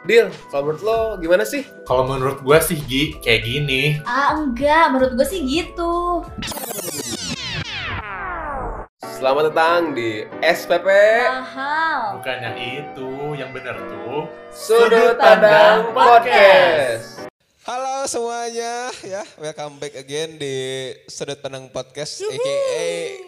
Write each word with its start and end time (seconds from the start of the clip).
Deal, 0.00 0.32
kalau 0.48 0.72
menurut 0.72 0.80
lo 0.80 0.98
gimana 1.20 1.44
sih? 1.44 1.60
Kalau 1.84 2.08
menurut 2.08 2.40
gue 2.40 2.58
sih 2.64 2.80
Gi, 2.88 3.20
kayak 3.20 3.44
gini. 3.44 4.00
Ah 4.08 4.32
enggak, 4.32 4.96
menurut 4.96 5.12
gue 5.12 5.28
sih 5.28 5.44
gitu. 5.44 6.24
Selamat 9.04 9.52
datang 9.52 9.92
di 9.92 10.24
SPP 10.40 10.88
Mahal. 11.28 12.16
Bukan 12.16 12.36
yang 12.40 12.56
itu, 12.56 13.10
yang 13.36 13.52
bener 13.52 13.76
tuh. 13.76 14.24
Sudut 14.48 15.20
Pandang 15.20 15.92
Podcast. 15.92 17.28
Halo 17.68 18.08
semuanya, 18.08 18.88
ya 19.04 19.20
welcome 19.36 19.76
back 19.76 20.00
again 20.00 20.40
di 20.40 20.96
Sudut 21.12 21.44
Pandang 21.44 21.68
Podcast, 21.68 22.24
aka 22.24 22.56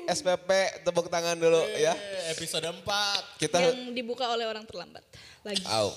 SPP. 0.09 0.81
Tepuk 0.89 1.13
tangan 1.13 1.37
dulu 1.37 1.69
ya. 1.77 1.93
Episode 2.33 2.65
4. 2.73 2.81
Kita, 3.37 3.61
yang 3.61 3.93
dibuka 3.93 4.25
oleh 4.33 4.49
orang 4.49 4.65
terlambat 4.65 5.05
lagi. 5.45 5.69
Au, 5.69 5.93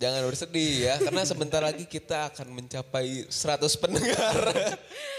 jangan 0.00 0.24
bersedih 0.24 0.88
ya, 0.88 0.94
karena 0.96 1.22
sebentar 1.22 1.60
lagi 1.60 1.84
kita 1.84 2.32
akan 2.32 2.48
mencapai 2.56 3.28
100 3.28 3.60
pendengar. 3.76 4.34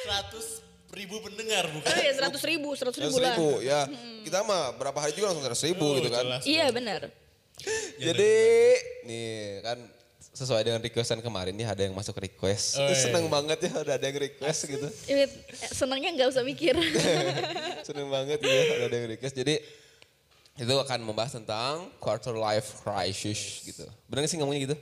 100 0.10 0.98
ribu 0.98 1.22
pendengar 1.22 1.70
bukan? 1.70 1.88
Oh 1.88 2.02
ya 2.02 2.12
seratus 2.12 2.42
ribu, 2.44 2.70
seratus 2.74 2.98
100 2.98 3.06
ribu 3.06 3.18
lah. 3.22 3.36
ribu 3.38 3.50
ya. 3.62 3.82
Kita 4.26 4.42
mah 4.42 4.76
berapa 4.76 4.98
hari 4.98 5.14
juga 5.14 5.32
langsung 5.32 5.46
100 5.46 5.70
ribu 5.72 5.86
Oh, 5.86 5.96
gitu 6.02 6.10
kan. 6.10 6.24
jelas. 6.26 6.44
Iya 6.44 6.68
benar. 6.74 7.02
Jadi 7.96 8.34
nih 9.06 9.62
kan 9.62 9.78
sesuai 10.32 10.64
dengan 10.64 10.82
requestan 10.82 11.22
kemarin 11.22 11.54
nih 11.54 11.68
ada 11.70 11.82
yang 11.86 11.94
masuk 11.94 12.18
request. 12.18 12.82
Oh, 12.82 12.90
iya. 12.90 12.98
Seneng 12.98 13.30
banget 13.30 13.70
ya 13.70 13.72
udah 13.78 13.96
ada 13.96 14.06
yang 14.08 14.18
request 14.18 14.60
gitu. 14.66 14.88
Senangnya 15.70 16.10
nggak 16.18 16.30
usah 16.34 16.42
mikir. 16.42 16.74
Seneng 17.88 18.10
banget 18.10 18.42
ya 18.42 18.90
ada 18.90 18.96
yang 18.98 19.10
request. 19.14 19.36
Jadi 19.38 19.62
itu 20.60 20.74
akan 20.76 21.00
membahas 21.04 21.40
tentang 21.40 21.88
quarter 21.98 22.36
life 22.36 22.84
crisis 22.84 23.64
gitu. 23.64 23.88
Bener 24.12 24.28
gak 24.28 24.32
sih 24.32 24.38
ngomongnya 24.40 24.72
gitu? 24.72 24.78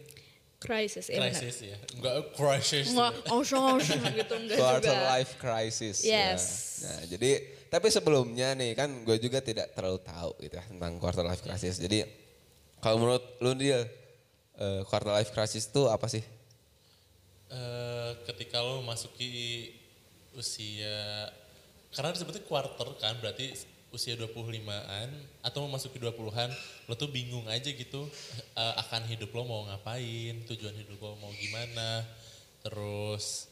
Crisis, 0.60 1.08
ya 1.08 1.24
benar. 1.24 1.40
Crisis 1.40 1.58
ya. 1.64 1.78
Enggak 1.96 2.16
crisis. 2.36 2.86
Nggak, 2.92 3.12
osong 3.32 3.80
osong 3.80 4.04
gitu 4.20 4.34
enggak 4.36 4.58
Quarter 4.60 4.92
juga. 4.92 5.08
life 5.16 5.32
crisis. 5.40 5.98
ya. 6.04 6.36
Yes. 6.36 6.44
Nah 6.84 7.00
jadi 7.08 7.32
tapi 7.72 7.88
sebelumnya 7.88 8.58
nih 8.60 8.76
kan 8.76 8.90
gue 9.08 9.16
juga 9.24 9.40
tidak 9.40 9.72
terlalu 9.72 10.04
tahu 10.04 10.36
gitu 10.44 10.60
ya 10.60 10.66
tentang 10.68 11.00
quarter 11.00 11.24
life 11.24 11.40
crisis. 11.40 11.80
Jadi 11.80 12.04
kalau 12.84 13.00
menurut 13.00 13.24
lu 13.40 13.56
dia 13.56 13.88
eh, 14.60 14.82
quarter 14.84 15.16
life 15.16 15.32
crisis 15.32 15.64
itu 15.64 15.88
apa 15.88 16.12
sih? 16.12 16.24
Eh, 17.50 18.12
ketika 18.28 18.60
lo 18.60 18.84
masuki 18.84 19.72
usia 20.36 21.32
karena 21.96 22.12
disebutnya 22.12 22.44
quarter 22.46 22.86
kan 23.00 23.16
berarti 23.24 23.56
usia 23.90 24.14
25-an 24.14 25.10
atau 25.42 25.66
memasuki 25.66 25.98
20-an 25.98 26.54
lo 26.86 26.94
tuh 26.94 27.10
bingung 27.10 27.50
aja 27.50 27.70
gitu 27.74 28.06
eh, 28.54 28.74
akan 28.86 29.10
hidup 29.10 29.34
lo 29.34 29.46
mau 29.46 29.62
ngapain, 29.66 30.46
tujuan 30.46 30.76
hidup 30.78 30.98
lo 31.02 31.18
mau 31.18 31.32
gimana. 31.38 32.06
Terus 32.62 33.50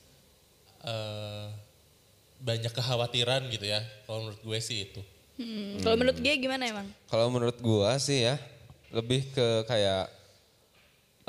eh 0.86 1.48
banyak 2.38 2.70
kekhawatiran 2.70 3.50
gitu 3.50 3.66
ya. 3.66 3.82
Kalau 4.06 4.30
menurut 4.30 4.42
gue 4.46 4.60
sih 4.62 4.86
itu. 4.86 5.02
Hmm, 5.38 5.78
Kalau 5.86 5.96
menurut 5.98 6.18
dia 6.18 6.34
gimana 6.34 6.66
emang? 6.66 6.88
Kalau 7.06 7.30
menurut 7.30 7.58
gua 7.62 8.02
sih 8.02 8.26
ya 8.26 8.42
lebih 8.90 9.30
ke 9.30 9.70
kayak 9.70 10.10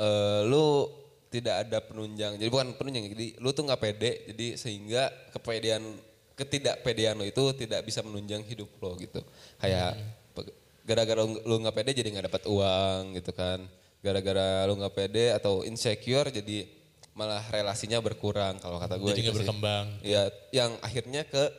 eh 0.01 0.41
lu 0.49 0.89
tidak 1.29 1.69
ada 1.69 1.77
penunjang. 1.77 2.41
Jadi 2.41 2.49
bukan 2.49 2.73
penunjang, 2.73 3.05
jadi 3.13 3.37
lu 3.37 3.53
tuh 3.53 3.69
nggak 3.69 3.81
pede. 3.81 4.11
Jadi 4.33 4.57
sehingga 4.57 5.13
kepedean 5.29 5.85
ketidakpedean 6.39 7.19
lu 7.19 7.27
itu 7.27 7.43
tidak 7.59 7.83
bisa 7.83 7.99
menunjang 7.99 8.47
hidup 8.47 8.71
lo 8.79 8.95
gitu. 8.95 9.19
Kayak 9.59 9.99
gara-gara 10.87 11.21
lu 11.27 11.55
nggak 11.59 11.75
pede 11.75 11.91
jadi 11.99 12.09
nggak 12.15 12.25
dapat 12.31 12.43
uang 12.47 13.19
gitu 13.19 13.31
kan. 13.35 13.59
Gara-gara 13.99 14.63
lu 14.63 14.79
nggak 14.79 14.95
pede 14.95 15.35
atau 15.35 15.67
insecure 15.67 16.31
jadi 16.31 16.63
malah 17.11 17.43
relasinya 17.51 17.99
berkurang 17.99 18.55
kalau 18.63 18.79
kata 18.79 18.95
gue. 18.95 19.11
Jadi 19.11 19.21
nggak 19.27 19.37
berkembang. 19.43 19.85
Iya, 19.99 20.31
yang 20.55 20.71
akhirnya 20.79 21.27
ke 21.27 21.51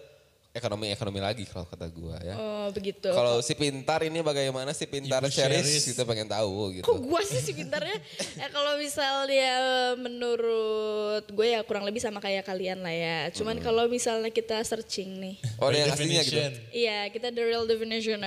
ekonomi-ekonomi 0.51 1.23
lagi 1.23 1.47
kalau 1.47 1.63
kata 1.63 1.87
gua 1.95 2.19
ya. 2.19 2.35
Oh 2.35 2.67
begitu. 2.75 3.07
Kalau 3.07 3.39
si 3.39 3.55
pintar 3.55 4.03
ini 4.03 4.19
bagaimana 4.19 4.75
si 4.75 4.83
pintar 4.91 5.23
Ibu 5.23 5.31
Cheris 5.31 5.63
Cheris. 5.63 5.85
kita 5.95 6.03
pengen 6.03 6.27
tahu 6.27 6.75
gitu. 6.75 6.85
Kok 6.91 6.99
gua 7.07 7.23
sih 7.23 7.39
si 7.39 7.55
pintarnya? 7.55 7.95
eh, 8.43 8.51
kalau 8.51 8.75
misalnya 8.75 9.55
menurut 9.95 11.23
gue 11.31 11.47
ya 11.55 11.63
kurang 11.63 11.87
lebih 11.87 12.03
sama 12.03 12.19
kayak 12.19 12.43
kalian 12.43 12.83
lah 12.83 12.95
ya. 12.95 13.19
Cuman 13.31 13.63
kalau 13.63 13.87
misalnya 13.87 14.35
kita 14.35 14.59
searching 14.67 15.23
nih. 15.23 15.35
Oh, 15.63 15.71
ada 15.71 15.87
yang 15.87 15.95
aslinya 15.95 16.23
gitu. 16.27 16.41
Iya, 16.75 16.99
kita 17.15 17.31
the 17.31 17.43
real 17.47 17.65
definition. 17.71 18.19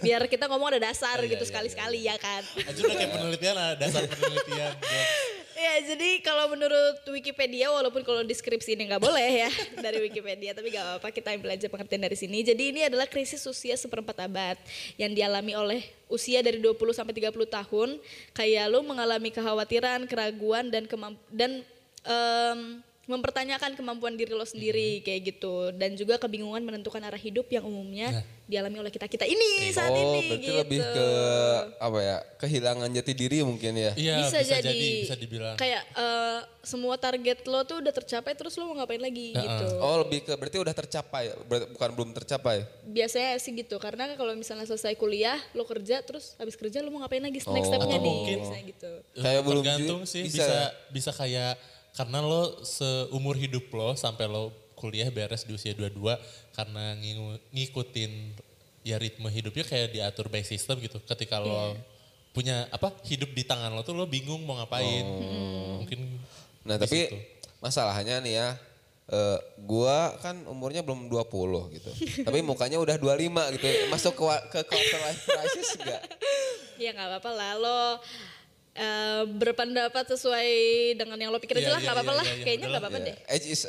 Biar 0.00 0.24
kita 0.32 0.48
ngomong 0.48 0.76
ada 0.76 0.88
dasar 0.88 1.20
iya, 1.20 1.36
gitu 1.36 1.44
sekali-sekali 1.44 2.08
ya 2.08 2.16
kan. 2.16 2.40
Aja 2.56 2.80
udah 2.80 2.96
kayak 2.96 3.12
penelitian 3.12 3.56
ada 3.60 3.76
dasar 3.76 4.08
penelitian. 4.08 4.72
Ya 5.60 5.76
jadi 5.92 6.24
kalau 6.24 6.48
menurut 6.56 7.04
Wikipedia 7.04 7.68
walaupun 7.68 8.00
kalau 8.00 8.24
deskripsi 8.24 8.80
ini 8.80 8.88
nggak 8.88 9.04
boleh 9.04 9.44
ya 9.44 9.50
dari 9.84 10.00
Wikipedia 10.00 10.56
tapi 10.56 10.72
gak 10.72 10.80
apa-apa 10.80 11.12
kita 11.12 11.36
ambil 11.36 11.49
aja 11.50 11.66
pengertian 11.66 12.02
dari 12.02 12.16
sini. 12.18 12.42
Jadi 12.46 12.70
ini 12.70 12.80
adalah 12.86 13.06
krisis 13.10 13.42
usia 13.46 13.74
seperempat 13.74 14.16
abad 14.22 14.56
yang 14.94 15.10
dialami 15.10 15.52
oleh 15.54 15.80
usia 16.06 16.42
dari 16.42 16.62
20 16.62 16.74
sampai 16.94 17.14
30 17.14 17.34
tahun. 17.46 17.88
Kayak 18.34 18.66
lu 18.70 18.80
mengalami 18.86 19.30
kekhawatiran, 19.34 20.06
keraguan 20.06 20.70
dan 20.70 20.86
kemamp 20.86 21.18
dan 21.30 21.62
em, 22.06 22.82
mempertanyakan 23.10 23.74
kemampuan 23.74 24.14
diri 24.14 24.30
lo 24.30 24.42
sendiri 24.42 25.02
kayak 25.02 25.20
gitu 25.28 25.54
dan 25.72 25.92
juga 25.92 26.16
kebingungan 26.16 26.62
menentukan 26.62 27.00
arah 27.00 27.18
hidup 27.18 27.44
yang 27.46 27.62
umumnya 27.62 28.22
dialami 28.46 28.78
oleh 28.78 28.88
kita-kita 28.88 29.22
ini 29.24 29.70
saat 29.70 29.90
oh, 29.90 29.94
ini 29.94 30.20
berarti 30.26 30.42
gitu. 30.44 30.58
lebih 30.58 30.80
ke 30.80 31.06
apa 31.76 31.98
ya? 32.00 32.16
Kehilangan 32.36 32.88
jati 32.90 33.12
diri 33.12 33.38
mungkin 33.40 33.72
ya. 33.72 33.92
Iya 33.94 34.14
bisa, 34.24 34.38
jadi, 34.42 34.90
bisa 35.04 35.14
dibilang. 35.14 35.54
kayak 35.54 35.82
eh, 35.88 36.40
semua 36.60 36.94
target 36.96 37.42
lo 37.44 37.62
tuh 37.62 37.78
udah 37.78 37.90
tercapai 37.90 38.34
terus 38.34 38.54
lo 38.54 38.66
mau 38.66 38.76
ngapain 38.76 38.98
lagi 38.98 39.32
gitu 39.32 39.66
Oh, 39.78 40.02
lebih 40.02 40.22
ke 40.22 40.32
berarti 40.32 40.58
udah 40.58 40.74
tercapai, 40.76 41.30
bukan 41.46 41.90
belum 41.90 42.10
tercapai. 42.12 42.66
biasanya 42.82 43.38
sih 43.38 43.54
gitu 43.54 43.78
karena 43.78 44.14
kalau 44.14 44.34
misalnya 44.34 44.66
selesai 44.66 44.94
kuliah 44.94 45.38
lo 45.52 45.62
kerja 45.62 46.02
terus 46.02 46.34
habis 46.36 46.54
kerja 46.54 46.78
lo 46.80 46.90
mau 46.90 47.00
ngapain 47.00 47.22
lagi 47.22 47.38
next 47.40 47.48
Oh. 47.48 47.70
stepnya 47.70 47.86
Atau 47.88 48.02
nih 48.02 48.12
mungkin- 48.12 48.40
misalnya 48.42 48.64
gitu 48.66 48.90
Kayak 49.14 49.40
belum 49.40 49.62
tergantung 49.62 50.00
sih 50.04 50.22
bisa 50.22 50.36
bisa 50.36 50.50
ya? 50.50 50.66
bisa 50.90 51.10
kayak 51.12 51.52
karena 51.92 52.22
lo 52.22 52.62
seumur 52.62 53.34
hidup 53.34 53.66
lo 53.72 53.94
sampai 53.94 54.30
lo 54.30 54.54
kuliah 54.78 55.12
beres 55.12 55.44
di 55.44 55.52
usia 55.52 55.76
22 55.76 56.00
karena 56.56 56.96
ngikutin 57.52 58.12
ya 58.80 58.96
ritme 58.96 59.28
hidupnya 59.28 59.64
kayak 59.66 59.92
diatur 59.92 60.32
by 60.32 60.40
system 60.40 60.80
gitu. 60.80 60.96
Ketika 61.04 61.36
lo 61.42 61.76
punya 62.30 62.64
apa 62.70 62.94
hidup 63.04 63.34
di 63.34 63.42
tangan 63.42 63.74
lo 63.74 63.82
tuh 63.82 63.92
lo 63.92 64.08
bingung 64.08 64.40
mau 64.46 64.56
ngapain. 64.56 65.04
Oh. 65.04 65.84
Mungkin 65.84 66.00
Nah, 66.60 66.76
tapi 66.76 67.08
situ. 67.08 67.16
masalahnya 67.64 68.20
nih 68.20 68.36
ya 68.36 68.48
eh, 69.08 69.38
gua 69.64 70.12
kan 70.20 70.44
umurnya 70.44 70.84
belum 70.84 71.08
20 71.08 71.76
gitu. 71.76 71.90
tapi 72.28 72.44
mukanya 72.44 72.76
udah 72.76 72.96
25 73.00 73.56
gitu. 73.56 73.66
Masuk 73.88 74.12
ke 74.16 74.24
ke 74.52 74.60
quarter 74.68 75.00
life 75.08 75.22
crisis 75.24 75.68
enggak? 75.80 76.02
ya 76.80 76.96
nggak 76.96 77.08
apa-apa 77.12 77.30
lah 77.36 77.52
lo 77.60 77.80
eh, 78.80 79.22
berpendapat 79.28 80.04
sesuai 80.08 80.48
dengan 80.96 81.16
yang 81.16 81.28
lo 81.28 81.36
pikir 81.36 81.56
aja 81.56 81.62
Iya, 81.62 81.70
lah 81.70 81.78
iya, 81.78 81.84
nggak 81.84 81.96
apa-apa 81.96 82.10
iya, 82.10 82.18
lah 82.18 82.26
iya, 82.26 82.36
kayaknya 82.40 82.66
Udahlah. 82.66 82.80
apa-apa 82.82 82.98
deh 83.04 83.16
Age 83.28 83.46
is 83.46 83.60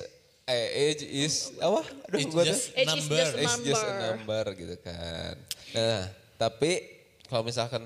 eh, 0.44 0.68
age 0.90 1.04
is 1.06 1.36
apa? 1.58 1.82
Aduh, 2.08 2.18
It's 2.18 2.32
gua 2.32 2.44
just 2.44 2.72
Age 2.74 2.88
is 2.90 3.06
number. 3.06 3.18
just 3.18 3.34
a 3.34 3.42
It's 3.42 3.58
just 3.62 3.84
a 3.84 3.94
number. 4.02 4.44
gitu 4.54 4.76
kan. 4.80 5.36
Nah, 5.72 6.02
tapi 6.36 6.72
kalau 7.26 7.44
misalkan 7.44 7.84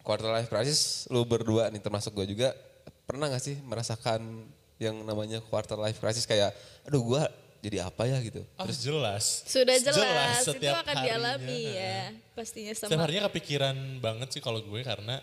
quarter 0.00 0.26
life 0.28 0.48
crisis 0.48 1.04
lu 1.06 1.22
berdua 1.22 1.68
nih 1.68 1.78
termasuk 1.78 2.10
gue 2.12 2.26
juga 2.28 2.56
pernah 3.04 3.28
gak 3.28 3.44
sih 3.44 3.56
merasakan 3.60 4.48
yang 4.76 4.96
namanya 5.02 5.38
quarter 5.42 5.76
life 5.76 5.98
crisis 5.98 6.24
kayak 6.24 6.50
aduh 6.82 7.04
gue 7.04 7.22
jadi 7.60 7.84
apa 7.84 8.06
ya 8.06 8.18
gitu. 8.18 8.40
Ah, 8.54 8.64
jelas. 8.64 9.42
sudah 9.44 9.76
jelas, 9.76 10.40
itu 10.40 10.54
setiap 10.54 10.80
akan 10.80 10.94
harinya. 10.94 11.04
dialami 11.04 11.60
ya 11.74 12.00
pastinya 12.32 12.72
sama 12.72 12.86
Setiap 12.88 13.02
harinya 13.02 13.22
kepikiran 13.26 13.76
banget 13.98 14.28
sih 14.30 14.40
kalau 14.40 14.58
gue 14.58 14.80
karena 14.80 15.18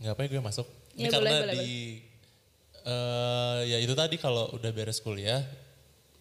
nggak 0.00 0.12
apa 0.16 0.20
ya 0.24 0.28
gue 0.32 0.42
masuk. 0.42 0.66
Ini 0.96 1.06
Ya, 1.06 1.10
karena 1.12 1.30
boleh, 1.30 1.42
boleh, 1.44 1.54
di 1.54 1.70
eh 2.80 3.60
ya 3.68 3.78
itu 3.78 3.92
tadi 3.92 4.16
kalau 4.16 4.48
udah 4.56 4.72
beres 4.72 5.04
kuliah 5.04 5.44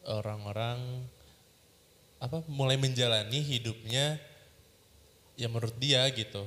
orang-orang 0.03 1.07
apa 2.19 2.43
mulai 2.51 2.75
menjalani 2.75 3.39
hidupnya 3.39 4.19
ya 5.39 5.47
menurut 5.47 5.75
dia 5.79 6.03
gitu. 6.11 6.43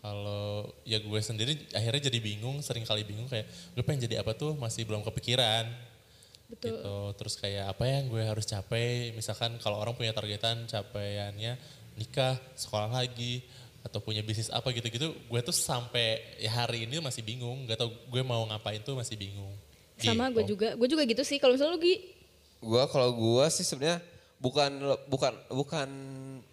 Kalau 0.00 0.72
ya 0.88 0.96
gue 0.96 1.20
sendiri 1.20 1.68
akhirnya 1.76 2.08
jadi 2.08 2.18
bingung, 2.24 2.64
sering 2.64 2.88
kali 2.88 3.04
bingung 3.04 3.28
kayak 3.28 3.44
gue 3.76 3.84
pengen 3.84 4.08
jadi 4.08 4.24
apa 4.24 4.32
tuh 4.32 4.56
masih 4.56 4.88
belum 4.88 5.04
kepikiran. 5.04 5.68
Betul. 6.48 6.80
Gitu. 6.80 6.96
Terus 7.20 7.34
kayak 7.36 7.76
apa 7.76 7.84
yang 7.84 8.08
gue 8.08 8.24
harus 8.24 8.48
capai? 8.48 9.12
Misalkan 9.12 9.60
kalau 9.60 9.76
orang 9.76 9.92
punya 9.92 10.16
targetan 10.16 10.64
capaiannya 10.64 11.60
nikah, 12.00 12.40
sekolah 12.56 12.90
lagi, 12.90 13.44
atau 13.84 14.00
punya 14.00 14.24
bisnis 14.24 14.48
apa 14.48 14.72
gitu-gitu, 14.72 15.12
gue 15.12 15.40
tuh 15.44 15.52
sampai 15.52 16.24
ya 16.40 16.64
hari 16.64 16.88
ini 16.88 17.04
masih 17.04 17.20
bingung, 17.20 17.68
gak 17.68 17.84
tau 17.84 17.92
gue 17.92 18.22
mau 18.24 18.40
ngapain 18.48 18.80
tuh 18.80 18.96
masih 18.96 19.14
bingung. 19.14 19.52
sama 20.00 20.26
gue 20.32 20.42
Gitu. 20.42 20.58
juga 20.58 20.74
gue 20.74 20.88
juga 20.90 21.02
gitu 21.06 21.22
sih 21.22 21.38
kalau 21.38 21.54
misalnya 21.54 21.76
lu 21.76 21.80
Gi 21.84 21.96
Gua 22.64 22.88
kalau 22.88 23.12
gua 23.12 23.44
sih 23.52 23.60
sebenarnya 23.60 24.00
bukan 24.40 24.72
bukan 25.06 25.32
bukan 25.52 25.88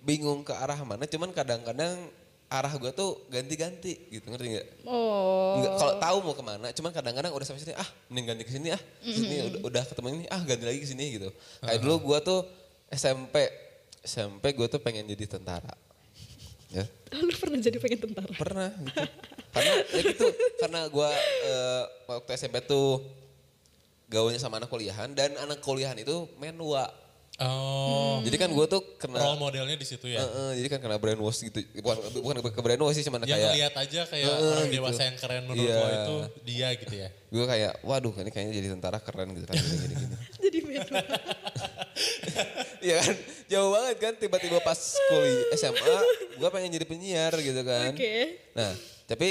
bingung 0.04 0.44
ke 0.44 0.52
arah 0.52 0.76
mana, 0.84 1.08
cuman 1.08 1.32
kadang-kadang 1.32 2.12
arah 2.52 2.74
gue 2.76 2.92
tuh 2.92 3.16
ganti-ganti 3.32 3.96
gitu 4.12 4.28
ngerti 4.28 4.60
nggak? 4.60 4.68
Oh. 4.84 5.56
Nggak, 5.64 5.72
kalau 5.80 5.94
tahu 6.04 6.18
mau 6.20 6.36
ke 6.36 6.44
mana, 6.44 6.68
cuman 6.76 6.92
kadang-kadang 6.92 7.32
udah 7.32 7.48
sampai 7.48 7.64
sini 7.64 7.76
ah 7.80 7.88
mending 8.12 8.26
ganti 8.28 8.44
ke 8.44 8.52
sini 8.52 8.68
ah, 8.76 8.82
sini 9.00 9.36
udah, 9.48 9.60
udah 9.72 9.84
ketemu 9.88 10.08
ini 10.20 10.26
ah 10.28 10.42
ganti 10.44 10.64
lagi 10.68 10.80
ke 10.84 10.88
sini 10.92 11.06
gitu. 11.16 11.30
Kayak 11.64 11.80
dulu 11.80 11.96
gue 12.12 12.18
tuh 12.28 12.40
SMP 12.92 13.36
SMP 14.04 14.52
gue 14.52 14.68
tuh 14.68 14.84
pengen 14.84 15.08
jadi 15.08 15.40
tentara. 15.40 15.72
Ya, 16.72 16.88
Lu 17.20 17.32
pernah 17.34 17.60
jadi 17.60 17.78
pengen 17.78 18.00
tentara? 18.02 18.32
pernah 18.32 18.72
gitu. 18.72 19.04
karena 19.52 19.72
ya 19.92 20.02
gitu, 20.02 20.28
karena 20.58 20.82
gue 20.88 21.10
eh, 21.44 21.84
waktu 22.08 22.32
SMP 22.34 22.64
tuh 22.64 23.04
gaulnya 24.08 24.40
sama 24.40 24.56
anak 24.56 24.68
kuliahan 24.68 25.12
dan 25.12 25.36
anak 25.38 25.60
kuliahan 25.60 25.96
itu 25.96 26.32
menua. 26.38 26.88
Oh, 27.42 28.22
Jadi 28.22 28.38
kan 28.38 28.48
gue 28.48 28.66
tuh 28.66 28.80
kena 28.96 29.18
role 29.18 29.36
modelnya 29.36 29.74
di 29.74 29.82
situ 29.82 30.06
ya. 30.06 30.20
Eh, 30.20 30.30
eh, 30.30 30.52
jadi 30.62 30.68
kan 30.70 30.80
kena 30.80 30.96
brainwash 30.96 31.42
gitu. 31.42 31.58
Bukan 31.82 32.38
bukan 32.38 32.54
ke 32.54 32.62
brainwash 32.62 32.94
sih 32.94 33.04
cuman 33.04 33.24
Yang 33.24 33.34
kayak 33.34 33.50
ngeliat 33.50 33.74
aja 33.76 34.02
kayak 34.06 34.26
Eh, 34.28 34.38
orang 34.38 34.62
gitu. 34.62 34.76
dewasa 34.78 35.02
yang 35.02 35.18
keren 35.18 35.42
menurut 35.44 35.66
lo 35.66 35.88
itu 35.90 36.16
dia 36.46 36.68
gitu 36.78 36.94
ya. 36.94 37.10
gue 37.10 37.46
kayak 37.48 37.74
waduh 37.82 38.14
ini 38.14 38.30
kayaknya 38.30 38.54
jadi 38.54 38.68
tentara 38.70 39.00
keren 39.00 39.28
gitu 39.32 39.44
kan 39.44 39.56
gini 39.58 39.76
gini. 39.76 39.96
gini. 39.98 40.16
jadi 40.38 40.58
menua. 40.62 41.02
Iya 42.80 42.96
kan 43.00 43.16
jauh 43.52 43.70
banget 43.70 43.96
kan 44.00 44.14
tiba-tiba 44.16 44.58
pas 44.60 44.80
kuliah 45.06 45.52
SMA 45.54 45.96
gue 46.34 46.50
pengen 46.50 46.72
jadi 46.72 46.86
penyiar 46.86 47.34
gitu 47.36 47.62
kan. 47.62 47.92
Oke. 47.92 48.40
Nah 48.56 48.72
tapi 49.06 49.30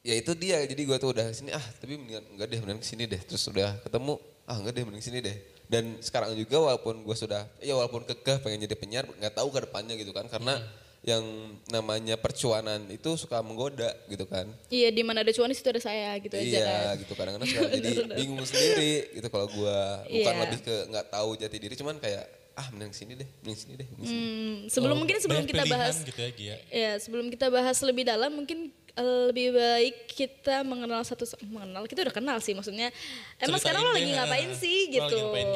ya 0.00 0.14
itu 0.14 0.30
dia 0.32 0.62
jadi 0.62 0.78
gue 0.78 0.96
tuh 0.96 1.10
udah 1.10 1.26
sini 1.30 1.50
ah 1.50 1.64
tapi 1.76 1.98
mendingan 1.98 2.24
enggak 2.30 2.46
deh 2.46 2.58
mendingan 2.58 2.80
ke 2.80 2.86
sini 2.86 3.04
deh 3.04 3.18
terus 3.20 3.42
udah 3.44 3.76
ketemu 3.82 4.14
ah 4.46 4.56
enggak 4.56 4.72
deh 4.72 4.84
mending 4.86 5.02
sini 5.02 5.18
deh 5.20 5.36
dan 5.66 5.98
sekarang 6.00 6.32
juga 6.32 6.56
walaupun 6.56 7.02
gue 7.02 7.12
sudah 7.12 7.44
ya 7.58 7.74
walaupun 7.74 8.06
kekeh 8.06 8.40
pengen 8.40 8.64
jadi 8.64 8.72
penyiar 8.72 9.04
nggak 9.10 9.34
tahu 9.34 9.50
ke 9.50 9.60
depannya 9.60 9.94
gitu 9.94 10.14
kan 10.14 10.24
karena 10.26 10.56
yang 10.98 11.22
namanya 11.68 12.16
percuanan 12.16 12.88
itu 12.88 13.14
suka 13.14 13.38
menggoda 13.38 13.86
gitu 14.06 14.24
kan 14.24 14.48
Iya 14.66 14.88
di 14.88 15.02
mana 15.02 15.20
ada 15.20 15.30
cuan 15.30 15.46
di 15.46 15.54
situ 15.54 15.68
ada 15.68 15.78
saya 15.78 16.16
gitu 16.18 16.34
aja 16.34 16.42
iya 16.42 16.64
kan. 16.64 16.94
gitu 16.98 17.12
kadang-kadang 17.12 17.48
suka 17.48 17.62
jadi 17.76 17.90
bingung 18.16 18.42
sendiri 18.42 18.94
gitu 19.12 19.28
kalau 19.28 19.46
gue 19.46 19.76
bukan 20.08 20.32
Iya. 20.32 20.42
lebih 20.42 20.60
ke 20.60 20.76
nggak 20.88 21.06
tahu 21.08 21.28
jati 21.36 21.56
diri 21.56 21.74
cuman 21.74 21.98
kayak 21.98 22.24
ah 22.58 22.66
mending 22.68 22.90
sini 22.90 23.14
deh 23.14 23.28
mending 23.38 23.54
sini 23.56 23.72
deh 23.74 23.86
mending 23.88 24.04
sini. 24.04 24.18
Hmm, 24.18 24.56
sebelum 24.66 24.94
Oh, 24.94 25.00
mungkin 25.00 25.16
sebelum 25.16 25.44
kita 25.44 25.62
bahas 25.64 25.94
gitu 26.00 26.18
ya 26.18 26.30
Gia. 26.30 26.56
ya 26.68 26.92
sebelum 26.98 27.26
kita 27.28 27.46
bahas 27.48 27.78
lebih 27.80 28.02
dalam 28.02 28.34
mungkin 28.34 28.58
eh, 28.92 29.20
lebih 29.26 29.54
baik 29.54 29.96
kita 30.08 30.60
mengenal 30.62 31.00
satu 31.00 31.22
mengenal 31.44 31.86
kita 31.86 32.02
udah 32.02 32.12
kenal 32.12 32.36
sih 32.38 32.52
maksudnya 32.52 32.90
emang 33.38 33.56
Ceritain 33.56 33.78
sekarang 33.78 33.82
lo 33.84 33.90
lagi 33.92 34.10
ngapain 34.10 34.50
sih 34.52 34.76
Lo 34.76 34.82
lagi 34.82 34.94
gitu 34.98 35.16
ngapain, 35.20 35.48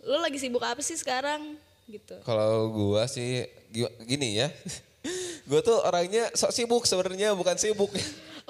lo 0.00 0.16
lagi 0.20 0.38
sibuk 0.38 0.62
apa 0.62 0.78
sih 0.80 0.94
sekarang 0.94 1.58
gitu 1.84 2.14
Kalau 2.22 2.70
gua 2.70 3.04
sih 3.04 3.42
gi- 3.68 3.96
gini 4.06 4.38
ya. 4.38 4.48
gua 5.50 5.58
tuh 5.60 5.82
orangnya 5.82 6.30
sok 6.32 6.50
sibuk 6.50 6.82
sebenarnya 6.84 7.34
bukan 7.34 7.54
sibuk. 7.56 7.90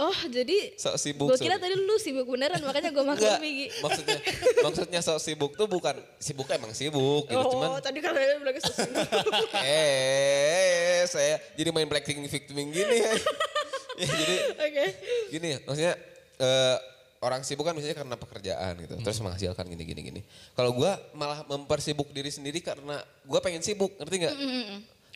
oh 0.03 0.19
jadi 0.27 0.75
sok 0.75 0.97
sibuk. 0.99 1.27
gue 1.31 1.39
kira 1.39 1.57
tadi 1.63 1.75
lu 1.79 1.97
sibuk 2.03 2.27
beneran 2.27 2.59
makanya 2.59 2.91
gue 2.91 3.03
Enggak, 3.03 3.39
maklumi 3.39 3.51
Gi. 3.55 3.67
maksudnya 3.79 4.19
maksudnya 4.67 5.01
sok 5.01 5.19
sibuk 5.23 5.53
tuh 5.55 5.67
bukan 5.71 5.95
sibuk 6.19 6.47
emang 6.51 6.75
sibuk 6.75 7.31
gitu 7.31 7.39
oh 7.39 7.47
cuman 7.47 7.79
tadi 7.79 7.99
kan 8.03 8.11
ada 8.15 8.39
bilang 8.43 8.59
sibuk. 8.59 9.09
Eh 9.63 11.07
saya 11.07 11.39
jadi 11.55 11.71
main 11.71 11.87
Blackpink 11.87 12.19
victim 12.27 12.59
gini. 12.59 12.99
Ya. 12.99 13.13
ya 14.03 14.07
jadi 14.11 14.37
oke. 14.59 14.87
gini 15.31 15.49
maksudnya 15.63 15.95
eh, 16.43 16.77
orang 17.23 17.47
sibuk 17.47 17.63
kan 17.63 17.75
misalnya 17.79 17.97
karena 18.03 18.17
pekerjaan 18.19 18.73
gitu 18.83 18.95
terus 18.99 19.19
menghasilkan 19.23 19.65
gini 19.71 19.83
gini 19.87 20.01
gini. 20.03 20.21
Kalau 20.59 20.75
gua 20.75 20.99
malah 21.15 21.47
mempersibuk 21.47 22.11
diri 22.11 22.35
sendiri 22.35 22.59
karena 22.59 22.99
gua 23.23 23.39
pengen 23.39 23.63
sibuk 23.63 23.95
ngerti 24.03 24.17
nggak? 24.27 24.37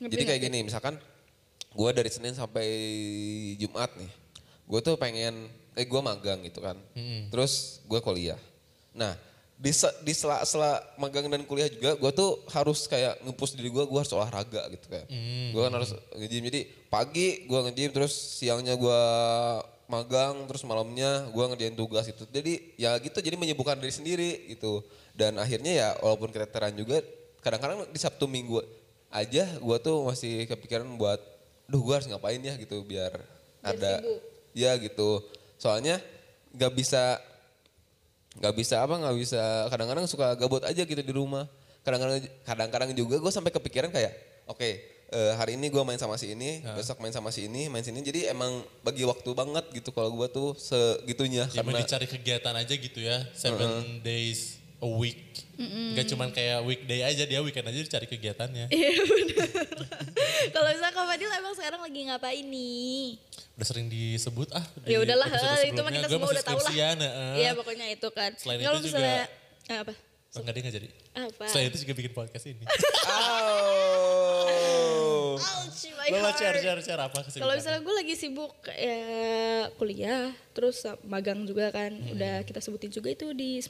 Jadi 0.06 0.22
kayak 0.22 0.40
gini 0.46 0.58
misalkan 0.62 0.94
gua 1.74 1.90
dari 1.90 2.08
senin 2.12 2.36
sampai 2.38 2.66
jumat 3.58 3.90
nih 3.98 4.25
gua 4.66 4.80
tuh 4.80 4.94
pengen 4.94 5.46
eh 5.72 5.84
gua 5.84 6.02
magang 6.02 6.42
gitu 6.42 6.60
kan. 6.60 6.76
Terus 7.28 7.52
gua 7.84 7.98
kuliah. 7.98 8.38
Nah 8.92 9.14
di, 9.56 9.72
se- 9.72 9.96
di 10.02 10.12
sela, 10.12 10.44
sela 10.44 10.76
magang 10.96 11.24
dan 11.26 11.40
kuliah 11.42 11.64
juga 11.66 11.96
gue 11.96 12.12
tuh 12.12 12.44
harus 12.50 12.84
kayak 12.84 13.24
ngepus 13.24 13.56
diri 13.56 13.72
gue 13.72 13.84
gue 13.84 13.96
harus 13.96 14.12
olahraga 14.12 14.68
gitu 14.68 14.84
kan 14.86 15.08
gue 15.48 15.62
kan 15.62 15.72
harus 15.72 15.90
nge-gym. 16.12 16.44
Jadi 16.44 16.60
pagi 16.86 17.48
gue 17.48 17.60
nge-gym 17.64 17.88
terus 17.88 18.12
siangnya 18.36 18.76
gue 18.76 19.00
magang 19.86 20.44
terus 20.44 20.60
malamnya 20.60 21.30
gue 21.30 21.44
ngerjain 21.46 21.72
tugas 21.72 22.04
itu 22.04 22.28
jadi 22.28 22.52
ya 22.76 22.90
gitu 22.98 23.16
jadi 23.16 23.38
menyibukkan 23.38 23.80
diri 23.80 23.94
sendiri 23.94 24.30
gitu. 24.50 24.84
Dan 25.16 25.40
akhirnya 25.40 25.72
ya 25.72 25.88
walaupun 26.04 26.28
keteteran 26.28 26.76
juga 26.76 27.00
kadang-kadang 27.40 27.88
di 27.88 27.96
sabtu 27.96 28.28
minggu 28.28 28.60
aja 29.08 29.48
gue 29.56 29.76
tuh 29.80 30.04
masih 30.04 30.44
kepikiran 30.44 30.84
buat 31.00 31.16
duh 31.64 31.80
gue 31.80 31.94
harus 31.96 32.04
ngapain 32.06 32.36
ya? 32.38 32.60
gitu 32.60 32.84
biar, 32.84 33.24
ada 33.64 34.04
sibuk. 34.04 34.20
Ya 34.56 34.72
gitu. 34.80 35.20
Soalnya 35.60 36.00
nggak 36.56 36.72
bisa 36.72 37.20
nggak 38.40 38.54
bisa 38.56 38.84
apa 38.84 38.96
nggak 38.96 39.16
bisa 39.16 39.68
kadang-kadang 39.68 40.08
suka 40.08 40.32
gabut 40.40 40.64
aja 40.64 40.80
gitu 40.80 41.02
di 41.04 41.12
rumah. 41.12 41.44
Kadang-kadang 41.84 42.24
kadang-kadang 42.48 42.90
juga 42.96 43.20
gue 43.20 43.32
sampai 43.32 43.52
kepikiran 43.52 43.92
kayak 43.92 44.10
oke 44.48 44.70
eh, 45.12 45.32
hari 45.38 45.54
ini 45.54 45.70
gue 45.70 45.82
main 45.86 46.00
sama 46.00 46.18
si 46.18 46.34
ini 46.34 46.64
besok 46.74 46.98
main 46.98 47.14
sama 47.14 47.30
si 47.30 47.46
ini 47.46 47.70
main 47.70 47.86
sini 47.86 48.02
jadi 48.02 48.34
emang 48.34 48.58
bagi 48.82 49.06
waktu 49.06 49.30
banget 49.38 49.70
gitu 49.70 49.94
kalau 49.94 50.10
gue 50.18 50.26
tuh 50.26 50.58
segitunya 50.58 51.46
Ya 51.54 51.62
karena 51.62 51.78
dicari 51.78 52.10
kegiatan 52.10 52.54
aja 52.56 52.74
gitu 52.74 52.98
ya. 52.98 53.22
Seven 53.38 54.02
days 54.02 54.65
a 54.86 54.92
week. 54.92 55.18
Gak 55.92 56.06
cuman 56.06 56.28
kayak 56.30 56.60
weekday 56.62 57.00
aja 57.00 57.24
dia 57.24 57.40
weekend 57.40 57.64
aja 57.64 57.74
dicari 57.76 58.06
kegiatannya. 58.06 58.70
Iya 58.76 58.90
bener. 58.94 59.66
Kalau 60.48 60.68
misalnya 60.68 60.92
Kak 60.92 61.04
Fadil 61.06 61.30
emang 61.32 61.52
sekarang 61.52 61.80
lagi 61.80 62.00
ngapain 62.04 62.44
nih? 62.44 63.16
Udah 63.56 63.66
sering 63.66 63.88
disebut 63.88 64.52
ah. 64.52 64.60
di 64.78 64.92
Ya 64.92 65.00
udahlah, 65.00 65.26
eh, 65.26 65.72
itu 65.72 65.80
mah 65.80 65.90
kita 65.90 66.06
semua 66.06 66.28
udah 66.28 66.44
tahu 66.44 66.60
lah. 66.60 66.72
eh. 66.94 67.34
Iya 67.40 67.50
pokoknya 67.52 67.86
itu 67.88 68.08
kan. 68.10 68.30
Selain 68.36 68.60
Kalau 68.60 68.78
itu 68.78 68.86
misalnya 68.86 69.24
juga- 69.24 69.44
Ah, 69.66 69.82
apa? 69.82 69.92
Oh, 70.28 70.40
enggak 70.40 70.52
dia 70.52 70.62
enggak 70.62 70.76
jadi. 70.76 70.88
Apa? 71.16 71.44
Selain 71.48 71.66
itu 71.66 71.78
juga 71.80 71.92
bikin 71.96 72.12
podcast 72.12 72.44
ini. 72.46 72.62
oh 74.36 75.36
Ouch, 75.36 75.82
my 75.92 76.08
Lo 76.12 76.30
share 76.32 76.56
share 76.58 76.80
share 76.80 76.96
apa 76.98 77.12
Kalau 77.14 77.26
kesibukannya? 77.26 77.56
misalnya 77.56 77.80
gue 77.82 77.94
lagi 77.94 78.14
sibuk 78.14 78.52
ya 78.66 79.00
kuliah, 79.74 80.24
terus 80.52 80.80
magang 81.02 81.44
juga 81.44 81.68
kan, 81.70 81.92
Hmm. 81.92 82.12
udah 82.12 82.40
kita 82.42 82.60
sebutin 82.60 82.88
juga 82.90 83.08
itu 83.10 83.32
di 83.32 83.60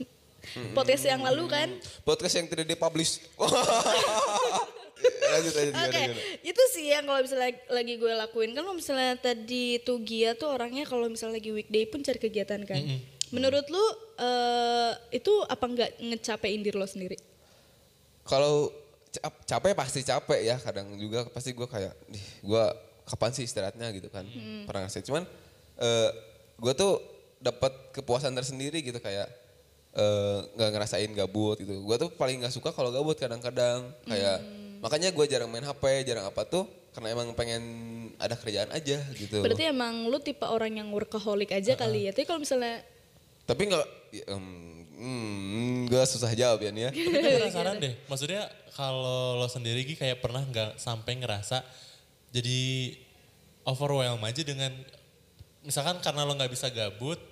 s- 0.47 0.73
podcast 0.73 1.05
yang 1.05 1.21
lalu 1.21 1.45
kan. 1.47 1.69
podcast 2.03 2.35
yang 2.35 2.47
tidak 2.47 2.67
dipublish. 2.67 3.21
Lanjut 5.27 5.53
Oke, 5.53 5.69
gimana? 5.69 6.17
itu 6.41 6.63
sih 6.73 6.89
yang 6.89 7.05
kalau 7.05 7.21
misalnya 7.21 7.53
lagi 7.69 7.95
gue 7.95 8.13
lakuin. 8.17 8.51
Kan 8.55 8.65
kalau 8.65 8.73
misalnya 8.75 9.13
tadi 9.15 9.77
tuh 9.83 10.01
Gia 10.01 10.33
tuh 10.33 10.49
orangnya 10.49 10.89
kalau 10.89 11.05
misalnya 11.07 11.37
lagi 11.37 11.53
weekday 11.53 11.85
pun 11.85 12.01
cari 12.01 12.17
kegiatan 12.17 12.65
kan. 12.65 12.81
Menurut 13.29 13.67
lu 13.67 13.85
eh, 14.17 14.93
itu 15.13 15.29
apa 15.45 15.65
nggak 15.67 15.91
ngecapein 16.01 16.63
diri 16.63 16.77
lo 16.77 16.87
sendiri? 16.87 17.19
kalau 18.27 18.75
cap- 19.13 19.39
capek 19.45 19.71
pasti 19.77 20.01
capek 20.03 20.41
ya. 20.43 20.57
Kadang 20.59 20.97
juga 20.97 21.29
pasti 21.29 21.53
gue 21.53 21.67
kayak 21.67 21.93
gue 22.41 22.65
kapan 23.05 23.31
sih 23.31 23.45
istirahatnya? 23.45 23.87
gitu 23.93 24.09
kan. 24.09 24.25
Pernah 24.65 24.89
ngasih. 24.89 25.05
Cuman 25.05 25.23
eh 25.77 26.11
gue 26.57 26.73
tuh 26.73 26.99
dapat 27.37 27.69
kepuasan 27.93 28.33
tersendiri 28.33 28.81
gitu 28.81 28.97
kayak 28.97 29.29
eh, 29.97 30.39
nggak 30.55 30.71
ngerasain 30.77 31.11
gabut 31.17 31.57
gitu. 31.57 31.81
Gue 31.81 31.97
tuh 31.97 32.13
paling 32.13 32.45
nggak 32.45 32.53
suka 32.53 32.71
kalau 32.71 32.93
gabut 32.93 33.17
kadang-kadang. 33.17 33.89
Kayak 34.05 34.45
makanya 34.85 35.09
gue 35.11 35.25
jarang 35.25 35.49
main 35.49 35.65
hp 35.65 35.83
jarang 36.05 36.29
apa 36.29 36.45
tuh 36.45 36.69
karena 36.93 37.17
emang 37.17 37.33
pengen 37.33 37.63
ada 38.21 38.37
kerjaan 38.37 38.69
aja 38.73 39.01
gitu. 39.17 39.41
Berarti 39.41 39.69
emang 39.69 40.09
lu 40.09 40.21
tipe 40.21 40.45
orang 40.45 40.81
yang 40.81 40.89
workaholic 40.93 41.53
aja 41.53 41.77
kali 41.77 42.09
ya. 42.09 42.13
Tapi 42.13 42.25
kalau 42.29 42.41
misalnya 42.45 42.85
tapi 43.47 43.63
nggak 43.71 43.87
ya, 44.11 44.25
hmm, 44.35 45.87
gue 45.87 46.03
susah 46.03 46.35
jawab 46.35 46.59
ya 46.67 46.75
nih 46.75 46.83
ya 46.83 46.91
Tapi 46.91 47.29
penasaran 47.39 47.79
deh, 47.79 47.95
maksudnya 48.11 48.43
kalau 48.75 49.39
lo 49.39 49.47
sendiri 49.47 49.87
Gi, 49.87 49.95
kayak 49.95 50.19
pernah 50.19 50.43
nggak 50.43 50.83
sampai 50.83 51.15
ngerasa 51.23 51.63
jadi 52.35 52.93
overwhelm 53.63 54.19
aja 54.27 54.43
dengan 54.43 54.75
misalkan 55.63 56.03
karena 56.03 56.27
lo 56.27 56.35
nggak 56.35 56.51
bisa 56.51 56.67
gabut 56.75 57.23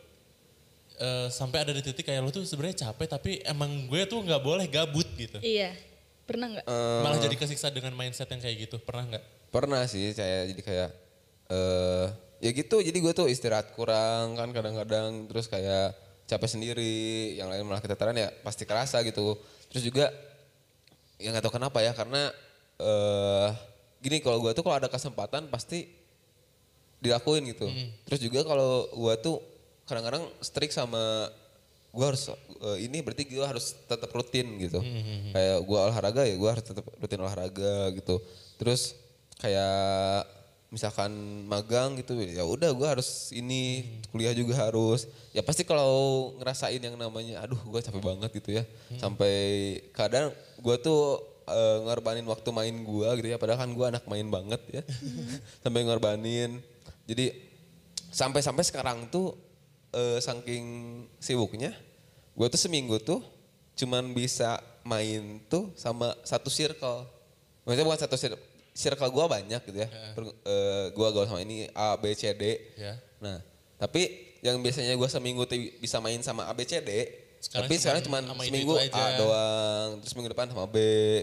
eh, 0.98 1.28
sampai 1.30 1.66
ada 1.66 1.72
di 1.74 1.82
titik 1.82 2.06
kayak 2.06 2.22
lo 2.22 2.30
tuh 2.30 2.46
sebenarnya 2.46 2.88
capek 2.88 3.06
tapi 3.10 3.42
emang 3.46 3.90
gue 3.90 4.02
tuh 4.06 4.22
nggak 4.22 4.42
boleh 4.42 4.66
gabut 4.70 5.06
gitu. 5.18 5.38
iya, 5.42 5.74
pernah 6.28 6.50
nggak? 6.54 6.66
Malah 7.02 7.18
jadi 7.20 7.36
kesiksa 7.36 7.70
dengan 7.70 7.94
mindset 7.94 8.30
yang 8.30 8.42
kayak 8.42 8.68
gitu, 8.68 8.76
pernah 8.82 9.04
nggak? 9.10 9.24
Pernah 9.50 9.82
sih 9.86 10.10
saya 10.14 10.46
jadi 10.50 10.62
kayak 10.62 10.90
eh 11.50 12.06
ya 12.44 12.50
gitu. 12.52 12.76
Jadi 12.84 12.98
gue 13.00 13.12
tuh 13.16 13.26
istirahat 13.30 13.72
kurang 13.72 14.36
kan 14.36 14.50
kadang-kadang. 14.52 15.30
Terus 15.30 15.46
kayak 15.48 15.96
capek 16.24 16.48
sendiri 16.48 17.36
yang 17.36 17.52
lain 17.52 17.64
malah 17.64 17.80
keteteran 17.80 18.16
ya 18.16 18.28
pasti 18.42 18.68
kerasa 18.68 19.00
gitu. 19.06 19.38
Terus 19.72 19.84
juga 19.84 20.12
ya 21.16 21.30
nggak 21.30 21.44
tahu 21.46 21.56
kenapa 21.56 21.80
ya 21.80 21.94
karena 21.94 22.28
eh 22.82 23.48
gini 24.04 24.20
kalau 24.20 24.42
gue 24.44 24.52
tuh 24.52 24.60
kalau 24.60 24.76
ada 24.76 24.90
kesempatan 24.92 25.48
pasti 25.48 25.88
dilakuin 27.00 27.44
gitu. 27.52 27.68
Terus 28.08 28.20
juga 28.20 28.44
kalau 28.44 28.88
gue 28.92 29.14
tuh 29.20 29.36
kadang-kadang 29.84 30.24
strict 30.40 30.72
sama 30.72 31.28
gue 31.94 32.06
harus 32.10 32.26
eh, 32.58 32.90
ini 32.90 32.98
berarti 33.06 33.22
gue 33.30 33.46
harus 33.46 33.78
tetap 33.86 34.10
rutin 34.10 34.58
gitu. 34.58 34.82
Kayak 35.30 35.58
gue 35.62 35.78
olahraga 35.78 36.22
ya 36.26 36.34
gue 36.34 36.50
harus 36.50 36.64
tetap 36.66 36.84
rutin 36.98 37.20
olahraga 37.22 37.94
gitu. 37.94 38.18
Terus 38.58 38.98
kayak 39.38 40.26
misalkan 40.74 41.14
magang 41.46 41.94
gitu 42.02 42.18
ya 42.18 42.42
udah 42.42 42.74
gue 42.74 42.88
harus 42.98 43.30
ini 43.30 43.86
kuliah 44.10 44.34
juga 44.34 44.58
harus. 44.66 45.06
Ya 45.30 45.46
pasti 45.46 45.62
kalau 45.62 46.34
ngerasain 46.42 46.82
yang 46.82 46.98
namanya 46.98 47.46
aduh 47.46 47.60
gue 47.62 47.78
capek 47.78 48.02
banget 48.02 48.30
gitu 48.42 48.58
ya. 48.58 48.66
Sampai 48.98 49.78
kadang 49.94 50.34
gue 50.58 50.76
tuh 50.82 51.22
eh, 51.46 51.78
ngorbanin 51.86 52.26
waktu 52.26 52.50
main 52.50 52.74
gue 52.74 53.08
gitu 53.22 53.28
ya. 53.30 53.38
Padahal 53.38 53.62
kan 53.62 53.70
gue 53.70 53.86
anak 53.86 54.04
main 54.10 54.26
banget 54.26 54.62
ya. 54.66 54.82
Sampai 55.62 55.86
ngorbanin. 55.86 56.58
Jadi 57.06 57.54
sampai-sampai 58.14 58.62
sekarang 58.62 59.10
tuh 59.10 59.34
eh, 59.94 60.18
saking 60.18 60.64
sibuknya 61.16 61.70
gue 62.34 62.46
tuh 62.46 62.58
seminggu 62.58 62.98
tuh 62.98 63.22
cuman 63.74 64.10
bisa 64.10 64.58
main 64.82 65.38
tuh 65.46 65.70
sama 65.74 66.12
satu 66.22 66.50
circle 66.50 67.06
maksudnya 67.62 67.86
bukan 67.86 68.00
satu 68.00 68.14
circle 68.14 68.42
circle 68.74 69.08
gue 69.08 69.24
banyak 69.24 69.60
gitu 69.64 69.78
ya 69.78 69.88
Per- 70.12 70.34
eh, 70.42 70.86
gue 70.90 71.08
gaul 71.08 71.24
sama 71.24 71.40
ini 71.40 71.70
A 71.70 71.94
B 71.94 72.10
C 72.12 72.34
D 72.34 72.44
Ya. 72.74 72.98
nah 73.18 73.38
tapi 73.74 74.10
yang 74.42 74.58
biasanya 74.58 74.92
gue 74.92 75.08
seminggu 75.08 75.46
tuh 75.46 75.56
bisa 75.78 75.98
main 75.98 76.18
sama 76.20 76.44
A 76.44 76.52
B 76.52 76.62
C 76.62 76.78
D 76.78 76.90
Sekarang 77.38 77.68
tapi 77.68 77.74
sekarang 77.76 78.02
cuma 78.02 78.18
seminggu 78.40 78.72
aja. 78.74 78.94
A 78.94 79.06
doang 79.16 79.88
terus 80.00 80.12
minggu 80.12 80.30
depan 80.32 80.48
sama 80.48 80.64
B 80.64 80.76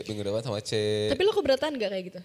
minggu 0.06 0.22
depan 0.22 0.42
sama 0.42 0.62
C 0.62 0.72
Tapi 1.10 1.22
lo 1.22 1.34
keberatan 1.34 1.76
gak 1.76 1.90
kayak 1.90 2.06
gitu? 2.08 2.22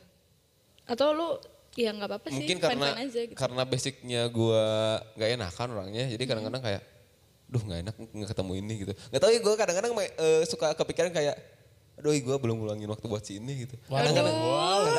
Atau 0.85 1.11
lo 1.11 1.41
ya 1.77 1.91
nggak 1.93 2.09
apa-apa 2.09 2.29
sih, 2.33 2.37
mungkin 2.41 2.57
karena 2.57 2.89
aja 2.97 3.21
gitu. 3.29 3.37
karena 3.37 3.63
basicnya 3.69 4.23
gue 4.33 4.63
nggak 5.21 5.31
enakan 5.37 5.69
orangnya 5.77 6.05
jadi 6.09 6.25
kadang-kadang 6.25 6.63
kayak 6.65 6.83
duh 7.47 7.63
nggak 7.63 7.81
enak 7.85 7.95
nggak 8.01 8.31
ketemu 8.33 8.53
ini 8.59 8.75
gitu 8.83 8.93
nggak 8.97 9.21
tahu 9.21 9.31
ya 9.31 9.41
gue 9.45 9.55
kadang-kadang 9.55 9.93
eh, 10.01 10.43
suka 10.49 10.73
kepikiran 10.73 11.13
kayak 11.13 11.37
aduh 11.97 12.13
gue 12.13 12.37
belum 12.37 12.57
ngulangin 12.61 12.89
waktu 12.93 13.07
buat 13.09 13.25
si 13.25 13.41
ini 13.41 13.69
gitu 13.69 13.77
kadang-kadang 13.89 14.37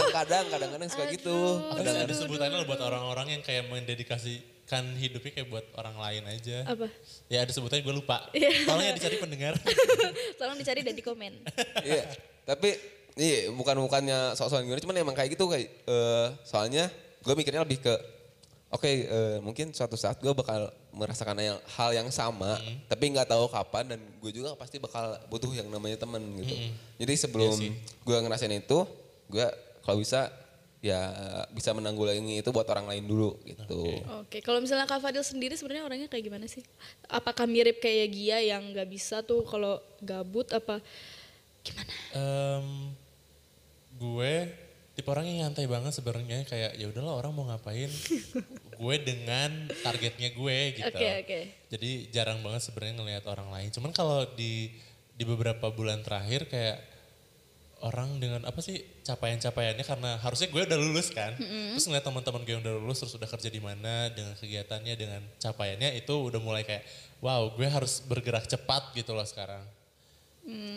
kadang-kadang 0.10 0.46
kadang-kadang 0.50 0.90
suka 0.90 1.06
gitu 1.14 1.38
Apa 1.70 1.82
sih 1.86 2.02
ada 2.02 2.14
sebutannya 2.14 2.58
buat 2.66 2.82
orang-orang 2.82 3.38
yang 3.38 3.42
kayak 3.46 3.70
mendedikasikan 3.70 4.98
hidupnya 4.98 5.32
kayak 5.38 5.50
buat 5.54 5.66
orang 5.78 5.94
lain 5.94 6.24
aja. 6.26 6.66
Apa? 6.66 6.90
Ya 7.30 7.46
ada 7.46 7.54
sebutannya 7.54 7.86
gue 7.86 7.96
lupa. 8.02 8.26
Tolong 8.66 8.82
ya 8.82 8.98
dicari 8.98 9.22
pendengar. 9.22 9.54
Tolong 10.42 10.58
dicari 10.58 10.82
dan 10.82 10.98
di 10.98 11.06
komen. 11.06 11.38
iya 11.86 12.10
tapi 12.48 12.74
iya 13.18 13.50
bukan 13.52 13.76
bukannya 13.84 14.38
sok-sokan 14.38 14.64
gimana 14.64 14.82
cuman 14.82 14.96
emang 15.02 15.16
kayak 15.18 15.34
gitu 15.34 15.50
kayak 15.50 15.68
eh, 15.90 16.28
soalnya 16.46 16.88
gue 17.26 17.34
mikirnya 17.34 17.66
lebih 17.66 17.82
ke 17.82 17.94
oke 18.72 18.88
eh, 18.88 19.38
mungkin 19.44 19.74
suatu 19.74 19.98
saat 19.98 20.22
gue 20.22 20.32
bakal 20.32 20.70
merasakan 20.94 21.38
yang 21.42 21.60
hal 21.78 21.90
yang 21.94 22.10
sama 22.14 22.58
tapi 22.90 23.10
nggak 23.14 23.30
tahu 23.30 23.50
kapan 23.50 23.98
dan 23.98 24.00
gue 24.22 24.32
juga 24.34 24.54
pasti 24.56 24.78
bakal 24.82 25.18
butuh 25.30 25.52
yang 25.54 25.68
namanya 25.70 25.98
temen 26.00 26.22
gitu. 26.42 26.56
Jadi 26.98 27.14
sebelum 27.18 27.54
gue 28.06 28.18
ngerasain 28.18 28.54
itu 28.54 28.86
gue 29.28 29.48
kalau 29.86 29.98
bisa 30.00 30.32
ya 30.78 31.10
bisa 31.52 31.74
menanggulangi 31.74 32.38
itu 32.40 32.50
buat 32.54 32.70
orang 32.70 32.86
lain 32.86 33.06
dulu 33.10 33.34
gitu. 33.44 33.98
Oke, 34.22 34.46
kalau 34.46 34.62
misalnya 34.62 34.86
Kak 34.86 35.02
Fadil 35.02 35.26
sendiri 35.26 35.58
sebenarnya 35.58 35.84
orangnya 35.90 36.08
kayak 36.08 36.26
gimana 36.30 36.46
sih? 36.46 36.62
Apakah 37.10 37.50
mirip 37.50 37.82
kayak 37.82 38.14
Gia 38.14 38.38
yang 38.42 38.62
nggak 38.74 38.88
bisa 38.90 39.26
tuh 39.26 39.42
kalau 39.46 39.82
gabut 40.02 40.46
apa 40.54 40.78
gimana? 41.66 41.94
Em, 42.14 42.94
gue 43.98 44.34
tipe 44.98 45.10
orang 45.14 45.30
yang 45.30 45.38
nyantai 45.46 45.70
banget 45.70 45.94
sebenarnya 45.94 46.42
kayak 46.50 46.74
ya 46.74 46.86
udahlah 46.90 47.22
orang 47.22 47.30
mau 47.30 47.46
ngapain? 47.46 47.86
Gue 48.82 48.98
dengan 49.02 49.70
targetnya 49.82 50.38
gue 50.38 50.58
gitu. 50.74 50.90
Oke, 50.90 51.26
oke. 51.26 51.40
jadi 51.70 51.92
jarang 52.14 52.46
banget 52.46 52.66
sebenarnya 52.66 52.94
ngelihat 53.02 53.26
orang 53.30 53.50
lain. 53.50 53.70
Cuman 53.74 53.90
kalau 53.90 54.26
di 54.38 54.74
di 55.18 55.26
beberapa 55.26 55.74
bulan 55.74 56.06
terakhir 56.06 56.46
kayak 56.46 56.78
orang 57.86 58.18
dengan 58.18 58.42
apa 58.46 58.58
sih 58.62 58.82
capaian-capaiannya 59.06 59.86
karena 59.86 60.18
harusnya 60.18 60.50
gue 60.50 60.62
udah 60.66 60.78
lulus 60.82 61.14
kan. 61.14 61.34
Terus 61.38 61.86
ngeliat 61.86 62.06
teman-teman 62.06 62.42
gue 62.42 62.54
yang 62.58 62.62
udah 62.66 62.76
lulus 62.82 63.02
terus 63.02 63.14
udah 63.18 63.30
kerja 63.30 63.50
di 63.54 63.62
mana 63.62 64.10
dengan 64.14 64.34
kegiatannya 64.34 64.94
dengan 64.98 65.22
capaiannya 65.42 65.94
itu 65.98 66.14
udah 66.14 66.42
mulai 66.42 66.66
kayak 66.66 66.86
wow 67.22 67.50
gue 67.54 67.66
harus 67.70 68.02
bergerak 68.06 68.46
cepat 68.50 68.94
gitu 68.98 69.14
loh 69.14 69.26
sekarang 69.26 69.62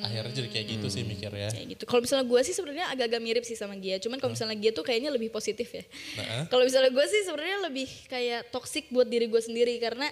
akhirnya 0.03 0.35
jadi 0.35 0.49
kayak 0.51 0.67
gitu 0.67 0.87
sih 0.91 1.03
mikirnya 1.07 1.49
Kayak 1.55 1.67
gitu. 1.79 1.83
Kalau 1.87 2.03
misalnya 2.03 2.27
gue 2.27 2.41
sih 2.43 2.55
sebenarnya 2.55 2.87
agak-agak 2.91 3.21
mirip 3.23 3.45
sih 3.47 3.55
sama 3.55 3.79
Gia. 3.79 4.03
Cuman 4.03 4.19
kalau 4.19 4.35
misalnya 4.35 4.59
Gia 4.59 4.73
tuh 4.75 4.83
kayaknya 4.83 5.15
lebih 5.15 5.31
positif 5.31 5.71
ya. 5.71 5.85
Nah. 6.19 6.51
Kalau 6.51 6.67
misalnya 6.67 6.91
gue 6.91 7.07
sih 7.07 7.23
sebenarnya 7.23 7.59
lebih 7.71 7.89
kayak 8.11 8.51
toxic 8.51 8.91
buat 8.91 9.07
diri 9.07 9.31
gue 9.31 9.39
sendiri. 9.39 9.79
Karena 9.79 10.11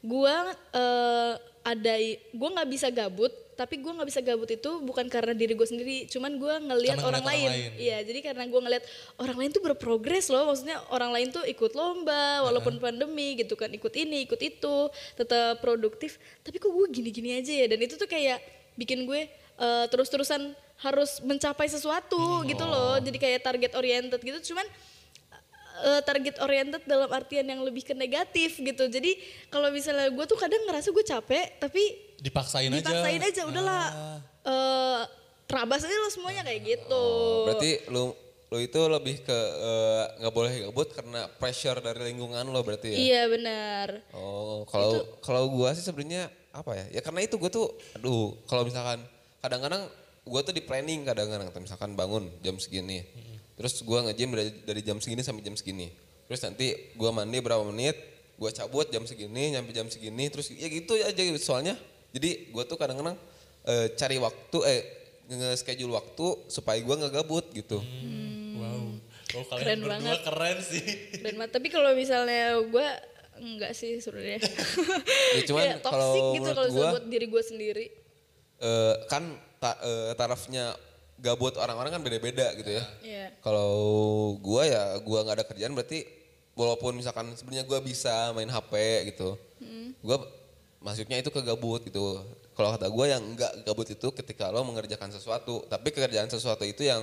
gue 0.00 0.36
eh 0.72 1.34
ada 1.64 1.94
gue 2.12 2.48
nggak 2.52 2.68
bisa 2.68 2.92
gabut 2.92 3.32
tapi 3.54 3.80
gue 3.80 3.88
nggak 3.88 4.08
bisa 4.10 4.20
gabut 4.20 4.50
itu 4.50 4.70
bukan 4.82 5.06
karena 5.06 5.30
diri 5.30 5.54
gue 5.54 5.68
sendiri. 5.68 6.10
Cuman 6.10 6.36
gue 6.42 6.54
ngelihat 6.64 6.98
orang 7.06 7.22
ngeliat 7.22 7.22
orang 7.22 7.24
lain. 7.24 7.50
lain. 7.54 7.70
iya 7.78 7.98
jadi 8.02 8.18
karena 8.20 8.44
gue 8.50 8.60
ngelihat 8.60 8.84
orang 9.22 9.36
lain 9.38 9.50
tuh 9.54 9.62
berprogres 9.62 10.26
loh. 10.32 10.50
Maksudnya 10.50 10.82
orang 10.90 11.14
lain 11.14 11.28
tuh 11.30 11.46
ikut 11.46 11.72
lomba 11.76 12.42
walaupun 12.42 12.82
pandemi 12.82 13.38
gitu 13.38 13.54
kan. 13.54 13.70
Ikut 13.70 13.94
ini 13.94 14.26
ikut 14.26 14.40
itu 14.42 14.90
tetap 15.14 15.62
produktif. 15.62 16.18
Tapi 16.42 16.58
kok 16.58 16.72
gue 16.72 16.86
gini-gini 16.90 17.38
aja 17.38 17.52
ya? 17.54 17.66
Dan 17.70 17.78
itu 17.78 17.94
tuh 17.94 18.10
kayak 18.10 18.63
bikin 18.74 19.06
gue 19.06 19.26
eh, 19.58 19.84
terus-terusan 19.90 20.54
harus 20.82 21.22
mencapai 21.22 21.70
sesuatu 21.70 22.42
gitu 22.44 22.64
loh. 22.66 22.98
Jadi 22.98 23.16
kayak 23.16 23.40
target 23.46 23.72
oriented 23.78 24.20
gitu. 24.20 24.52
Cuman 24.52 24.66
eh, 25.86 26.00
target 26.02 26.42
oriented 26.42 26.82
dalam 26.84 27.10
artian 27.10 27.46
yang 27.46 27.62
lebih 27.62 27.86
ke 27.86 27.94
negatif 27.94 28.58
gitu. 28.58 28.84
Jadi 28.90 29.16
kalau 29.48 29.70
misalnya 29.70 30.10
gue 30.10 30.24
tuh 30.26 30.38
kadang 30.38 30.62
ngerasa 30.66 30.90
gue 30.90 31.04
capek 31.06 31.46
tapi 31.62 31.82
dipaksain, 32.20 32.72
dipaksain 32.72 33.20
aja, 33.20 33.42
udahlah. 33.44 33.84
Ah. 33.90 34.18
eh 34.44 35.02
terabas 35.44 35.84
aja 35.84 35.92
lo 35.92 36.08
semuanya 36.08 36.40
kayak 36.40 36.60
gitu. 36.64 37.04
berarti 37.44 37.84
lu 37.92 38.16
lu 38.48 38.58
itu 38.64 38.80
lebih 38.86 39.20
ke 39.24 39.38
nggak 40.20 40.32
boleh 40.32 40.52
gabut 40.68 40.88
karena 40.88 41.28
pressure 41.36 41.84
dari 41.84 42.12
lingkungan 42.12 42.48
lo 42.48 42.64
berarti 42.64 42.92
ya? 42.92 42.96
Iya 42.96 43.22
benar. 43.28 43.88
Oh, 44.16 44.64
kalau 44.64 45.04
kalau 45.20 45.52
gua 45.52 45.76
sih 45.76 45.84
sebenarnya 45.84 46.32
apa 46.54 46.70
ya? 46.78 46.86
Ya 46.96 47.00
karena 47.02 47.26
itu 47.26 47.34
gua 47.34 47.50
tuh 47.50 47.74
aduh, 47.98 48.38
kalau 48.46 48.62
misalkan 48.62 49.02
kadang-kadang 49.42 49.90
gua 50.22 50.40
tuh 50.40 50.54
di 50.54 50.62
planning 50.62 51.02
kadang-kadang 51.02 51.50
misalkan 51.58 51.98
bangun 51.98 52.30
jam 52.40 52.54
segini. 52.62 53.02
Terus 53.58 53.82
gua 53.82 54.06
nge-gym 54.06 54.30
dari, 54.34 54.50
dari 54.62 54.80
jam 54.86 55.02
segini 55.02 55.26
sampai 55.26 55.42
jam 55.42 55.58
segini. 55.58 55.90
Terus 56.30 56.40
nanti 56.40 56.94
gua 56.94 57.10
mandi 57.10 57.42
berapa 57.42 57.66
menit, 57.66 57.98
gua 58.38 58.54
cabut 58.54 58.86
jam 58.88 59.02
segini, 59.04 59.52
nyampe 59.52 59.74
jam 59.74 59.90
segini, 59.90 60.30
terus 60.30 60.48
ya 60.54 60.70
gitu 60.70 60.94
aja 60.94 61.22
soalnya. 61.42 61.74
Jadi 62.14 62.54
gua 62.54 62.62
tuh 62.64 62.78
kadang-kadang 62.78 63.18
eh, 63.66 63.90
cari 63.98 64.16
waktu 64.22 64.58
eh 64.70 64.80
nge-schedule 65.26 65.92
waktu 65.92 66.26
supaya 66.46 66.78
gua 66.80 66.94
nggak 67.02 67.14
gabut 67.18 67.46
gitu. 67.50 67.82
wow 68.54 68.86
oh 69.34 69.44
kalian 69.50 69.64
Keren 69.66 69.78
berdua 69.82 69.94
banget. 69.98 70.18
keren 70.22 70.58
sih 70.62 70.84
keren 71.18 71.34
banget 71.42 71.50
tapi 71.50 71.66
kalau 71.66 71.90
misalnya 71.98 72.54
gue 72.62 72.88
enggak 73.36 73.72
sih 73.72 73.98
sebenarnya 73.98 74.38
Ya, 75.36 75.40
cuman 75.44 75.64
toxic 75.76 75.90
kalau 75.90 76.12
gitu 76.32 76.48
kalau 76.48 76.68
gua- 76.70 76.92
buat 76.94 77.06
diri 77.06 77.26
gue 77.26 77.42
sendiri 77.42 77.86
eh 78.56 78.94
kan 79.06 79.22
ta- 79.56 79.78
eh, 79.78 80.12
tarafnya 80.14 80.72
gabut 81.16 81.54
orang-orang 81.54 81.90
kan 81.90 82.02
beda-beda 82.02 82.52
gitu 82.54 82.70
ya. 82.70 82.84
Iya. 83.00 83.26
Kalau 83.38 83.72
gua 84.38 84.62
ya 84.62 84.82
gua 85.00 85.22
nggak 85.22 85.36
ada 85.36 85.46
kerjaan 85.46 85.72
berarti 85.72 86.04
walaupun 86.52 86.94
misalkan 86.94 87.32
sebenarnya 87.32 87.64
gua 87.64 87.78
bisa 87.78 88.12
main 88.30 88.46
HP 88.46 88.72
gitu. 89.08 89.34
Gua 90.00 90.20
masuknya 90.78 91.16
itu 91.16 91.28
ke 91.28 91.40
gabut 91.40 91.80
gitu. 91.80 92.20
Kalau 92.52 92.70
kata 92.70 92.86
gua 92.86 93.08
yang 93.08 93.22
nggak 93.24 93.64
gabut 93.64 93.88
itu 93.88 94.08
ketika 94.12 94.48
lo 94.48 94.62
mengerjakan 94.62 95.08
sesuatu, 95.08 95.64
tapi 95.64 95.90
pekerjaan 95.90 96.28
sesuatu 96.28 96.62
itu 96.62 96.82
yang 96.82 97.02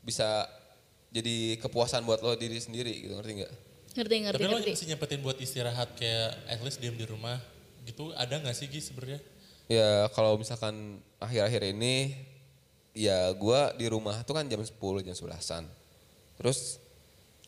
bisa 0.00 0.46
jadi 1.08 1.56
kepuasan 1.58 2.04
buat 2.04 2.20
lo 2.20 2.32
diri 2.34 2.56
sendiri 2.56 2.94
gitu 3.00 3.12
ngerti 3.12 3.32
nggak? 3.38 3.52
Ngerti 3.98 4.14
ngerti 4.24 4.38
tapi 4.38 4.46
lo 4.46 4.56
ngerti 4.56 4.70
mesti 4.78 4.86
nyempetin 4.88 5.20
buat 5.20 5.38
istirahat 5.38 5.98
kayak 5.98 6.30
at 6.46 6.60
least 6.62 6.78
diem 6.78 6.94
di 6.94 7.02
rumah 7.04 7.36
gitu 7.82 8.14
ada 8.14 8.38
nggak 8.38 8.54
sih 8.54 8.70
Gi 8.70 8.80
sebenarnya 8.80 9.20
Ya 9.68 10.08
kalau 10.16 10.40
misalkan 10.40 10.96
akhir-akhir 11.20 11.76
ini 11.76 12.16
ya 12.96 13.28
gua 13.36 13.76
di 13.76 13.84
rumah 13.84 14.16
tuh 14.24 14.32
kan 14.32 14.48
jam 14.48 14.64
10 14.64 14.72
jam 15.04 15.12
11-an. 15.12 15.68
Terus 16.40 16.80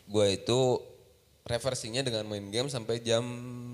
gua 0.05 0.29
itu 0.29 0.85
reversingnya 1.49 2.05
dengan 2.05 2.29
main 2.29 2.45
game 2.53 2.69
sampai 2.69 3.01
jam 3.01 3.25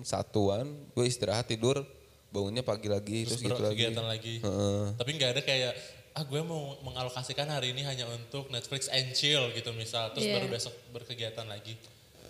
satuan, 0.07 0.71
gue 0.95 1.05
istirahat 1.05 1.51
tidur, 1.51 1.83
bangunnya 2.31 2.63
pagi 2.63 2.87
lagi 2.87 3.27
terus, 3.27 3.43
terus 3.43 3.51
gitu 3.51 3.59
lagi. 3.59 3.67
berkegiatan 3.83 4.07
lagi, 4.07 4.35
Heeh. 4.41 4.85
tapi 4.95 5.11
nggak 5.19 5.31
ada 5.37 5.43
kayak 5.43 5.73
ah 6.15 6.25
gue 6.25 6.41
mau 6.41 6.79
mengalokasikan 6.81 7.45
hari 7.51 7.77
ini 7.77 7.85
hanya 7.85 8.09
untuk 8.09 8.49
Netflix 8.49 8.89
and 8.89 9.13
chill 9.13 9.53
gitu 9.53 9.69
misal 9.77 10.15
terus 10.17 10.25
Iya. 10.25 10.41
baru 10.41 10.49
besok 10.49 10.73
berkegiatan 10.89 11.45
lagi 11.45 11.77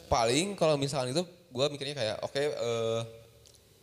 Paling 0.06 0.54
kalau 0.54 0.74
misalkan 0.74 1.10
itu 1.10 1.22
gua 1.48 1.66
mikirnya 1.66 1.94
kayak 1.94 2.16
oke 2.20 2.36
eh, 2.36 3.00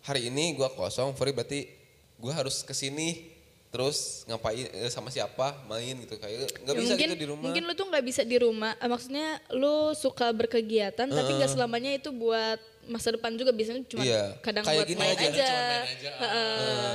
hari 0.01 0.27
ini 0.27 0.53
gua 0.53 0.69
kosong, 0.69 1.11
free 1.13 1.31
berarti 1.31 1.67
gua 2.15 2.33
harus 2.33 2.61
ke 2.61 2.71
sini 2.71 3.31
terus 3.67 4.21
ngapain 4.25 4.69
eh, 4.69 4.87
sama 4.87 5.09
siapa 5.09 5.57
main 5.65 5.97
gitu. 5.99 6.15
Kayak 6.15 6.45
nggak 6.61 6.73
Ya, 6.73 6.79
bisa 6.79 6.93
mungkin 6.93 7.09
gitu 7.09 7.17
di 7.17 7.27
rumah. 7.27 7.43
mungkin 7.43 7.63
lu 7.63 7.73
tuh 7.73 7.87
nggak 7.89 8.05
bisa 8.05 8.21
di 8.21 8.37
rumah. 8.37 8.71
Eh, 8.77 8.87
maksudnya 8.87 9.27
lu 9.51 9.91
suka 9.93 10.29
berkegiatan 10.29 11.07
tapi 11.07 11.31
nggak 11.33 11.51
selamanya 11.51 11.91
itu 11.91 12.09
buat 12.09 12.61
masa 12.85 13.11
depan 13.11 13.33
juga. 13.33 13.49
Biasanya 13.49 13.81
cuma 13.83 14.03
Iya, 14.03 14.37
kadang 14.39 14.63
kayak 14.63 14.77
buat 14.77 14.87
gini 14.87 14.99
main 15.01 15.15
aja. 15.15 15.25
aja, 15.25 15.43
Cuma 15.43 15.59
main 15.59 15.89
aja, 15.89 16.09
ah, 16.11 16.21
Heeh. 16.21 16.93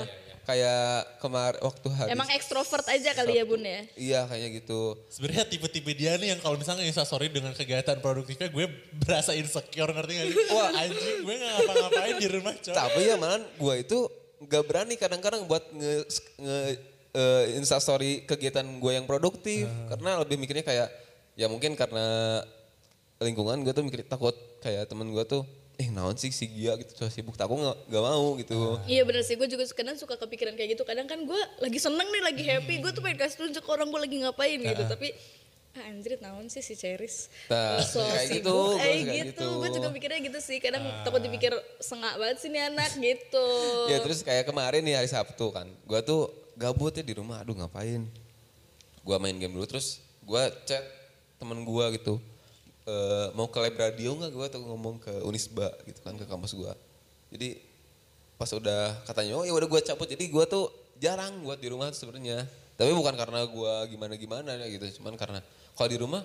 Kayak 0.48 1.20
kemarin 1.20 1.60
waktu 1.60 1.88
hari 1.92 2.08
Emang 2.16 2.28
ekstrovert 2.32 2.88
aja 2.88 3.12
kali 3.12 3.36
ya 3.36 3.44
bun 3.44 3.60
ya. 3.60 3.80
Iya 3.92 4.20
kayaknya 4.24 4.48
gitu. 4.64 4.96
Sebenarnya 5.12 5.44
tipe-tipe 5.44 5.92
dia 5.92 6.16
nih 6.16 6.32
yang 6.32 6.40
kalau 6.40 6.56
misalnya 6.56 6.88
instastory 6.88 7.28
dengan 7.28 7.52
kegiatan 7.52 8.00
produktifnya 8.00 8.48
gue 8.48 8.64
berasa 8.96 9.36
insecure 9.36 9.92
ngerti 9.92 10.12
gak 10.16 10.26
sih? 10.32 10.36
Wah 10.56 10.72
anjing 10.72 11.16
gue 11.20 11.34
gak 11.36 11.52
ngapa-ngapain 11.52 12.14
di 12.16 12.28
rumah 12.32 12.54
coy. 12.56 12.72
Tapi 12.72 13.00
ya 13.04 13.14
malah 13.20 13.44
gue 13.44 13.74
itu 13.76 13.98
nggak 14.38 14.64
berani 14.64 14.94
kadang-kadang 14.94 15.44
buat 15.50 15.66
nge, 15.74 16.06
nge 16.40 16.58
eh, 17.12 17.44
instastory 17.58 18.24
kegiatan 18.24 18.64
gue 18.64 18.92
yang 18.94 19.04
produktif 19.04 19.66
karena 19.90 20.22
lebih 20.22 20.38
mikirnya 20.38 20.62
kayak 20.64 20.88
ya 21.34 21.50
mungkin 21.50 21.74
karena 21.74 22.40
lingkungan 23.18 23.66
gue 23.66 23.74
tuh 23.74 23.82
mikir 23.82 24.06
takut 24.06 24.32
kayak 24.62 24.86
temen 24.86 25.10
gue 25.10 25.24
tuh 25.26 25.42
eh 25.78 25.94
naon 25.94 26.18
sih 26.18 26.34
si 26.34 26.50
Gia 26.50 26.74
gitu 26.74 26.90
so 26.90 27.06
sibuk 27.06 27.38
aku 27.38 27.54
nggak 27.54 27.76
nggak 27.86 28.02
mau 28.02 28.34
gitu 28.34 28.82
Iya 28.90 29.06
bener 29.06 29.22
sih, 29.22 29.38
gue 29.38 29.46
juga 29.46 29.62
kadang 29.70 29.94
suka 29.94 30.18
kepikiran 30.18 30.58
kayak 30.58 30.74
gitu. 30.74 30.82
Kadang 30.82 31.06
kan 31.06 31.22
gue 31.22 31.40
lagi 31.62 31.78
seneng 31.78 32.10
nih, 32.10 32.22
lagi 32.24 32.42
happy, 32.42 32.74
gue 32.82 32.90
tuh 32.90 32.98
pengen 32.98 33.22
kasih 33.22 33.46
tunjuk 33.46 33.62
orang 33.70 33.86
gue 33.86 34.00
lagi 34.02 34.16
ngapain 34.26 34.58
gitu. 34.58 34.82
Tapi 34.90 35.14
ah, 35.78 35.86
anjir 35.86 36.18
naon 36.18 36.50
sih 36.50 36.66
si 36.66 36.74
Ceris. 36.74 37.30
Nah, 37.46 37.78
so 37.78 38.02
kayak 38.02 38.42
gitu, 38.42 38.50
gua 38.50 38.82
eh 38.82 38.98
gitu. 39.06 39.14
gitu. 39.38 39.46
Gue 39.62 39.70
juga 39.70 39.88
mikirnya 39.94 40.18
gitu 40.18 40.38
sih. 40.42 40.58
Kadang 40.58 40.82
takut 41.06 41.22
dipikir 41.22 41.54
sengak 41.78 42.18
banget 42.18 42.42
sih 42.42 42.50
nih 42.50 42.62
anak 42.74 42.90
gitu. 42.98 43.46
ya 43.86 44.02
terus 44.02 44.26
kayak 44.26 44.50
kemarin 44.50 44.82
nih 44.82 44.98
hari 44.98 45.06
Sabtu 45.06 45.54
kan 45.54 45.70
gue 45.86 46.00
tuh 46.02 46.26
gabut 46.58 46.90
ya 46.90 47.06
di 47.06 47.14
rumah 47.14 47.38
aduh 47.38 47.54
ngapain 47.54 48.02
gue 49.06 49.16
main 49.22 49.36
game 49.38 49.54
dulu 49.54 49.64
terus 49.64 50.02
gue 50.26 50.42
chat 50.66 50.82
temen 51.38 51.62
gue 51.62 51.84
gitu 51.96 52.18
eh, 52.88 53.26
mau 53.36 53.52
ke 53.52 53.58
lab 53.60 53.76
radio 53.76 54.16
nggak 54.16 54.32
gue 54.32 54.46
tuh 54.48 54.60
ngomong 54.64 54.96
ke 55.04 55.12
Unisba 55.28 55.68
gitu 55.84 56.00
kan 56.00 56.16
ke 56.16 56.24
kampus 56.24 56.56
gue 56.56 56.72
jadi 57.36 57.60
pas 58.40 58.48
udah 58.48 59.04
katanya 59.04 59.36
oh 59.36 59.44
ya 59.44 59.52
udah 59.52 59.68
gue 59.68 59.80
cabut 59.84 60.08
jadi 60.08 60.24
gue 60.24 60.44
tuh 60.48 60.72
jarang 60.96 61.44
buat 61.44 61.60
di 61.60 61.68
rumah 61.68 61.92
sebenarnya 61.92 62.48
tapi 62.78 62.94
bukan 62.94 63.14
karena 63.18 63.44
gue 63.44 63.74
gimana 63.92 64.14
gimana 64.16 64.50
gitu 64.70 65.02
cuman 65.02 65.18
karena 65.18 65.44
kalau 65.76 65.88
di 65.90 65.98
rumah 65.98 66.22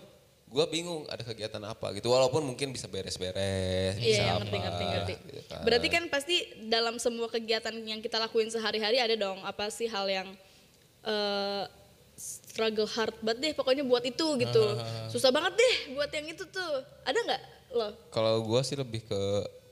gue 0.54 0.66
bingung 0.70 1.10
ada 1.10 1.26
kegiatan 1.26 1.58
apa 1.66 1.98
gitu 1.98 2.14
walaupun 2.14 2.46
mungkin 2.46 2.70
bisa 2.70 2.86
beres-beres 2.86 3.98
bisa 3.98 4.22
Iya, 4.22 4.38
apa 4.38 4.46
ngerti, 4.46 4.58
ngerti, 4.62 4.84
ngerti. 4.86 5.14
gitu 5.34 5.42
kan. 5.50 5.62
Berarti 5.66 5.88
kan 5.90 6.04
pasti 6.14 6.36
dalam 6.70 7.02
semua 7.02 7.26
kegiatan 7.26 7.74
yang 7.82 7.98
kita 8.06 8.22
lakuin 8.22 8.54
sehari-hari 8.54 9.02
ada 9.02 9.18
dong 9.18 9.42
apa 9.42 9.74
sih 9.74 9.90
hal 9.90 10.06
yang 10.06 10.30
eh, 11.02 11.64
struggle 12.18 12.86
hard 12.86 13.18
banget 13.26 13.40
deh 13.42 13.54
pokoknya 13.58 13.84
buat 13.86 14.04
itu 14.06 14.28
gitu. 14.40 14.64
Susah 15.10 15.34
banget 15.34 15.58
deh 15.58 15.76
buat 15.98 16.10
yang 16.14 16.28
itu 16.30 16.46
tuh. 16.48 16.74
Ada 17.04 17.20
nggak 17.20 17.42
lo? 17.74 17.90
Kalau 18.14 18.46
gue 18.46 18.62
sih 18.62 18.78
lebih 18.78 19.02
ke 19.06 19.22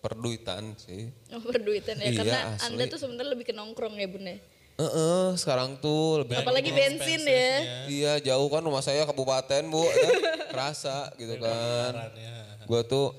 perduitan 0.01 0.73
sih. 0.81 1.13
Oh, 1.29 1.41
berduitan 1.45 2.01
ya 2.01 2.09
Iya, 2.09 2.17
karena 2.17 2.39
asli. 2.57 2.65
Anda 2.73 2.83
tuh 2.89 2.99
sebenarnya 2.99 3.31
lebih 3.37 3.45
ke 3.45 3.53
nongkrong 3.53 3.93
ya 4.01 4.09
Bun 4.09 4.25
ya. 4.25 4.37
Heeh, 4.81 5.37
sekarang 5.37 5.77
tuh 5.77 6.25
lebih 6.25 6.41
Apalagi 6.41 6.73
bensin 6.73 7.21
ya. 7.21 7.85
Iya 7.85 8.13
jauh 8.33 8.49
kan 8.49 8.65
rumah 8.65 8.81
saya 8.81 9.05
kabupaten 9.05 9.61
bu, 9.69 9.85
ya. 9.85 10.09
kerasa 10.49 11.13
gitu 11.21 11.37
kan. 11.37 11.93
Pengeluarannya. 11.93 12.33
Gue 12.65 12.81
tuh 12.89 13.13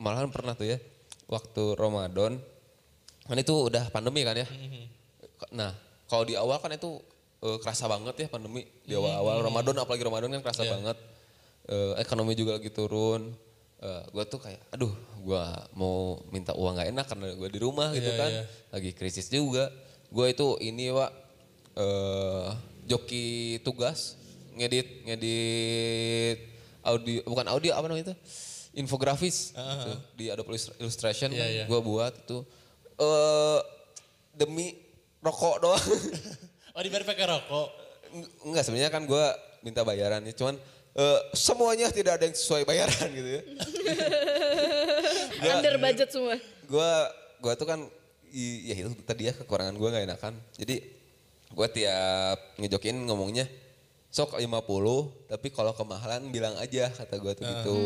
malahan 0.00 0.32
pernah 0.32 0.56
tuh 0.56 0.72
ya 0.72 0.80
waktu 1.28 1.76
Ramadan 1.76 2.40
kan 3.28 3.36
itu 3.36 3.52
udah 3.52 3.92
pandemi 3.92 4.24
kan 4.24 4.40
ya. 4.40 4.48
Nah 5.52 5.76
kalau 6.08 6.24
di 6.24 6.32
awal 6.32 6.56
kan 6.64 6.72
itu 6.72 6.96
eh, 7.38 7.58
kerasa 7.58 7.84
banget 7.86 8.14
ya 8.16 8.28
pandemi 8.28 8.64
di 8.82 8.92
awal-awal 8.92 9.42
Ramadan 9.42 9.76
apalagi 9.78 10.02
Ramadan 10.02 10.28
kan 10.32 10.42
kerasa 10.42 10.62
banget. 10.64 10.96
Eh, 11.66 11.92
ekonomi 11.98 12.32
juga 12.32 12.56
lagi 12.56 12.70
turun. 12.70 13.34
gue 13.86 14.24
tuh 14.26 14.40
kayak, 14.40 14.58
aduh, 14.72 14.90
gue 15.20 15.42
mau 15.72 16.18
minta 16.32 16.50
uang 16.50 16.74
nggak 16.74 16.90
enak 16.90 17.06
karena 17.06 17.26
gue 17.30 17.48
di 17.48 17.60
rumah 17.60 17.92
gitu 17.92 18.08
Iya, 18.08 18.18
kan, 18.18 18.30
iya. 18.32 18.44
lagi 18.72 18.90
krisis 18.90 19.28
juga. 19.28 19.68
Gue 20.08 20.32
itu 20.32 20.56
ini 20.58 20.90
pak, 20.90 21.10
eh 21.76 22.48
joki 22.88 23.26
tugas 23.60 24.16
ngedit 24.56 25.04
ngedit 25.04 26.38
audio 26.80 27.20
bukan 27.26 27.46
audio 27.46 27.76
apa 27.76 27.86
namanya 27.86 28.10
itu 28.10 28.14
infografis 28.72 29.52
gitu, 29.52 29.92
di 30.16 30.24
Adobe 30.30 30.56
Illust- 30.56 30.72
Illustration 30.78 31.28
Iya, 31.30 31.46
iya. 31.46 31.64
gue 31.68 31.80
buat 31.80 32.16
itu 32.16 32.42
eh 32.96 33.60
demi 34.32 34.72
rokok 35.20 35.56
doang 35.60 35.84
Oh 36.76 36.82
dibayar 36.82 37.04
pakai 37.04 37.24
rokok. 37.24 37.68
Eng- 38.08 38.30
enggak 38.44 38.62
sebenarnya 38.62 38.90
kan 38.90 39.02
gue 39.02 39.24
minta 39.60 39.80
bayaran 39.80 40.20
ya 40.20 40.30
cuman 40.30 40.54
eh, 40.92 41.20
semuanya 41.32 41.88
tidak 41.88 42.16
ada 42.16 42.24
yang 42.24 42.36
sesuai 42.36 42.62
bayaran 42.62 43.08
gitu 43.18 43.30
ya 43.32 43.42
Under 45.48 45.76
budget 45.76 46.08
semua. 46.08 46.36
gue 46.62 46.90
gue 47.38 47.52
tuh 47.54 47.66
kan 47.66 47.80
i- 48.28 48.62
ya 48.66 48.74
itu 48.78 48.94
tadi 49.00 49.22
ya 49.24 49.34
kekurangan 49.34 49.72
gue 49.72 49.88
nggak 49.88 50.04
enakan 50.06 50.34
jadi 50.54 50.76
gue 51.48 51.66
tiap 51.72 52.38
ngejokin 52.56 52.96
ngomongnya 53.02 53.46
sok 54.16 54.40
50 54.40 55.28
tapi 55.28 55.52
kalau 55.52 55.76
kemahalan 55.76 56.32
bilang 56.32 56.56
aja 56.56 56.88
kata 56.88 57.20
gue 57.20 57.32
tuh 57.36 57.44
gitu. 57.44 57.76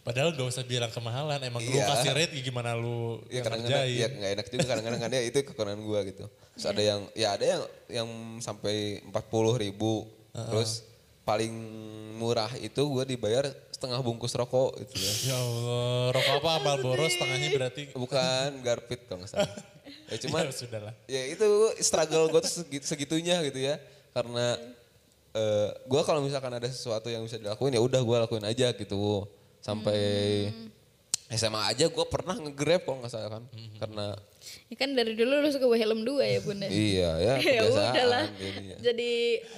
Padahal 0.00 0.32
gak 0.32 0.48
usah 0.48 0.64
bilang 0.64 0.88
kemahalan. 0.88 1.36
Emang 1.44 1.60
lu 1.60 1.76
Iya. 1.76 1.84
kasih 1.92 2.16
rate 2.16 2.32
ya 2.32 2.40
gimana 2.40 2.72
lu 2.72 3.20
ya 3.28 3.44
kadang-kadang 3.44 3.84
ngerjain. 3.84 4.00
ya 4.00 4.06
nggak 4.08 4.30
enak 4.32 4.46
juga 4.48 4.64
kadang-kadang 4.64 5.00
kan 5.04 5.10
ya 5.12 5.22
itu 5.28 5.36
kekurangan 5.44 5.80
gue 5.84 6.00
gitu. 6.08 6.24
Terus 6.56 6.64
ada 6.72 6.80
yang 6.80 7.00
ya 7.12 7.28
ada 7.36 7.44
yang 7.44 7.62
yang 7.92 8.08
sampai 8.40 9.04
40 9.12 9.12
ribu 9.60 10.08
terus 10.32 10.88
paling 11.28 11.52
murah 12.16 12.48
itu 12.56 12.80
gue 12.80 13.04
dibayar 13.04 13.44
setengah 13.68 14.00
bungkus 14.00 14.32
rokok 14.32 14.72
gitu 14.80 14.94
ya. 14.96 15.12
Ya 15.30 15.36
Allah, 15.36 16.16
rokok 16.16 16.34
apa? 16.40 16.52
Marlboro 16.64 17.04
setengahnya 17.04 17.48
berarti. 17.52 17.82
bukan 17.92 18.48
garpit 18.64 19.04
kalau 19.04 19.20
nggak 19.20 19.32
salah. 19.36 19.52
Ya 20.08 20.16
cuman 20.20 20.48
ya 20.48 20.92
ya 21.04 21.22
itu 21.32 21.44
struggle 21.84 22.32
gue 22.32 22.40
tuh 22.40 22.64
segi- 22.64 22.84
segitunya 22.84 23.40
gitu 23.44 23.60
ya. 23.60 23.76
Karena 24.16 24.56
eh 25.38 25.68
gue 25.86 26.02
kalau 26.02 26.18
misalkan 26.18 26.50
ada 26.50 26.66
sesuatu 26.66 27.06
yang 27.06 27.22
bisa 27.22 27.38
dilakuin 27.38 27.70
ya 27.70 27.80
udah 27.80 28.00
gue 28.02 28.16
lakuin 28.26 28.42
aja 28.42 28.74
gitu 28.74 29.22
sampai 29.62 30.00
SMA 31.28 31.60
aja 31.68 31.86
gue 31.86 32.06
pernah 32.08 32.34
nge-grab 32.34 32.82
kalau 32.82 32.98
nggak 32.98 33.12
salah 33.12 33.38
kan 33.38 33.44
karena 33.78 34.06
Ya 34.72 34.76
kan 34.80 34.96
dari 34.96 35.12
dulu 35.12 35.44
lu 35.44 35.48
suka 35.52 35.68
bawa 35.68 35.76
helm 35.76 36.00
dua 36.08 36.24
ya 36.24 36.40
Bun 36.40 36.56
ya. 36.56 36.70
iya 36.88 37.10
ya 37.20 37.34
ya 37.60 37.62
udahlah. 37.68 38.24
jadinya. 38.32 38.76
Jadi 38.80 39.10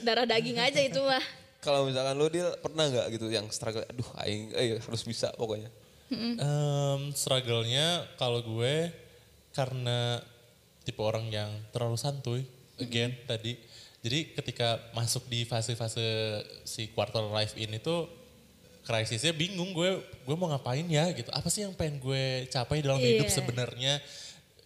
darah 0.03 0.27
daging 0.27 0.59
aja 0.59 0.81
itu 0.83 0.99
mah. 0.99 1.23
kalau 1.64 1.87
misalkan 1.87 2.19
lu 2.19 2.27
dia 2.27 2.51
pernah 2.59 2.90
nggak 2.90 3.07
gitu 3.14 3.31
yang 3.31 3.47
struggle 3.55 3.87
aduh 3.87 4.09
aing 4.25 4.51
eh, 4.51 4.83
harus 4.83 5.03
bisa 5.07 5.31
pokoknya 5.38 5.71
Em, 6.11 7.14
struggle-nya 7.14 8.03
kalau 8.19 8.43
gue 8.43 8.90
karena 9.55 10.19
tipe 10.83 10.99
orang 10.99 11.31
yang 11.31 11.47
terlalu 11.71 11.95
santuy, 11.95 12.43
again 12.83 13.14
tadi. 13.31 13.55
Jadi 14.01 14.33
ketika 14.33 14.81
masuk 14.97 15.29
di 15.29 15.45
fase-fase 15.45 16.01
si 16.65 16.89
quarter 16.97 17.21
life 17.29 17.53
ini 17.61 17.77
tuh 17.77 18.09
krisisnya 18.81 19.37
bingung 19.37 19.77
gue 19.77 20.01
gue 20.01 20.37
mau 20.41 20.49
ngapain 20.49 20.85
ya 20.89 21.13
gitu. 21.13 21.29
Apa 21.37 21.53
sih 21.53 21.69
yang 21.69 21.77
pengen 21.77 22.01
gue 22.01 22.49
capai 22.49 22.81
dalam 22.81 22.97
hidup 22.97 23.29
Iya. 23.29 23.37
sebenarnya? 23.37 23.93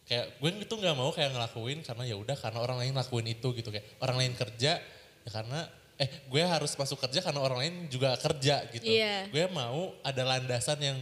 Kayak 0.06 0.38
gue 0.38 0.50
itu 0.62 0.74
nggak 0.78 0.94
mau 0.94 1.10
kayak 1.10 1.34
ngelakuin 1.34 1.82
karena 1.82 2.04
ya 2.06 2.14
udah 2.14 2.36
karena 2.38 2.58
orang 2.62 2.78
lain 2.78 2.94
lakuin 2.94 3.26
itu 3.26 3.48
gitu 3.58 3.74
kayak 3.74 3.84
orang 3.98 4.16
lain 4.22 4.32
kerja 4.38 4.78
ya 5.24 5.30
karena 5.32 5.66
eh 5.98 6.10
gue 6.30 6.42
harus 6.42 6.70
masuk 6.78 6.98
kerja 7.02 7.18
karena 7.22 7.40
orang 7.42 7.58
lain 7.58 7.74
juga 7.90 8.14
kerja 8.14 8.70
gitu. 8.70 8.86
Iya. 8.86 9.26
Gue 9.34 9.50
mau 9.50 9.98
ada 10.06 10.22
landasan 10.22 10.78
yang 10.78 10.98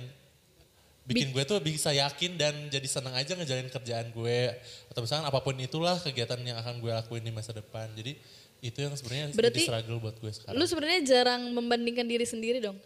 bikin 1.03 1.35
gue 1.35 1.43
tuh 1.43 1.59
bisa 1.59 1.91
yakin 1.91 2.39
dan 2.39 2.55
jadi 2.71 2.87
senang 2.87 3.15
aja 3.15 3.35
ngejalanin 3.35 3.73
kerjaan 3.73 4.09
gue. 4.15 4.39
Atau 4.91 5.03
misalkan 5.03 5.27
apa 5.27 5.39
pun 5.43 5.55
itulah 5.59 5.99
kegiatan 5.99 6.39
yang 6.43 6.59
akan 6.63 6.79
gue 6.79 6.93
lakuin 6.93 7.23
di 7.27 7.33
masa 7.35 7.51
depan. 7.51 7.91
Jadi 7.95 8.15
itu 8.63 8.79
yang 8.79 8.95
sebenarnya 8.95 9.35
jadi 9.35 9.63
struggle 9.67 9.99
buat 9.99 10.17
gue 10.23 10.31
sekarang. 10.31 10.55
Lu 10.55 10.65
sebenarnya 10.65 11.01
jarang 11.03 11.43
membandingkan 11.51 12.07
diri 12.07 12.23
sendiri 12.23 12.63
dong. 12.63 12.79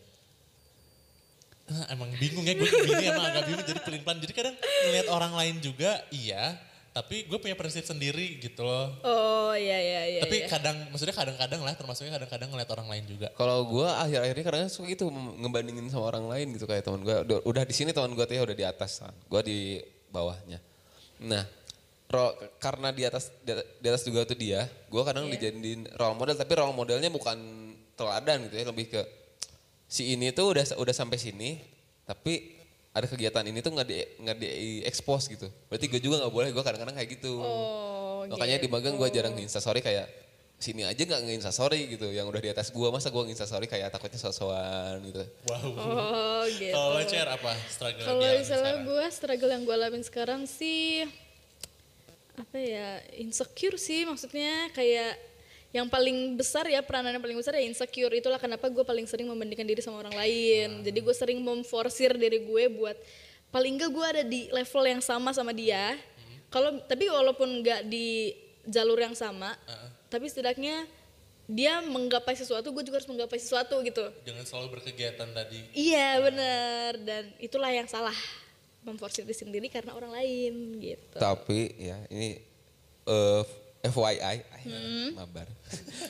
Ah, 1.67 1.99
emang 1.99 2.07
bingung 2.23 2.47
ya 2.47 2.55
gue 2.55 2.63
begini 2.63 3.11
emang 3.11 3.27
agak 3.27 3.51
bingung 3.51 3.67
jadi 3.67 3.81
pelin 3.83 4.03
pelan 4.07 4.23
jadi 4.23 4.33
kadang 4.39 4.55
ngeliat 4.55 5.09
orang 5.11 5.35
lain 5.35 5.59
juga 5.59 5.99
iya 6.15 6.55
tapi 6.97 7.29
gue 7.29 7.37
punya 7.37 7.53
prinsip 7.53 7.85
sendiri 7.85 8.41
gitu 8.41 8.65
loh 8.65 8.89
Oh 9.05 9.53
iya 9.53 9.77
iya 9.77 10.03
iya. 10.17 10.21
tapi 10.25 10.41
iya. 10.41 10.49
kadang 10.49 10.89
maksudnya 10.89 11.13
kadang-kadang 11.13 11.61
lah 11.61 11.77
termasuknya 11.77 12.17
kadang-kadang 12.17 12.49
ngeliat 12.49 12.71
orang 12.73 12.89
lain 12.89 13.05
juga 13.05 13.29
Kalau 13.37 13.69
gue 13.69 13.85
akhir-akhir 13.85 14.33
ini 14.33 14.45
kadang 14.49 14.73
suka 14.73 14.89
gitu 14.89 15.13
ngebandingin 15.13 15.93
sama 15.93 16.09
orang 16.09 16.25
lain 16.25 16.57
gitu 16.57 16.65
kayak 16.65 16.89
teman 16.89 17.05
gue 17.05 17.13
udah, 17.29 17.39
udah 17.45 17.63
di 17.69 17.75
sini 17.77 17.93
teman 17.93 18.17
gue 18.17 18.25
tuh 18.25 18.33
ya 18.33 18.43
udah 18.49 18.57
di 18.57 18.65
atas 18.65 19.05
kan, 19.05 19.13
gue 19.13 19.41
di 19.45 19.59
bawahnya. 20.09 20.57
Nah, 21.21 21.45
ro- 22.09 22.37
karena 22.57 22.89
di 22.97 23.05
atas 23.05 23.29
di, 23.45 23.53
di 23.53 23.87
atas 23.93 24.01
juga 24.01 24.25
tuh 24.25 24.41
dia, 24.41 24.65
gue 24.65 25.03
kadang 25.05 25.29
dijadiin 25.29 25.93
role 26.01 26.17
model 26.17 26.33
tapi 26.33 26.53
role 26.57 26.73
modelnya 26.73 27.13
bukan 27.13 27.37
teladan 27.93 28.49
gitu 28.49 28.57
ya 28.57 28.65
lebih 28.73 28.89
ke 28.89 29.05
si 29.85 30.17
ini 30.17 30.33
tuh 30.33 30.57
udah 30.57 30.65
udah 30.81 30.95
sampai 30.97 31.21
sini 31.21 31.61
tapi 32.09 32.56
ada 32.97 33.05
kegiatan 33.05 33.45
ini 33.45 33.61
tuh 33.61 33.77
nggak 33.77 33.89
di 33.93 33.97
nggak 34.25 34.37
di 34.41 34.49
expose 34.89 35.29
gitu. 35.29 35.53
Berarti 35.69 35.85
gue 35.93 36.01
juga 36.01 36.25
nggak 36.25 36.33
boleh 36.33 36.49
gue 36.49 36.65
kadang-kadang 36.65 36.97
kayak 36.97 37.11
gitu. 37.21 37.45
Oh, 37.45 38.25
Makanya 38.25 38.57
di 38.57 38.73
magang 38.73 38.97
gue 38.97 39.09
jarang 39.13 39.37
nge 39.37 39.61
sorry 39.61 39.85
kayak 39.85 40.09
sini 40.57 40.89
aja 40.89 40.97
nggak 41.05 41.21
nge 41.29 41.53
sorry 41.53 41.93
gitu. 41.93 42.09
Yang 42.09 42.33
udah 42.33 42.41
di 42.41 42.51
atas 42.57 42.73
gua 42.73 42.89
masa 42.89 43.13
gua 43.13 43.29
sorry 43.37 43.69
kayak 43.69 43.93
takutnya 43.93 44.17
sosokan 44.17 45.05
gitu. 45.05 45.21
Wow. 45.45 45.69
Oh 45.77 46.45
gitu. 46.61 46.73
kalau 46.73 47.05
Cer 47.05 47.29
apa 47.29 47.53
struggle 47.69 48.05
Kalau 48.09 48.25
misalnya 48.25 48.75
gue 48.81 49.05
struggle 49.13 49.51
yang 49.53 49.63
gue 49.69 49.77
alamin 49.77 50.01
sekarang 50.01 50.49
sih 50.49 51.05
apa 52.41 52.57
ya 52.57 53.05
insecure 53.21 53.77
sih 53.77 54.09
maksudnya. 54.09 54.73
Kayak 54.73 55.21
yang 55.75 55.91
paling 55.91 56.39
besar 56.39 56.65
ya 56.71 56.81
peranan 56.81 57.15
yang 57.17 57.23
paling 57.23 57.37
besar 57.37 57.59
ya 57.59 57.63
insecure. 57.67 58.13
Itulah 58.13 58.39
kenapa 58.39 58.71
gue 58.71 58.85
paling 58.87 59.05
sering 59.05 59.27
membandingkan 59.27 59.67
diri 59.67 59.83
sama 59.83 60.01
orang 60.01 60.15
lain. 60.15 60.87
Jadi 60.87 60.99
gue 61.03 61.15
sering 61.15 61.39
memforsir 61.43 62.15
diri 62.17 62.43
gue 62.43 62.65
buat 62.71 62.97
paling 63.51 63.79
enggak 63.79 63.91
gue 63.93 64.07
ada 64.07 64.23
di 64.25 64.49
level 64.51 64.85
yang 64.87 65.03
sama 65.03 65.35
sama 65.35 65.53
dia. 65.53 65.99
Kalau 66.49 66.79
tapi 66.87 67.11
walaupun 67.11 67.61
nggak 67.61 67.91
di 67.91 68.33
jalur 68.67 68.99
yang 68.99 69.15
sama 69.15 69.55
tapi 70.11 70.27
setidaknya 70.31 70.87
dia 71.47 71.79
menggapai 71.79 72.35
sesuatu 72.35 72.75
gue 72.75 72.83
juga 72.83 72.99
harus 72.99 73.11
menggapai 73.11 73.39
sesuatu 73.39 73.79
gitu. 73.87 74.03
Jangan 74.27 74.45
selalu 74.47 74.67
berkegiatan 74.79 75.29
tadi. 75.31 75.63
iya 75.75 76.19
benar. 76.19 76.99
Dan 76.99 77.31
itulah 77.39 77.71
yang 77.71 77.87
salah 77.87 78.15
memforsir 78.83 79.27
diri 79.27 79.35
sendiri 79.35 79.67
karena 79.71 79.95
orang 79.95 80.15
lain 80.15 80.79
gitu. 80.79 81.19
Tapi 81.19 81.75
ya 81.79 81.99
ini 82.11 82.39
eh, 83.07 83.43
FYI, 83.87 84.37
Hmm. 84.63 85.09
mabar. 85.15 85.47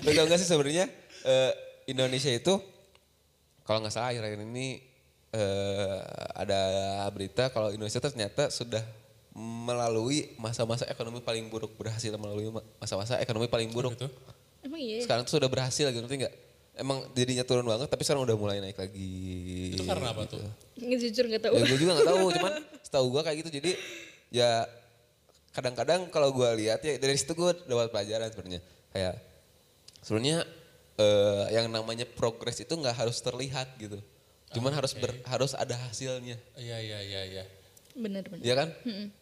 Lu 0.01 0.11
tau 0.11 0.25
gak 0.25 0.37
sih 0.37 0.45
sebenarnya 0.45 0.89
eh, 1.23 1.53
Indonesia 1.87 2.29
itu 2.29 2.57
kalau 3.63 3.79
nggak 3.79 3.93
salah 3.93 4.11
akhir-akhir 4.11 4.41
ini 4.43 4.81
eh, 5.29 5.99
ada 6.35 6.61
berita 7.11 7.49
kalau 7.49 7.69
Indonesia 7.69 7.99
ternyata 7.99 8.49
sudah 8.49 8.81
melalui 9.37 10.33
masa-masa 10.37 10.87
ekonomi 10.87 11.21
paling 11.21 11.45
buruk 11.47 11.77
berhasil 11.77 12.09
melalui 12.15 12.49
ma- 12.49 12.65
masa-masa 12.79 13.19
ekonomi 13.19 13.47
paling 13.47 13.69
buruk. 13.69 13.93
Gitu. 13.93 14.09
emang 14.63 14.81
iya 14.81 14.99
ya? 14.99 15.03
Sekarang 15.05 15.23
tuh 15.23 15.37
sudah 15.37 15.47
berhasil 15.47 15.85
gitu 15.87 16.01
ngerti 16.01 16.25
nggak? 16.25 16.35
Emang 16.77 17.05
jadinya 17.13 17.41
turun 17.43 17.65
banget 17.65 17.87
tapi 17.87 18.03
sekarang 18.03 18.25
udah 18.25 18.37
mulai 18.37 18.59
naik 18.59 18.77
lagi. 18.77 19.13
Itu 19.73 19.85
karena 19.85 20.13
apa 20.13 20.25
tuh? 20.25 20.41
Nggak 20.75 20.99
jujur 21.03 21.25
nggak 21.27 21.43
tahu 21.43 21.53
Ya 21.55 21.65
gue 21.65 21.79
juga 21.79 21.93
nggak 21.95 22.09
tahu, 22.09 22.25
cuman 22.33 22.53
setahu 22.81 23.07
gue 23.13 23.23
kayak 23.23 23.37
gitu. 23.45 23.51
Jadi 23.61 23.71
ya 24.31 24.65
kadang-kadang 25.57 26.13
kalau 26.13 26.29
gue 26.31 26.45
lihat 26.61 26.85
ya 26.85 27.01
dari 27.01 27.17
situ 27.17 27.33
gue 27.33 27.57
dapat 27.65 27.89
pelajaran 27.89 28.29
sebenarnya. 28.29 28.61
Kayak 28.93 29.17
sebenarnya 30.05 30.45
eh, 30.97 31.45
yang 31.51 31.73
namanya 31.73 32.05
progres 32.05 32.61
itu 32.61 32.69
nggak 32.71 32.93
harus 32.95 33.17
terlihat 33.19 33.73
gitu. 33.81 33.97
Cuman 34.53 34.71
harus 34.71 34.93
ber- 34.93 35.21
harus 35.25 35.57
ada 35.57 35.73
hasilnya. 35.89 36.37
Iya 36.55 36.77
iya 36.79 36.99
iya 37.01 37.23
iya. 37.25 37.45
bener 37.97 38.29
bener 38.29 38.45
Iya 38.45 38.55
kan? 38.55 38.69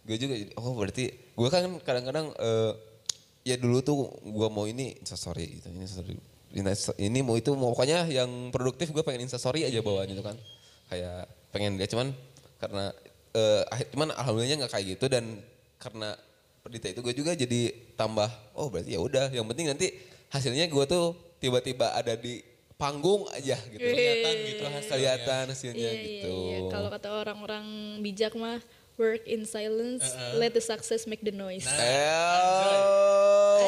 Gue 0.02 0.18
juga 0.18 0.34
oh 0.58 0.74
berarti 0.74 1.06
gue 1.14 1.48
kan 1.48 1.62
kadang-kadang 1.80 2.34
eh, 2.34 2.72
ya 3.46 3.54
dulu 3.54 3.78
tuh 3.80 3.94
gue 4.20 4.48
mau 4.50 4.66
ini 4.66 4.98
instastory 4.98 5.62
gitu, 5.62 5.70
ini. 5.70 5.86
Insta- 6.54 6.94
Ini 6.94 7.18
mau 7.22 7.34
itu 7.34 7.50
mau 7.54 7.70
pokoknya 7.70 8.06
yang 8.06 8.50
produktif 8.50 8.90
gue 8.90 9.02
pengen 9.02 9.26
instastory 9.26 9.62
aja 9.62 9.78
bawaan 9.78 10.10
itu 10.10 10.22
kan. 10.22 10.34
Kayak 10.90 11.30
pengen 11.50 11.78
dia 11.78 11.86
cuman 11.86 12.10
karena 12.58 12.90
eh, 13.32 13.62
akhir- 13.70 13.90
cuman 13.94 14.08
alhamdulillahnya 14.10 14.56
nggak 14.66 14.72
kayak 14.74 14.86
gitu 14.98 15.06
dan 15.06 15.38
karena 15.84 16.16
berita 16.64 16.88
itu 16.88 17.04
gue 17.04 17.12
juga 17.12 17.36
jadi 17.36 17.76
tambah 17.92 18.24
oh 18.56 18.72
berarti 18.72 18.96
ya 18.96 19.00
udah 19.04 19.28
yang 19.28 19.44
penting 19.52 19.68
nanti 19.68 19.92
hasilnya 20.32 20.64
gue 20.72 20.84
tuh 20.88 21.12
tiba-tiba 21.36 21.92
ada 21.92 22.16
di 22.16 22.40
panggung 22.74 23.28
aja 23.30 23.54
gitu. 23.70 23.78
Kelihatan 23.78 24.34
gitu 24.48 24.64
hasilnya. 24.66 24.90
Kelihatan 24.90 25.44
hasilnya 25.52 25.78
Iya, 25.78 25.92
iya, 25.92 26.02
gitu. 26.02 26.32
iya. 26.32 26.58
Kalau 26.72 26.88
kata 26.90 27.08
orang-orang 27.12 27.64
bijak 28.02 28.32
mah 28.34 28.58
work 28.96 29.26
in 29.26 29.42
silence, 29.46 30.06
let 30.38 30.54
the 30.54 30.62
success 30.62 31.06
make 31.06 31.22
the 31.22 31.34
noise. 31.34 31.66
Eh, 31.66 32.10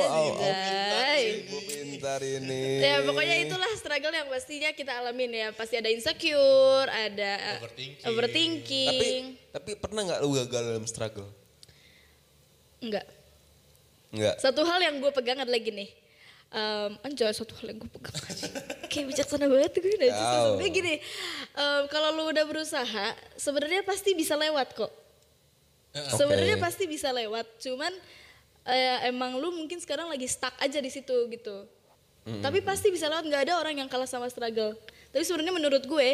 oh, 0.07 0.39
Anjay. 0.39 1.47
Gue 1.51 1.63
pintar 1.67 2.23
ini. 2.23 2.83
Ya 2.83 3.03
pokoknya 3.03 3.37
itulah 3.47 3.71
struggle 3.79 4.15
yang 4.15 4.29
pastinya 4.31 4.71
kita 4.75 4.93
alamin 5.03 5.31
ya. 5.35 5.49
Pasti 5.55 5.79
ada 5.79 5.91
insecure, 5.91 6.87
ada 6.87 7.33
uh, 7.39 7.59
Overthinking. 7.63 8.07
overthinking. 8.07 9.23
Tapi 9.51 9.71
tapi 9.71 9.71
pernah 9.79 10.01
nggak 10.07 10.21
lu 10.23 10.31
gagal 10.47 10.63
dalam 10.75 10.87
struggle? 10.87 11.27
Enggak. 12.81 13.07
Enggak. 14.13 14.35
Satu 14.39 14.63
hal 14.63 14.81
yang 14.81 14.97
gue 14.99 15.13
pegang 15.13 15.41
adalah 15.41 15.59
gini. 15.59 15.87
Um, 16.47 16.95
anjay 17.03 17.35
satu 17.35 17.59
hal 17.59 17.75
yang 17.75 17.83
gue 17.83 17.91
pegang 17.91 18.15
Kayak 18.95 19.07
bijaksana 19.11 19.51
banget 19.51 19.83
gue 19.83 19.83
Wow. 19.83 19.99
udah 19.99 20.11
Sebenarnya 20.15 20.71
gini 20.71 20.95
em, 21.59 21.83
Kalau 21.91 22.09
lu 22.15 22.31
udah 22.31 22.45
berusaha 22.47 23.07
Sebenarnya 23.35 23.83
pasti 23.83 24.15
bisa 24.15 24.39
lewat 24.39 24.79
kok 24.79 24.93
Sebenarnya 26.15 26.55
Oke. 26.55 26.63
pasti 26.63 26.87
bisa 26.87 27.11
lewat 27.11 27.51
Cuman 27.59 27.91
eh, 28.63 29.11
Emang 29.11 29.35
lu 29.43 29.59
mungkin 29.59 29.83
sekarang 29.83 30.07
lagi 30.07 30.31
stuck 30.31 30.55
aja 30.63 30.79
di 30.79 30.87
situ 30.87 31.27
gitu 31.27 31.67
Tapi 32.23 32.63
pasti 32.63 32.95
bisa 32.95 33.11
lewat 33.11 33.27
nggak 33.27 33.43
ada 33.51 33.55
orang 33.59 33.83
yang 33.83 33.91
kalah 33.91 34.07
sama 34.07 34.31
struggle 34.31 34.79
Tapi 35.11 35.27
sebenarnya 35.27 35.51
menurut 35.51 35.83
gue 35.83 36.09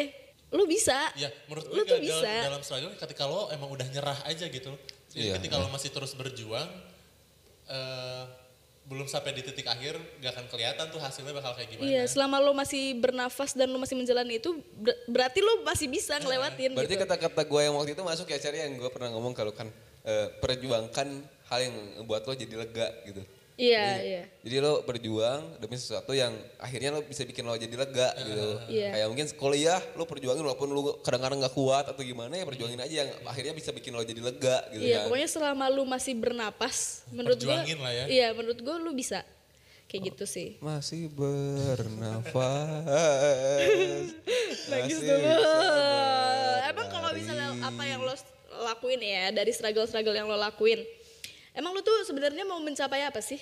Lu 0.49 0.65
bisa 0.65 0.97
Ya 1.13 1.29
menurut 1.45 1.69
Lu 1.69 1.77
gue 1.77 1.93
tuh 1.93 2.01
dalam, 2.01 2.09
bisa 2.09 2.31
dalam 2.41 2.61
struggle 2.65 2.93
ketika 2.97 3.29
lo 3.29 3.53
emang 3.53 3.69
udah 3.69 3.85
nyerah 3.85 4.17
aja 4.25 4.49
gitu. 4.49 4.73
Jadi 5.13 5.29
Iya, 5.29 5.33
ketika 5.37 5.61
lo 5.61 5.69
masih 5.69 5.93
terus 5.93 6.17
berjuang, 6.17 6.65
eh, 7.69 8.23
belum 8.83 9.07
sampai 9.07 9.31
di 9.31 9.45
titik 9.45 9.63
akhir 9.63 9.95
gak 10.19 10.35
akan 10.35 10.45
kelihatan 10.51 10.85
tuh 10.91 10.99
hasilnya 10.99 11.31
bakal 11.31 11.55
kayak 11.55 11.69
gimana. 11.71 11.87
Iya, 11.87 12.03
selama 12.03 12.41
lo 12.43 12.51
masih 12.51 12.99
bernafas 12.99 13.55
dan 13.55 13.71
lo 13.71 13.79
masih 13.79 13.95
menjalani 13.95 14.43
itu, 14.43 14.59
ber- 14.75 14.99
berarti 15.07 15.39
lo 15.39 15.63
masih 15.63 15.87
bisa 15.87 16.19
ngelewatin 16.19 16.75
Berarti 16.75 16.97
gitu. 16.99 17.03
kata-kata 17.07 17.41
gue 17.47 17.61
yang 17.63 17.75
waktu 17.79 17.95
itu 17.95 18.03
masuk 18.03 18.27
ya 18.27 18.41
cari 18.41 18.59
yang 18.59 18.75
gue 18.75 18.89
pernah 18.91 19.13
ngomong 19.15 19.31
kalau 19.31 19.55
kan 19.55 19.71
eh, 20.03 20.27
perjuangkan 20.43 21.07
hal 21.47 21.59
yang 21.63 21.75
buat 22.03 22.27
lo 22.27 22.33
jadi 22.35 22.55
lega 22.59 22.91
gitu. 23.07 23.23
Iya, 23.53 23.85
Jadi- 23.85 24.05
iya. 24.09 24.23
Jadi 24.43 24.55
lo 24.59 24.81
berjuang 24.81 25.61
demi 25.61 25.77
sesuatu 25.77 26.09
yang 26.11 26.33
akhirnya 26.57 26.89
lo 26.89 27.05
bisa 27.05 27.21
bikin 27.21 27.45
lo 27.45 27.53
jadi 27.53 27.69
lega 27.71 28.09
gitu. 28.17 28.47
Iya. 28.65 28.89
Kayak 28.91 29.07
mungkin 29.07 29.27
kuliah 29.37 29.79
lo 29.93 30.03
perjuangin 30.03 30.41
walaupun 30.41 30.67
lo 30.67 30.97
kadang-kadang 30.99 31.37
nggak 31.37 31.53
kuat 31.53 31.85
atau 31.85 32.01
gimana 32.01 32.33
ya 32.33 32.43
perjuangin 32.43 32.81
aja 32.81 32.95
yang 33.05 33.13
akhirnya 33.23 33.53
bisa 33.53 33.69
bikin 33.69 33.93
lo 33.93 34.01
jadi 34.01 34.17
lega 34.19 34.57
gitu 34.73 34.81
Iya, 34.81 35.05
kan. 35.05 35.05
pokoknya 35.05 35.29
selama 35.29 35.65
lu 35.69 35.85
masih 35.85 36.17
bernapas, 36.17 37.05
menurut 37.13 37.37
gua 37.37 37.61
Perjuangin 37.61 37.77
lah 37.77 37.93
ya. 37.93 38.05
Iya, 38.09 38.27
menurut 38.33 38.59
gua 38.59 38.75
lu 38.77 38.91
bisa. 38.91 39.21
Kayak 39.85 40.03
gitu 40.09 40.25
sih. 40.25 40.57
Masih 40.57 41.05
bernafas. 41.13 42.25
Bagus 44.73 44.97
bisa 44.97 45.13
Emang 46.65 46.87
kalau 46.89 47.09
misalnya 47.13 47.53
apa 47.61 47.83
yang 47.85 48.01
lo 48.01 48.15
lakuin 48.65 48.97
ya 48.97 49.29
dari 49.29 49.53
struggle-struggle 49.53 50.13
yang 50.13 50.25
lo 50.25 50.33
lakuin, 50.33 50.81
emang 51.53 51.71
lo 51.71 51.81
tuh 51.81 52.03
sebenarnya 52.03 52.43
mau 52.43 52.59
mencapai 52.59 53.05
apa 53.05 53.19
sih? 53.19 53.39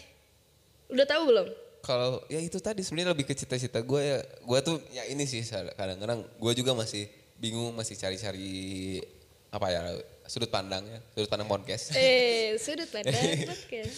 Udah 0.88 1.04
tahu 1.04 1.28
belum? 1.28 1.48
Kalau 1.82 2.22
ya 2.28 2.38
itu 2.38 2.62
tadi 2.62 2.86
sebenarnya 2.86 3.12
lebih 3.12 3.26
ke 3.26 3.34
cita-cita 3.34 3.82
gue 3.82 4.02
ya. 4.02 4.20
Gue 4.44 4.60
tuh 4.62 4.78
ya 4.92 5.08
ini 5.08 5.26
sih 5.26 5.42
kadang-kadang 5.74 6.22
gue 6.24 6.52
juga 6.54 6.72
masih 6.72 7.10
bingung 7.36 7.74
masih 7.74 7.98
cari-cari 7.98 9.02
apa 9.50 9.68
ya 9.68 9.82
sudut 10.30 10.48
pandang 10.48 10.80
ya 10.86 11.00
sudut 11.12 11.28
pandang 11.28 11.50
podcast 11.50 11.92
Eh, 11.92 12.56
sudut 12.56 12.88
pandang 12.88 13.18
podcast. 13.52 13.98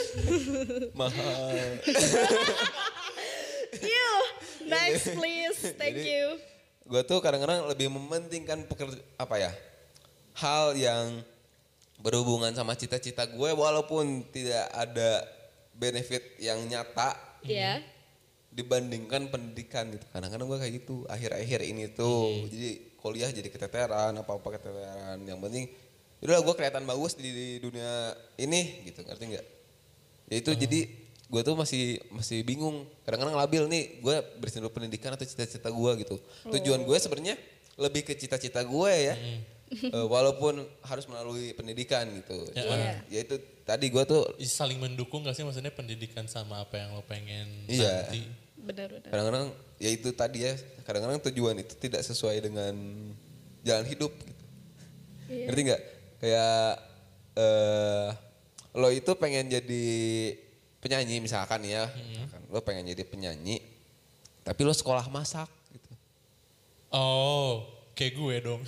mahal 0.97 1.51
You, 3.73 4.09
next 4.69 5.11
please. 5.11 5.59
Thank 5.75 5.97
Jadi- 5.97 6.09
you. 6.09 6.25
gue 6.83 7.01
tuh 7.01 7.19
kadang-kadang 7.19 7.63
lebih 7.65 7.87
mementingkan 7.87 8.67
pekerja 8.67 8.99
apa 9.15 9.39
ya 9.39 9.51
hal 10.35 10.75
yang 10.75 11.23
berhubungan 12.03 12.51
sama 12.51 12.75
cita-cita 12.75 13.23
gue 13.23 13.49
walaupun 13.55 14.27
tidak 14.27 14.67
ada 14.75 15.23
benefit 15.71 16.35
yang 16.37 16.59
nyata. 16.67 17.15
Ya. 17.43 17.79
dibandingkan 18.53 19.33
pendidikan 19.33 19.89
gitu. 19.89 20.05
Kadang-kadang 20.13 20.45
gue 20.45 20.59
kayak 20.61 20.73
gitu. 20.85 21.09
Akhir-akhir 21.09 21.65
ini 21.65 21.89
tuh 21.89 22.45
jadi 22.53 22.93
kuliah 23.01 23.33
jadi 23.33 23.49
keteteran 23.49 24.13
apa 24.13 24.29
apa 24.29 24.47
keteteran. 24.59 25.25
Yang 25.25 25.39
penting 25.41 25.65
udah 26.23 26.39
gue 26.39 26.53
kelihatan 26.53 26.85
bagus 26.85 27.17
di, 27.17 27.33
di 27.33 27.47
dunia 27.57 28.13
ini 28.37 28.85
gitu. 28.85 29.01
Ngerti 29.01 29.23
nggak? 29.25 29.45
Ya 30.29 30.35
itu 30.37 30.51
jadi 30.53 30.85
gue 31.33 31.41
tuh 31.41 31.57
masih 31.57 31.97
masih 32.13 32.45
bingung. 32.45 32.85
Kadang-kadang 33.01 33.33
labil 33.41 33.65
nih 33.65 33.83
gue 34.05 34.15
bersihin 34.37 34.61
dulu 34.69 34.77
pendidikan 34.77 35.17
atau 35.17 35.25
cita-cita 35.25 35.73
gue 35.73 35.91
gitu. 36.05 36.21
Tujuan 36.53 36.85
gue 36.85 36.97
sebenarnya 37.01 37.35
lebih 37.73 38.05
ke 38.05 38.13
cita-cita 38.13 38.61
gue 38.61 38.91
ya 38.93 39.17
Eh, 39.73 40.05
walaupun 40.05 40.61
harus 40.85 41.05
melalui 41.09 41.51
pendidikan 41.57 42.05
gitu. 42.13 42.45
Cuman 42.53 42.79
ya. 43.09 43.21
itu 43.25 43.35
tadi 43.65 43.89
gue 43.89 44.03
tuh 44.05 44.21
saling 44.39 44.77
mendukung 44.77 45.25
gak 45.25 45.33
sih? 45.33 45.41
Maksudnya 45.41 45.73
pendidikan 45.73 46.29
sama 46.29 46.61
apa 46.61 46.77
yang 46.77 46.93
lo 46.93 47.01
pengen 47.05 47.65
Iya. 47.65 48.07
nanti? 48.09 48.21
Benar-benar. 48.63 49.11
kadang-kadang 49.11 49.45
ya 49.75 49.89
itu 49.91 50.09
tadi 50.15 50.47
ya 50.47 50.53
kadang-kadang 50.87 51.19
tujuan 51.27 51.59
itu 51.59 51.75
tidak 51.75 51.99
sesuai 51.99 52.39
dengan 52.39 52.71
jalan 53.59 53.83
hidup 53.83 54.11
gitu. 54.15 54.43
ngerti 55.27 55.61
nggak? 55.67 55.81
Kayak 56.23 56.67
eh 57.35 58.07
lo 58.73 58.89
itu 58.89 59.11
pengen 59.19 59.51
jadi 59.51 59.85
penyanyi 60.79 61.19
misalkan 61.19 61.65
ya. 61.67 61.91
Misalkan 61.91 62.41
lo 62.47 62.63
pengen 62.63 62.87
jadi 62.87 63.03
penyanyi 63.03 63.73
tapi 64.43 64.61
lo 64.67 64.75
sekolah 64.75 65.07
masak 65.07 65.47
gitu. 65.71 65.91
Oh, 66.91 67.63
kayak 67.93 68.13
gue 68.13 68.35
dong. 68.41 68.61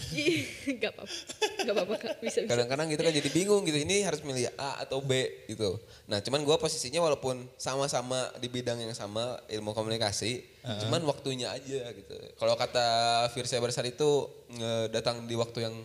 Gak 0.77 0.91
apa-apa. 0.91 1.13
Gak 1.59 1.73
apa-apa, 1.73 1.95
Kak. 1.97 2.15
Bisa, 2.21 2.37
bisa. 2.41 2.49
kadang-kadang 2.49 2.87
gitu 2.87 3.01
kan 3.01 3.09
jadi 3.11 3.29
bingung 3.29 3.61
gitu 3.63 3.77
ini 3.77 4.01
harus 4.01 4.21
milih 4.21 4.53
A 4.55 4.81
atau 4.81 5.01
B 5.01 5.11
gitu 5.45 5.77
nah 6.05 6.21
cuman 6.21 6.41
gua 6.41 6.55
posisinya 6.55 7.01
walaupun 7.01 7.49
sama-sama 7.55 8.29
di 8.37 8.45
bidang 8.45 8.77
yang 8.77 8.93
sama 8.93 9.41
ilmu 9.47 9.73
komunikasi 9.73 10.45
cuman 10.61 11.01
waktunya 11.03 11.49
aja 11.49 11.89
gitu 11.89 12.13
kalau 12.37 12.53
kata 12.53 12.85
Firsa 13.31 13.57
Bersari 13.57 13.89
itu 13.91 14.29
datang 14.89 15.25
di 15.25 15.33
waktu 15.33 15.65
yang 15.65 15.75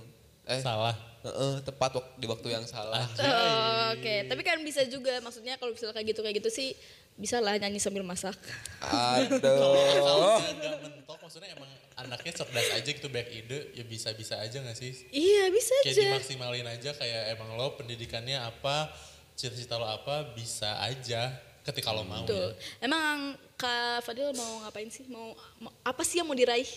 eh 0.44 0.60
Salah. 0.60 0.92
Heeh, 1.20 1.60
tepat 1.60 1.92
wak- 1.94 2.16
di 2.16 2.24
waktu 2.24 2.48
yang 2.48 2.64
salah. 2.64 3.04
Oh, 3.04 3.92
Oke, 3.92 4.24
tapi 4.24 4.40
kan 4.40 4.56
bisa 4.60 4.80
juga 4.84 5.20
maksudnya 5.20 5.60
kalau 5.60 5.76
misalnya 5.76 5.92
kayak 5.92 6.08
gitu 6.12 6.20
kayak 6.20 6.36
gitu 6.40 6.48
sih 6.48 6.68
bisa 7.12 7.44
lah 7.44 7.56
nyanyi 7.56 7.76
sambil 7.76 8.00
masak. 8.00 8.32
Kalau 8.80 9.28
Aduh. 9.28 10.40
nggak 10.40 10.76
mentok, 10.80 11.18
maksudnya 11.20 11.52
emang 11.52 11.68
anaknya 12.00 12.32
cerdas 12.34 12.68
aja 12.70 12.86
gitu 12.86 13.06
banyak 13.06 13.30
ide, 13.36 13.58
ya 13.72 13.84
bisa-bisa 13.84 14.36
aja 14.36 14.58
gak 14.58 14.74
sih? 14.74 14.92
Iya 15.08 15.48
bisa 15.48 15.74
Kayak 15.80 15.92
aja. 15.92 16.02
dimaksimalin 16.06 16.66
aja 16.66 16.90
kayak 16.92 17.22
emang 17.32 17.54
lo 17.54 17.74
pendidikannya 17.74 18.36
apa, 18.36 18.88
cita-cita 19.32 19.74
lo 19.74 19.84
apa, 19.84 20.32
bisa 20.32 20.80
aja 20.80 21.30
ketika 21.62 21.90
lo 21.90 22.02
mau 22.02 22.24
Betul. 22.24 22.52
ya. 22.52 22.82
Emang 22.82 23.16
Kak 23.54 24.02
Fadil 24.02 24.32
mau 24.32 24.62
ngapain 24.62 24.88
sih? 24.88 25.04
Mau, 25.06 25.32
mau- 25.58 25.76
apa 25.82 26.00
sih 26.00 26.16
yang 26.16 26.24
mau 26.24 26.34
diraih? 26.34 26.68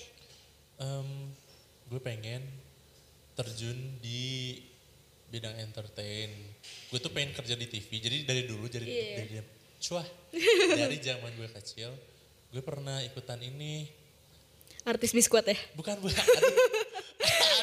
Em, 0.75 1.31
gue 1.85 1.99
pengen 1.99 2.43
terjun 3.33 3.73
di 3.97 4.59
bidang 5.27 5.57
entertain. 5.57 6.29
Gue 6.87 6.99
tuh 6.99 7.09
pengen 7.09 7.31
kerja 7.31 7.55
di 7.55 7.65
TV. 7.65 7.89
Jadi 7.97 8.17
dari 8.23 8.43
dulu 8.43 8.67
jadi 8.67 8.83
Iya. 8.83 9.15
dari 9.17 9.39
cuah 9.79 10.07
dari 10.79 10.97
zaman 10.99 11.31
gue 11.33 11.49
kecil, 11.53 11.89
gue 12.49 12.61
pernah 12.61 13.01
ikutan 13.01 13.39
ini. 13.39 14.02
Artis 14.83 15.11
biskuit 15.11 15.45
ya? 15.45 15.55
Bukan 15.73 15.95
bukan. 15.97 16.23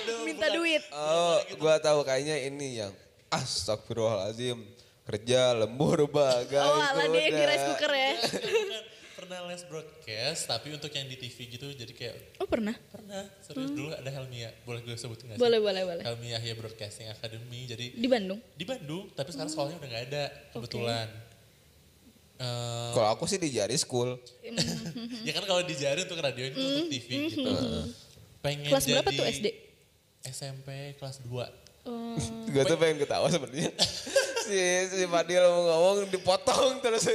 Aduh, 0.01 0.25
Minta 0.29 0.49
bukan. 0.49 0.57
duit. 0.57 0.83
Oh, 0.91 1.37
gua 1.57 1.77
tahu 1.77 2.01
kayaknya 2.01 2.41
ini 2.43 2.81
yang 2.81 2.93
astagfirullahalazim 3.31 4.57
kerja 5.05 5.53
lembur 5.55 6.07
bagai 6.07 6.57
Oh 6.57 6.79
ala 6.79 7.05
dia 7.07 7.23
yang 7.23 7.35
di 7.35 7.45
rice 7.45 7.67
cooker 7.69 7.93
ya? 7.93 8.13
Pernah 9.21 9.45
les 9.47 9.63
broadcast, 9.63 10.49
tapi 10.49 10.73
untuk 10.73 10.89
yang 10.89 11.05
di 11.05 11.15
TV 11.15 11.37
gitu, 11.47 11.69
jadi 11.71 11.93
kayak 11.93 12.41
Oh 12.41 12.49
pernah? 12.49 12.73
pernah 12.89 13.29
serius 13.45 13.69
dulu 13.71 13.93
ada 13.93 14.09
Helmia, 14.09 14.49
boleh 14.65 14.81
gue 14.81 14.97
sebutin 14.97 15.29
nggak 15.29 15.37
sih? 15.37 15.45
Boleh, 15.45 15.61
boleh, 15.61 15.83
boleh. 15.85 16.03
Helmia 16.03 16.41
ya 16.41 16.57
Broadcasting 16.57 17.05
Academy, 17.07 17.69
jadi 17.69 17.85
Di 17.93 18.09
Bandung? 18.09 18.41
di 18.51 18.65
Bandung, 18.65 19.13
tapi 19.13 19.29
sekarang 19.29 19.53
sekolahnya 19.53 19.77
udah 19.77 19.89
nggak 19.93 20.05
ada 20.09 20.23
kebetulan. 20.57 21.07
Eh, 22.41 22.91
Kalau 22.97 23.09
aku 23.13 23.29
sih 23.29 23.37
di 23.37 23.53
Jari 23.53 23.77
School. 23.77 24.17
ya 25.29 25.33
kan 25.37 25.45
kalau 25.45 25.61
di 25.61 25.77
Jari 25.77 26.09
untuk 26.09 26.17
radio 26.19 26.49
itu 26.49 26.57
untuk 26.57 26.89
TV 26.89 27.09
gitu. 27.29 27.53
Pengen 28.41 28.73
Kelas 28.73 28.89
berapa 28.89 29.11
tuh 29.13 29.27
SD? 29.29 29.47
SMP 30.25 30.97
kelas 30.97 31.21
2. 31.21 31.37
Oh, 31.81 32.17
Gue 32.49 32.65
tuh 32.65 32.77
pengen 32.77 33.01
ketawa 33.01 33.29
sebenarnya. 33.29 33.73
si 34.49 34.57
si 34.89 35.05
Fadil 35.05 35.41
mau 35.41 35.65
ngomong 35.65 36.09
dipotong 36.09 36.81
terus. 36.81 37.09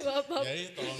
maaf, 0.00 0.24
maaf. 0.24 0.44
Jadi 0.44 0.72
tolong 0.72 0.96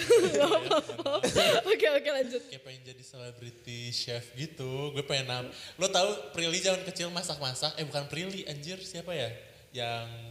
Oke, 1.64 1.87
oke 1.90 2.09
lanjut. 2.11 2.42
kayak 2.44 2.61
pengen 2.61 2.81
jadi 2.85 3.03
celebrity 3.05 3.88
chef 3.88 4.37
gitu. 4.37 4.92
Gue 4.92 5.01
pengen 5.01 5.29
nam. 5.29 5.44
Lo 5.77 5.88
tahu 5.88 6.33
Prilly 6.33 6.61
zaman 6.61 6.85
kecil 6.85 7.09
masak-masak? 7.09 7.77
Eh 7.77 7.85
bukan 7.85 8.05
Prilly, 8.09 8.44
anjir 8.44 8.77
siapa 8.81 9.12
ya? 9.12 9.29
Yang 9.73 10.30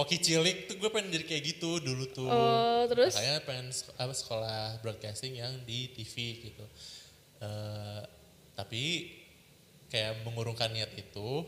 koki 0.00 0.16
cilik 0.16 0.64
tuh 0.64 0.80
gue 0.80 0.88
pengen 0.88 1.12
jadi 1.12 1.24
kayak 1.28 1.42
gitu 1.44 1.76
dulu 1.84 2.08
tuh. 2.08 2.32
Oh, 2.32 2.88
terus? 2.88 3.12
Makanya 3.12 3.36
pengen 3.44 3.68
apa, 4.00 4.12
sekolah 4.16 4.80
broadcasting 4.80 5.36
yang 5.36 5.52
di 5.68 5.92
TV 5.92 6.48
gitu. 6.48 6.64
Eh, 7.44 8.02
tapi 8.56 9.12
kayak 9.92 10.24
mengurungkan 10.24 10.72
niat 10.72 10.88
itu 10.96 11.44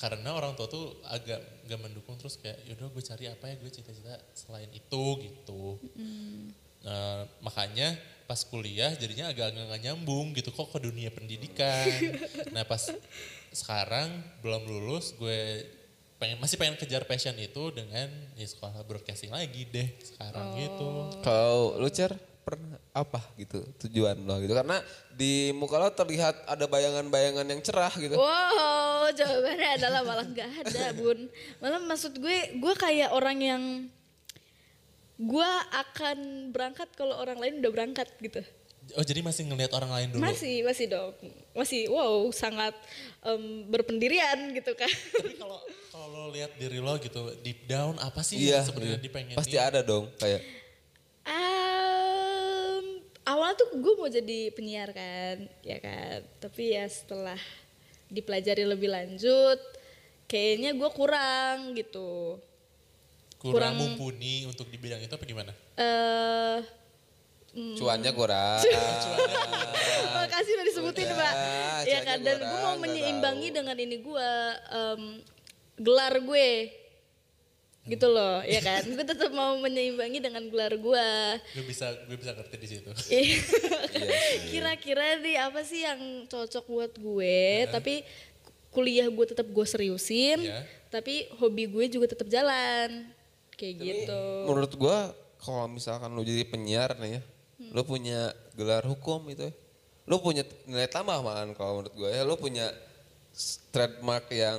karena 0.00 0.32
orang 0.32 0.56
tua 0.56 0.64
tuh 0.70 0.96
agak 1.12 1.68
gak 1.68 1.80
mendukung 1.82 2.16
terus 2.16 2.40
kayak 2.40 2.56
yaudah 2.64 2.88
gue 2.88 3.04
cari 3.04 3.24
apa 3.28 3.44
ya 3.52 3.54
gue 3.60 3.68
cita-cita 3.68 4.16
selain 4.32 4.70
itu 4.72 5.04
gitu. 5.20 5.76
Nah, 6.80 7.28
makanya 7.44 7.92
pas 8.24 8.40
kuliah 8.46 8.94
jadinya 8.96 9.28
agak 9.28 9.52
agak 9.52 9.64
nggak 9.68 9.82
nyambung 9.84 10.32
gitu 10.32 10.48
kok 10.54 10.72
ke 10.72 10.78
dunia 10.80 11.12
pendidikan. 11.12 11.84
nah 12.56 12.64
pas 12.64 12.88
sekarang 13.52 14.08
belum 14.40 14.64
lulus 14.64 15.12
gue 15.18 15.66
pengen 16.20 16.36
masih 16.36 16.60
pengen 16.60 16.76
kejar 16.76 17.08
passion 17.08 17.32
itu 17.40 17.72
dengan 17.72 18.12
ya 18.36 18.44
sekolah 18.44 18.84
broadcasting 18.84 19.32
lagi 19.32 19.64
deh 19.64 19.88
sekarang 20.04 20.52
gitu. 20.60 21.16
Kalau 21.24 21.80
lu 21.80 21.88
cer 21.88 22.12
pernah 22.44 22.76
apa 22.92 23.20
gitu 23.38 23.62
tujuan 23.86 24.16
lo 24.26 24.36
gitu 24.42 24.52
karena 24.52 24.82
di 25.14 25.54
muka 25.56 25.80
lo 25.80 25.88
terlihat 25.92 26.44
ada 26.44 26.68
bayangan-bayangan 26.68 27.46
yang 27.48 27.60
cerah 27.64 27.92
gitu. 27.96 28.20
Wow, 28.20 29.08
jawabannya 29.16 29.70
adalah 29.80 30.00
malah 30.04 30.26
nggak 30.28 30.50
ada, 30.68 30.92
Bun. 30.92 31.32
Malah 31.64 31.80
maksud 31.88 32.20
gue, 32.20 32.38
gue 32.58 32.74
kayak 32.76 33.16
orang 33.16 33.38
yang 33.40 33.62
gue 35.20 35.50
akan 35.72 36.48
berangkat 36.52 36.88
kalau 36.96 37.16
orang 37.16 37.40
lain 37.40 37.64
udah 37.64 37.72
berangkat 37.72 38.08
gitu. 38.20 38.44
Oh 38.92 39.02
jadi 39.02 39.20
masih 39.20 39.44
ngelihat 39.44 39.70
orang 39.72 39.90
lain 39.90 40.08
dulu. 40.10 40.22
Masih, 40.22 40.62
masih 40.62 40.86
dong. 40.86 41.14
Masih, 41.52 41.86
wow, 41.86 42.24
sangat 42.30 42.74
em, 43.20 43.42
berpendirian 43.66 44.36
gitu 44.52 44.72
kan. 44.72 44.88
Tapi 44.88 45.34
kalau 45.34 45.58
kalau 45.88 46.06
lo 46.08 46.28
lihat 46.30 46.54
diri 46.54 46.78
lo 46.78 46.96
gitu 46.96 47.18
deep 47.38 47.64
down 47.64 47.94
apa 47.98 48.20
sih 48.20 48.38
Iya, 48.40 48.58
yang 48.58 48.66
sebenarnya 48.66 48.96
iya. 48.96 49.02
dipengenin? 49.02 49.36
pasti 49.36 49.56
ada 49.56 49.80
dong 49.80 50.08
kayak 50.16 50.40
Em, 51.22 52.84
awal 53.24 53.54
tuh 53.54 53.70
gue 53.72 53.94
mau 53.94 54.08
jadi 54.08 54.50
penyiar 54.50 54.90
kan, 54.90 55.36
ya 55.60 55.78
kan. 55.78 56.18
Tapi 56.38 56.72
ya 56.72 56.84
setelah 56.84 57.38
dipelajari 58.06 58.64
lebih 58.64 58.88
lanjut, 58.88 59.60
kayaknya 60.26 60.72
gue 60.72 60.90
kurang 60.90 61.74
gitu. 61.74 62.40
kurang, 63.38 63.72
kurang- 63.72 63.76
mumpuni 63.96 64.44
untuk 64.44 64.66
di 64.66 64.76
bidang 64.76 65.00
itu 65.00 65.08
apa 65.08 65.24
gimana? 65.24 65.52
Eh, 65.74 66.58
cuannya 67.52 68.12
kurang. 68.12 68.60
Makasih 70.12 70.52
udah 70.54 70.66
disebutin 70.66 71.06
Udah, 71.06 71.16
pak. 71.16 71.34
Ya 71.84 72.00
kan 72.02 72.18
dan 72.20 72.38
gue 72.38 72.58
mau 72.60 72.76
menyeimbangi 72.76 73.48
tahu. 73.48 73.56
dengan 73.58 73.76
ini 73.76 73.96
gue 73.98 74.28
em, 74.70 75.02
gelar 75.76 76.14
gue, 76.16 76.50
gitu 77.88 78.06
loh, 78.06 78.44
ya 78.44 78.60
kan. 78.60 78.84
gue 78.84 79.02
tetap 79.02 79.32
mau 79.32 79.56
menyeimbangi 79.56 80.20
dengan 80.20 80.44
gelar 80.46 80.76
gue. 80.76 81.08
Gue 81.56 81.64
bisa 81.64 81.90
gue 82.06 82.14
bisa 82.14 82.32
ngerti 82.32 82.56
di 82.56 82.68
situ. 82.68 82.90
Iya 83.10 83.38
Kira-kira 84.46 85.18
nih 85.18 85.36
apa 85.40 85.60
sih 85.62 85.82
yang 85.82 85.98
cocok 86.26 86.64
buat 86.64 86.92
gue? 86.94 87.66
Tapi 87.66 88.06
kuliah 88.70 89.10
gue 89.10 89.26
tetap 89.26 89.50
gue 89.50 89.66
seriusin, 89.66 90.46
Iya. 90.46 90.62
tapi 90.88 91.26
hobi 91.36 91.66
gue 91.66 91.84
juga 91.90 92.06
tetap 92.06 92.30
jalan, 92.30 93.10
kayak 93.58 93.74
gitu. 93.76 94.22
Menurut 94.46 94.72
gua 94.78 95.10
kalau 95.36 95.66
misalkan 95.66 96.12
lu 96.12 96.22
jadi 96.22 96.46
penyiar 96.46 96.94
nih 96.94 97.18
ya, 97.18 97.20
Hmm. 97.20 97.29
Lu 97.70 97.82
punya 97.82 98.30
gelar 98.54 98.82
hukum 98.82 99.22
itu 99.28 99.46
ya. 99.46 99.52
Lu 100.04 100.18
punya 100.18 100.42
nilai 100.66 100.90
tambah 100.90 101.22
malahan 101.22 101.54
kalau 101.54 101.80
menurut 101.80 101.94
gua 101.94 102.10
ya, 102.10 102.22
lu 102.22 102.34
punya 102.34 102.66
trademark 103.70 104.26
yang 104.34 104.58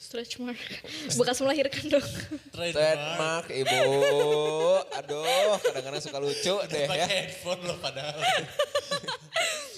Stretch 0.00 0.40
mark, 0.40 0.56
bekas 1.20 1.36
melahirkan 1.38 1.84
dong. 1.92 2.08
trademark 2.50 3.52
ibu. 3.52 3.80
Aduh, 4.96 5.60
kadang-kadang 5.60 6.00
suka 6.00 6.16
lucu 6.16 6.54
deh 6.66 6.88
Pakai 6.88 7.00
ya. 7.04 7.06
headphone 7.06 7.60
lo 7.62 7.76
padahal. 7.76 8.16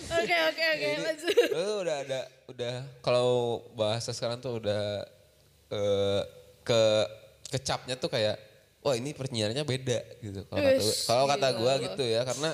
Oke 0.08 0.32
oke 0.32 0.64
oke 0.72 0.88
lanjut. 1.04 1.36
lu 1.52 1.84
udah 1.84 1.96
ada 2.00 2.20
udah 2.48 2.74
kalau 3.04 3.60
bahasa 3.76 4.08
sekarang 4.08 4.40
tuh 4.40 4.56
udah 4.56 5.04
eh, 5.68 6.22
ke 6.64 6.80
kecapnya 7.52 7.92
tuh 7.92 8.08
kayak 8.08 8.40
wah 8.80 8.96
ini 8.96 9.12
penyiarnya 9.12 9.68
beda 9.68 10.00
gitu 10.24 10.48
kalau 10.48 10.64
kata 10.64 10.80
kalau 11.04 11.24
kata 11.28 11.48
gila 11.52 11.58
gua 11.60 11.72
lo. 11.76 11.84
gitu 11.92 12.04
ya 12.08 12.24
karena 12.24 12.50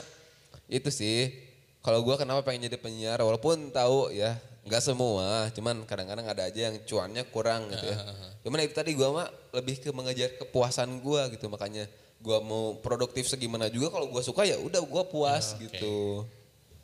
itu 0.66 0.88
sih 0.88 1.32
kalau 1.80 2.00
gua 2.00 2.16
kenapa 2.16 2.40
pengen 2.42 2.66
jadi 2.66 2.76
penyiar 2.76 3.18
walaupun 3.18 3.68
tahu 3.68 4.08
ya 4.10 4.34
nggak 4.64 4.80
semua 4.80 5.52
cuman 5.52 5.84
kadang-kadang 5.84 6.24
ada 6.24 6.42
aja 6.44 6.68
yang 6.68 6.80
cuannya 6.82 7.22
kurang 7.28 7.68
gitu 7.68 7.84
ya 7.84 7.98
cuman 8.40 8.58
itu 8.62 8.72
tadi 8.72 8.92
gua 8.92 9.08
mah 9.14 9.26
lebih 9.52 9.76
ke 9.78 9.90
mengejar 9.90 10.32
kepuasan 10.38 10.98
gua 10.98 11.28
gitu 11.28 11.46
makanya 11.46 11.84
gua 12.18 12.40
mau 12.40 12.76
produktif 12.76 13.26
segimana 13.26 13.68
juga 13.68 13.92
kalau 13.92 14.08
gua 14.08 14.20
suka 14.20 14.42
ya 14.42 14.56
udah 14.56 14.80
gua 14.80 15.04
puas 15.04 15.52
Ya, 15.52 15.54
oke. 15.54 15.62
gitu 15.70 15.96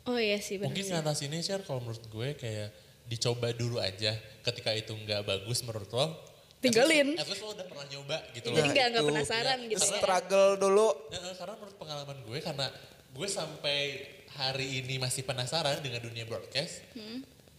Oh 0.01 0.17
iya 0.17 0.37
sih 0.37 0.57
benar 0.57 0.73
Mungkin 0.73 0.81
sih. 0.83 0.91
ngatasinnya 0.91 1.39
share 1.39 1.61
kalau 1.61 1.77
menurut 1.79 2.01
gue 2.01 2.33
kayak 2.33 2.73
dicoba 3.05 3.53
dulu 3.53 3.77
aja. 3.77 4.17
Ketika 4.41 4.73
itu 4.73 4.97
nggak 4.97 5.21
bagus 5.21 5.61
menurut 5.61 5.85
lo, 5.91 6.17
Tinggalin. 6.57 7.13
At 7.13 7.25
least, 7.25 7.37
lo 7.37 7.53
udah 7.53 7.61
pernah 7.63 7.85
nyoba 7.85 8.17
gitu 8.33 8.49
Jadi 8.49 8.65
loh. 8.65 8.73
nggak 8.73 8.85
nggak 8.87 9.03
itu. 9.03 9.09
penasaran 9.13 9.59
gitu 9.61 9.77
ya. 9.79 9.93
struggle 9.97 10.49
dulu 10.57 10.89
Ya, 11.09 11.21
karena 11.31 11.53
menurut 11.55 11.75
pengalaman 11.77 12.17
gue 12.17 12.37
karena 12.39 12.67
gue 13.11 13.27
sampai 13.27 14.07
hari 14.39 14.83
ini 14.83 14.95
masih 14.97 15.27
penasaran 15.27 15.83
dengan 15.83 15.99
dunia 16.03 16.23
broadcast. 16.23 16.83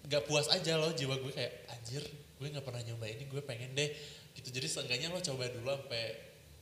Gak 0.08 0.24
puas 0.26 0.48
aja 0.50 0.76
loh 0.80 0.92
jiwa 0.92 1.16
gue 1.20 1.32
kayak 1.32 1.68
anjir 1.70 2.02
gue 2.42 2.48
nggak 2.50 2.66
pernah 2.66 2.82
nyoba 2.82 3.06
ini 3.06 3.24
gue 3.28 3.42
pengen 3.44 3.70
deh. 3.76 3.90
Gitu. 4.34 4.48
Jadi 4.50 4.66
seenggaknya 4.66 5.12
lo 5.12 5.20
coba 5.20 5.46
dulu 5.46 5.68
sampai 5.68 6.04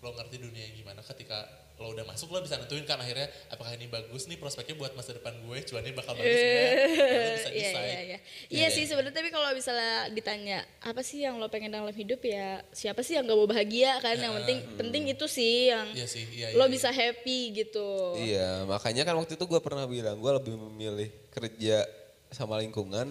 lo 0.01 0.11
ngerti 0.17 0.37
dunia 0.41 0.63
yang 0.69 0.77
gimana 0.81 1.01
ketika 1.05 1.45
lo 1.81 1.97
udah 1.97 2.05
masuk 2.05 2.29
lo 2.29 2.45
bisa 2.45 2.61
nentuin 2.61 2.85
kan 2.85 3.01
akhirnya 3.01 3.25
apakah 3.49 3.73
ini 3.73 3.89
bagus 3.89 4.29
nih 4.29 4.37
prospeknya 4.37 4.77
buat 4.77 4.93
masa 4.93 5.17
depan 5.17 5.33
gue 5.41 5.59
cuannya 5.65 5.97
bakal 5.97 6.13
bagus 6.13 6.29
nggak? 6.37 6.69
Nah, 6.77 7.09
lo 7.09 7.31
bisa 7.33 7.49
Iya 7.51 7.71
decide. 7.73 7.81
iya. 7.81 8.01
Iya. 8.05 8.19
Iya 8.53 8.67
sih 8.69 8.85
sebenarnya 8.85 9.17
tapi 9.17 9.33
kalau 9.33 9.49
misalnya 9.57 10.13
ditanya 10.13 10.59
apa 10.85 11.01
sih 11.01 11.25
yang 11.25 11.41
lo 11.41 11.49
pengen 11.49 11.73
dalam 11.73 11.89
hidup? 11.91 12.21
ya 12.21 12.61
siapa 12.69 13.01
sih 13.01 13.17
yang 13.17 13.25
gak 13.25 13.33
mau 13.33 13.49
bahagia 13.49 13.97
kan? 14.05 14.13
Yang 14.13 14.45
penting 14.45 14.59
penting 14.77 15.03
itu 15.09 15.25
sih 15.25 15.73
yang 15.73 15.89
Iya 15.97 16.05
sih, 16.05 16.29
iya, 16.37 16.53
lo 16.53 16.69
iya, 16.69 16.71
bisa 16.71 16.93
happy 16.93 17.41
gitu. 17.57 17.89
Iya, 18.21 18.69
makanya 18.69 19.09
kan 19.09 19.17
waktu 19.17 19.41
itu 19.41 19.45
gue 19.49 19.61
pernah 19.65 19.89
bilang 19.89 20.21
gue 20.21 20.33
lebih 20.37 20.53
memilih 20.61 21.09
kerja 21.33 21.89
sama 22.29 22.61
lingkungan 22.61 23.09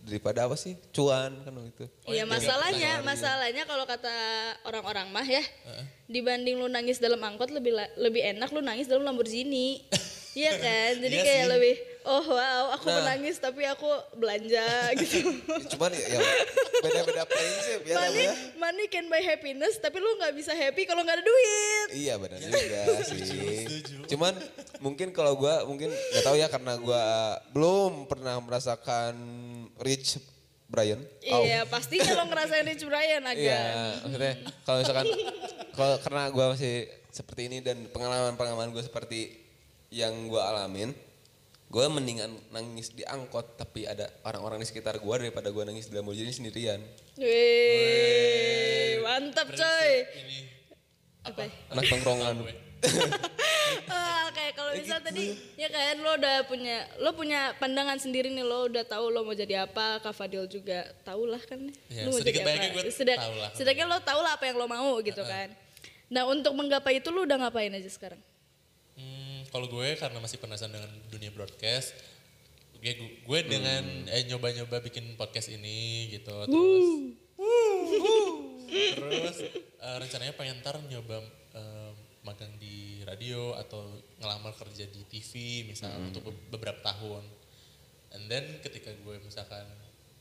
daripada 0.00 0.44
apa 0.44 0.56
sih 0.56 0.74
cuan 0.90 1.30
kan 1.40 1.52
gitu 1.68 1.84
Iya 2.04 2.24
masalahnya, 2.24 3.00
masalahnya 3.02 3.62
kalau 3.62 3.84
kata 3.84 4.10
orang-orang 4.64 5.06
mah 5.08 5.22
ya, 5.22 5.44
dibanding 6.06 6.56
lu 6.56 6.66
nangis 6.66 6.96
dalam 6.96 7.20
angkot 7.20 7.48
lebih 7.48 7.70
lebih 7.94 8.24
enak 8.26 8.48
lu 8.48 8.60
nangis 8.60 8.86
dalam 8.86 9.02
Lamborghini. 9.02 9.84
Iya 10.30 10.54
kan? 10.56 10.94
Jadi 10.94 11.10
Iya 11.10 11.24
kayak 11.26 11.42
sih. 11.42 11.50
lebih 11.50 11.74
oh 12.00 12.22
wow, 12.24 12.64
aku 12.72 12.86
Nah. 12.86 13.02
menangis 13.02 13.34
tapi 13.36 13.66
aku 13.66 13.84
belanja 14.14 14.62
gitu. 15.02 15.26
cuman 15.74 15.90
ya, 15.90 16.06
ya 16.06 16.20
beda-beda 16.80 17.26
prinsip 17.26 17.82
ya 17.82 17.94
money, 17.98 18.24
namanya 18.24 18.32
money 18.54 18.86
can 18.86 19.10
buy 19.10 19.18
happiness, 19.18 19.74
tapi 19.76 19.98
lu 19.98 20.06
nggak 20.16 20.30
bisa 20.32 20.54
happy 20.54 20.86
kalau 20.86 21.02
nggak 21.02 21.18
ada 21.18 21.26
duit. 21.26 21.88
Iya 21.98 22.14
benar 22.14 22.38
juga 22.38 22.80
sih. 23.04 23.82
Cuman 24.06 24.38
mungkin 24.78 25.10
kalau 25.10 25.34
gua 25.34 25.66
mungkin 25.66 25.90
nggak 25.90 26.22
tahu 26.22 26.38
ya 26.38 26.46
karena 26.46 26.78
gua 26.78 27.02
belum 27.50 28.06
pernah 28.06 28.38
merasakan 28.38 29.14
rich 29.80 30.20
Brian. 30.70 31.02
Oh. 31.34 31.42
Iya, 31.42 31.66
pastinya 31.66 32.14
lo 32.14 32.30
ngerasain 32.30 32.62
Rich 32.62 32.86
Brian 32.86 33.26
agak. 33.26 33.42
Iya, 33.42 33.62
maksudnya 34.06 34.34
kalau 34.62 34.78
misalkan 34.78 35.06
kalau 35.74 35.96
karena 35.98 36.22
gua 36.30 36.54
masih 36.54 36.86
seperti 37.10 37.50
ini 37.50 37.58
dan 37.58 37.90
pengalaman-pengalaman 37.90 38.70
gue 38.70 38.86
seperti 38.86 39.34
yang 39.90 40.30
gua 40.30 40.54
alamin, 40.54 40.94
gua 41.66 41.90
mendingan 41.90 42.30
nangis 42.54 42.94
di 42.94 43.02
angkot 43.02 43.58
tapi 43.58 43.82
ada 43.82 44.06
orang-orang 44.22 44.62
di 44.62 44.70
sekitar 44.70 45.02
gua 45.02 45.18
daripada 45.18 45.50
gua 45.50 45.66
nangis 45.66 45.90
di 45.90 45.98
Lamborghini 45.98 46.30
sendirian. 46.30 46.78
Wih, 47.18 49.02
mantap 49.02 49.50
coy. 49.50 49.90
Ini 50.06 50.38
Apa? 51.26 51.40
ya? 51.44 51.50
Anak 51.74 51.84
tongkrongan. 51.90 52.36
Ah, 53.86 54.28
kayak 54.30 54.52
kalau 54.52 54.72
misal 54.72 54.98
tadi 54.98 55.24
ya 55.54 55.66
kan 55.66 55.96
lo 55.96 56.14
udah 56.14 56.36
punya 56.44 56.76
lo 56.98 57.10
punya 57.12 57.40
pandangan 57.56 57.96
sendiri 57.96 58.28
nih 58.28 58.42
lo 58.42 58.66
udah 58.66 58.82
tahu 58.82 59.08
lo 59.08 59.22
mau 59.22 59.32
jadi 59.32 59.64
apa 59.64 59.98
Kak 59.98 60.12
Fadil 60.12 60.46
juga 60.46 60.84
tahu 61.02 61.26
lah 61.26 61.40
kan 61.40 61.58
Ya, 61.86 62.04
lo 62.04 62.10
mau 62.10 62.18
sedikit 62.18 62.42
jadi 62.42 62.70
apa. 63.14 63.26
lah. 63.30 63.50
sedikitnya 63.52 63.86
lo 63.86 63.98
tahu 64.00 64.20
lah 64.20 64.34
apa 64.34 64.44
yang 64.44 64.56
lo 64.56 64.66
mau 64.66 64.98
gitu 65.00 65.22
kan. 65.22 65.48
Nah 66.08 66.26
untuk 66.26 66.52
menggapai 66.52 66.98
itu 66.98 67.08
lo 67.08 67.22
udah 67.22 67.38
ngapain 67.38 67.70
aja 67.70 67.86
sekarang? 67.86 68.18
Hmm, 68.94 69.46
kalau 69.48 69.66
gue 69.66 69.88
karena 69.94 70.18
masih 70.18 70.36
penasaran 70.36 70.74
dengan 70.74 70.90
dunia 71.06 71.30
broadcast, 71.30 71.94
gue, 72.76 72.92
gue 73.22 73.40
dengan 73.42 73.82
eh, 74.06 74.26
nyoba-nyoba 74.26 74.82
bikin 74.82 75.14
podcast 75.14 75.48
ini 75.48 76.10
gitu, 76.10 76.34
terus 76.44 76.86
terus 78.70 79.36
eh, 79.80 79.96
rencananya 79.98 80.34
pengen 80.34 80.60
ntar 80.60 80.76
nyoba 80.84 81.22
eh, 81.54 81.89
magang 82.20 82.52
di 82.60 83.00
radio 83.08 83.56
atau 83.56 83.96
ngelamar 84.20 84.52
kerja 84.56 84.84
di 84.88 85.02
TV 85.08 85.64
misalnya 85.64 85.98
untuk 86.04 86.28
be- 86.28 86.52
beberapa 86.52 86.80
tahun. 86.84 87.24
And 88.12 88.26
then 88.28 88.60
ketika 88.60 88.92
gue 88.92 89.16
misalkan 89.24 89.64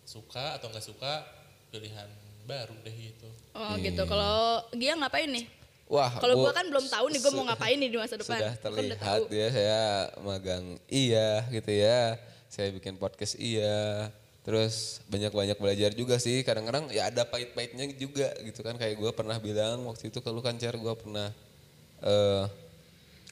suka 0.07 0.57
atau 0.57 0.71
nggak 0.73 0.85
suka 0.85 1.21
pilihan 1.69 2.09
baru 2.49 2.73
deh 2.81 2.95
gitu. 3.13 3.29
oh 3.53 3.77
gitu 3.77 4.01
kalau 4.09 4.65
dia 4.73 4.97
ngapain 4.97 5.29
nih 5.29 5.45
Wah, 5.89 6.21
kalau 6.21 6.37
gua 6.37 6.53
gua 6.53 6.53
kan 6.53 6.65
belum 6.69 6.85
tahu 6.85 7.05
nih 7.09 7.19
gue 7.21 7.31
mau 7.33 7.45
ngapain 7.49 7.77
nih 7.81 7.89
di 7.89 7.97
masa 7.97 8.13
depan 8.13 8.37
Sudah 8.37 8.53
kan 8.53 8.69
udah 8.69 8.97
terlihat 9.01 9.21
ya 9.33 9.47
saya 9.49 9.81
magang 10.21 10.65
iya 10.85 11.29
gitu 11.49 11.71
ya. 11.73 12.13
Saya 12.45 12.69
bikin 12.69 13.01
podcast 13.01 13.33
iya. 13.41 14.13
Terus 14.45 15.01
banyak-banyak 15.09 15.57
belajar 15.57 15.89
juga 15.97 16.21
sih. 16.21 16.45
Kadang-kadang 16.45 16.93
ya 16.93 17.09
ada 17.09 17.25
pahit-pahitnya 17.25 17.89
juga 17.97 18.29
gitu 18.45 18.61
kan. 18.61 18.77
Kayak 18.77 19.01
gue 19.01 19.11
pernah 19.17 19.41
bilang 19.41 19.81
waktu 19.89 20.13
itu 20.13 20.21
ke 20.21 20.29
lu 20.29 20.45
kan 20.45 20.61
Cer, 20.61 20.77
gue 20.77 20.93
pernah 20.93 21.33
eh 22.01 22.43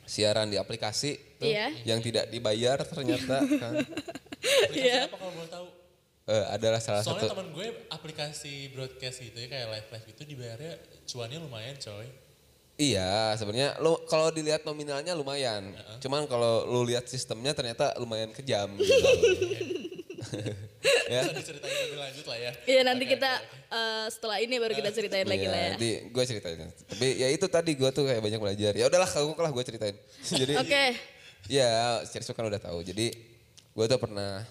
siaran 0.08 0.48
di 0.48 0.56
aplikasi 0.56 1.36
tuh 1.36 1.46
Iya. 1.46 1.68
yang 1.84 2.00
tidak 2.00 2.32
dibayar 2.32 2.80
ternyata 2.80 3.44
kan. 3.62 3.74
Aplikasi 4.40 5.04
apa 5.04 5.16
kalau 5.16 5.34
boleh 5.36 5.52
tahu? 5.52 5.68
Eh, 6.28 6.46
adalah 6.52 6.80
salah 6.84 7.04
Soalnya 7.04 7.28
satu 7.28 7.40
teman 7.40 7.56
gue 7.56 7.68
aplikasi 7.88 8.72
broadcast 8.76 9.24
gitu 9.24 9.38
ya 9.40 9.48
kayak 9.48 9.68
live 9.72 9.88
live 9.96 10.08
itu 10.12 10.22
dibayarnya 10.28 10.74
cuannya 11.08 11.40
lumayan 11.40 11.76
coy. 11.80 12.08
Iya, 12.78 13.34
sebenarnya 13.34 13.80
lo 13.82 14.06
kalau 14.06 14.30
dilihat 14.30 14.62
nominalnya 14.62 15.18
lumayan. 15.18 15.72
Cuman 15.98 16.28
kalau 16.30 16.62
lu 16.68 16.86
lihat 16.86 17.10
sistemnya 17.10 17.56
ternyata 17.56 17.96
lumayan 17.98 18.30
kejam 18.36 18.70
gitu. 18.78 18.92
ya. 21.08 21.22
Bisa 21.24 21.34
diceritain 21.34 21.76
lebih 21.88 22.00
lanjut 22.00 22.26
lah 22.26 22.38
ya. 22.38 22.52
Iya 22.66 22.82
nanti 22.84 23.04
kita 23.06 23.32
eh, 23.70 24.06
setelah 24.10 24.38
ini 24.42 24.56
baru 24.58 24.74
kita 24.74 24.90
ceritain 24.92 25.28
lagi 25.28 25.46
Iya, 25.46 25.52
lah 25.52 25.60
ya. 25.60 25.70
Nanti 25.78 25.90
gue 26.10 26.24
ceritain. 26.26 26.58
Tapi 26.68 27.08
ya 27.18 27.28
itu 27.30 27.46
tadi 27.48 27.72
gue 27.74 27.90
tuh 27.92 28.04
kayak 28.06 28.22
banyak 28.22 28.40
belajar. 28.42 28.74
Ya 28.74 28.86
udahlah 28.86 29.08
kalau 29.08 29.34
lah 29.34 29.52
gue 29.52 29.64
ceritain. 29.64 29.96
Jadi 30.42 30.54
Oke, 30.58 30.84
ya 31.48 32.02
Cerso 32.04 32.34
kan 32.34 32.46
udah 32.46 32.60
tahu. 32.60 32.82
Jadi 32.82 33.14
gue 33.72 33.86
tuh 33.86 34.00
pernah 34.02 34.42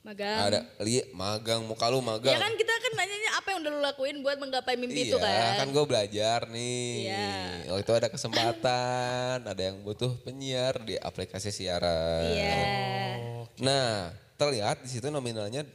magang. 0.00 0.38
ada 0.48 0.60
li 0.80 1.02
magang 1.12 1.60
muka 1.66 1.90
lu 1.90 2.00
magang. 2.00 2.32
Ya 2.32 2.40
kan 2.40 2.54
kita 2.56 2.72
kan 2.72 2.92
nanyanya 2.96 3.30
apa 3.36 3.46
yang 3.52 3.58
udah 3.60 3.70
lu 3.70 3.80
lakuin 3.84 4.16
buat 4.24 4.38
menggapai 4.40 4.74
mimpi 4.78 5.10
itu 5.10 5.18
Iya, 5.18 5.60
kan. 5.60 5.68
gue 5.68 5.84
belajar 5.84 6.48
nih. 6.48 7.10
Iya. 7.10 7.28
Waktu 7.68 7.82
itu 7.84 7.92
ada 7.92 8.08
kesempatan, 8.08 9.36
ada 9.44 9.60
yang 9.60 9.82
butuh 9.84 10.14
penyiar 10.24 10.80
di 10.80 10.96
aplikasi 10.96 11.52
siaran. 11.52 12.32
Iya. 12.32 12.56
Nah, 13.60 14.16
terlihat 14.40 14.80
di 14.80 14.88
situ 14.88 15.12
nominalnya 15.12 15.68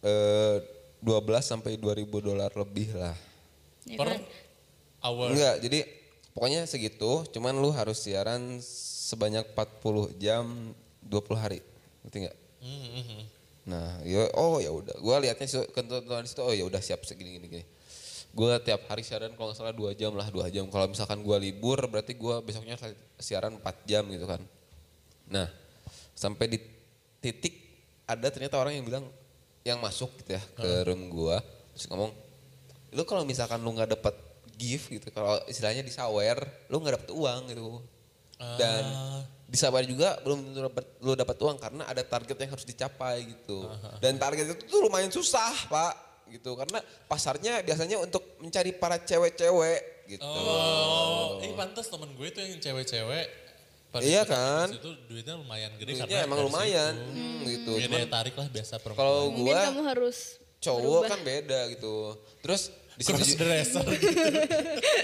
eh 0.00 0.56
12 1.04 1.12
sampai 1.44 1.76
2000 1.76 2.08
dolar 2.24 2.48
lebih 2.56 2.96
lah. 2.96 3.12
Ya 3.84 4.00
Per 4.00 4.08
kan? 4.16 4.22
hour. 5.04 5.28
Enggak, 5.30 5.54
jadi 5.60 5.78
pokoknya 6.32 6.64
segitu, 6.64 7.22
cuman 7.36 7.54
lu 7.60 7.68
harus 7.70 8.00
siaran 8.00 8.58
sebanyak 9.06 9.44
40 9.54 10.16
jam 10.16 10.72
20 11.04 11.36
hari. 11.36 11.60
Ngerti 12.02 12.16
enggak? 12.26 12.36
Hmm, 12.64 12.80
hmm, 12.80 13.04
hmm. 13.06 13.22
Nah, 13.66 13.88
ya 14.02 14.30
oh 14.34 14.58
ya 14.58 14.72
udah. 14.72 14.96
Gua 14.98 15.20
liatnya 15.22 15.46
su- 15.46 15.68
ketentuan 15.70 16.24
di 16.24 16.30
situ 16.32 16.42
oh 16.42 16.54
ya 16.54 16.64
udah 16.66 16.80
siap 16.82 17.04
segini 17.04 17.38
gini 17.38 17.46
gini. 17.46 17.64
Gua 18.34 18.58
tiap 18.58 18.88
hari 18.90 19.04
siaran 19.06 19.36
kalau 19.38 19.52
nggak 19.52 19.58
salah 19.58 19.74
dua 19.76 19.90
jam 19.94 20.16
lah, 20.16 20.26
dua 20.32 20.50
jam. 20.50 20.66
Kalau 20.72 20.90
misalkan 20.90 21.22
gua 21.22 21.36
libur 21.38 21.78
berarti 21.86 22.16
gua 22.18 22.42
besoknya 22.42 22.74
siaran 23.20 23.58
4 23.62 23.86
jam 23.86 24.02
gitu 24.10 24.26
kan. 24.26 24.42
Nah, 25.30 25.46
sampai 26.14 26.46
di 26.50 26.58
titik 27.18 27.65
ada 28.06 28.26
ternyata 28.30 28.56
orang 28.56 28.78
yang 28.78 28.86
bilang 28.86 29.04
yang 29.66 29.82
masuk 29.82 30.14
gitu 30.22 30.38
ya 30.38 30.42
ke 30.54 30.70
room 30.86 31.10
gua 31.10 31.42
terus 31.74 31.90
ngomong, 31.90 32.14
"Lu 32.94 33.02
kalau 33.02 33.26
misalkan 33.26 33.58
lu 33.60 33.74
nggak 33.74 33.98
dapat 33.98 34.14
gift 34.56 34.88
gitu, 34.88 35.10
kalau 35.12 35.36
istilahnya 35.50 35.82
disawer, 35.82 36.38
lu 36.70 36.80
nggak 36.80 37.02
dapat 37.02 37.10
uang 37.12 37.40
gitu." 37.50 37.82
Dan 38.36 38.84
disabar 39.48 39.80
juga 39.88 40.20
belum 40.20 40.52
tentu 40.52 40.60
dapat 40.60 40.84
lu 41.00 41.12
dapat 41.16 41.36
uang 41.40 41.56
karena 41.56 41.82
ada 41.88 42.04
target 42.04 42.36
yang 42.36 42.50
harus 42.52 42.68
dicapai 42.68 43.24
gitu. 43.24 43.64
Dan 43.96 44.20
target 44.20 44.52
itu 44.52 44.68
tuh 44.68 44.84
lumayan 44.84 45.08
susah, 45.08 45.56
Pak, 45.72 45.94
gitu. 46.28 46.52
Karena 46.52 46.84
pasarnya 47.08 47.64
biasanya 47.64 47.96
untuk 47.96 48.36
mencari 48.44 48.76
para 48.76 49.00
cewek-cewek 49.00 50.04
gitu. 50.12 50.20
Oh, 50.22 51.40
eh 51.40 51.48
pantas 51.56 51.88
temen 51.88 52.12
gue 52.12 52.28
tuh 52.28 52.44
yang 52.44 52.60
cewek-cewek. 52.60 53.45
Pada 53.96 54.04
Iya 54.04 54.22
situ- 54.22 54.30
kan? 54.30 54.66
Itu 54.70 54.90
duitnya 55.06 55.34
lumayan 55.34 55.70
gede 55.74 55.84
Duitnya 55.88 56.04
karena 56.06 56.26
emang 56.26 56.40
lumayan 56.42 56.92
situ. 56.92 57.10
hmm, 57.10 57.40
gitu. 57.46 57.70
Punya 57.72 57.86
Cuman 57.88 58.10
tarik 58.12 58.34
lah 58.34 58.46
biasa 58.46 58.74
perempuan. 58.76 59.00
kalau 59.00 59.18
gua 59.34 59.54
kamu 59.64 59.82
harus 59.86 60.16
cowok 60.58 60.80
berubah. 60.82 61.08
kan 61.08 61.20
beda 61.22 61.60
gitu. 61.70 61.94
Terus 62.40 62.62
di 62.92 63.02
sini 63.02 63.16
cross 63.18 63.32
dresser 63.34 63.84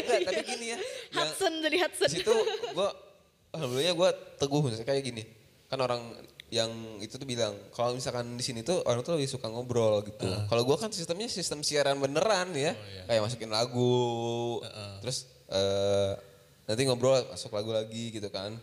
Enggak, 0.00 0.20
tapi 0.24 0.42
gini 0.46 0.66
ya. 0.68 0.78
Hudson 1.12 1.52
jadi 1.60 1.76
Hudson. 1.78 2.08
di 2.08 2.16
situ 2.18 2.34
gue 2.70 2.88
alhamdulillah 3.50 3.92
gue 3.94 4.10
teguh 4.38 4.60
kayak 4.80 5.02
gini 5.02 5.22
kan 5.68 5.76
orang 5.78 6.00
yang 6.48 6.68
itu 7.00 7.16
tuh 7.16 7.24
bilang 7.24 7.52
kalau 7.70 7.92
misalkan 7.92 8.32
di 8.32 8.40
sini 8.40 8.60
tuh 8.60 8.80
orang 8.82 9.00
tuh 9.00 9.16
lebih 9.16 9.24
suka 9.26 9.44
ngobrol 9.46 10.00
gitu 10.02 10.24
kalau 10.46 10.62
gue 10.62 10.76
kan 10.78 10.88
sistemnya 10.88 11.28
sistem 11.28 11.60
siaran 11.60 11.96
beneran 11.96 12.52
ya 12.52 12.72
kayak 13.04 13.20
masukin 13.20 13.48
lagu 13.48 14.60
terus 15.00 15.28
eh, 15.48 16.12
nanti 16.64 16.82
ngobrol 16.84 17.24
masuk 17.26 17.52
lagu 17.52 17.72
lagi 17.72 18.08
gitu 18.10 18.28
kan 18.28 18.56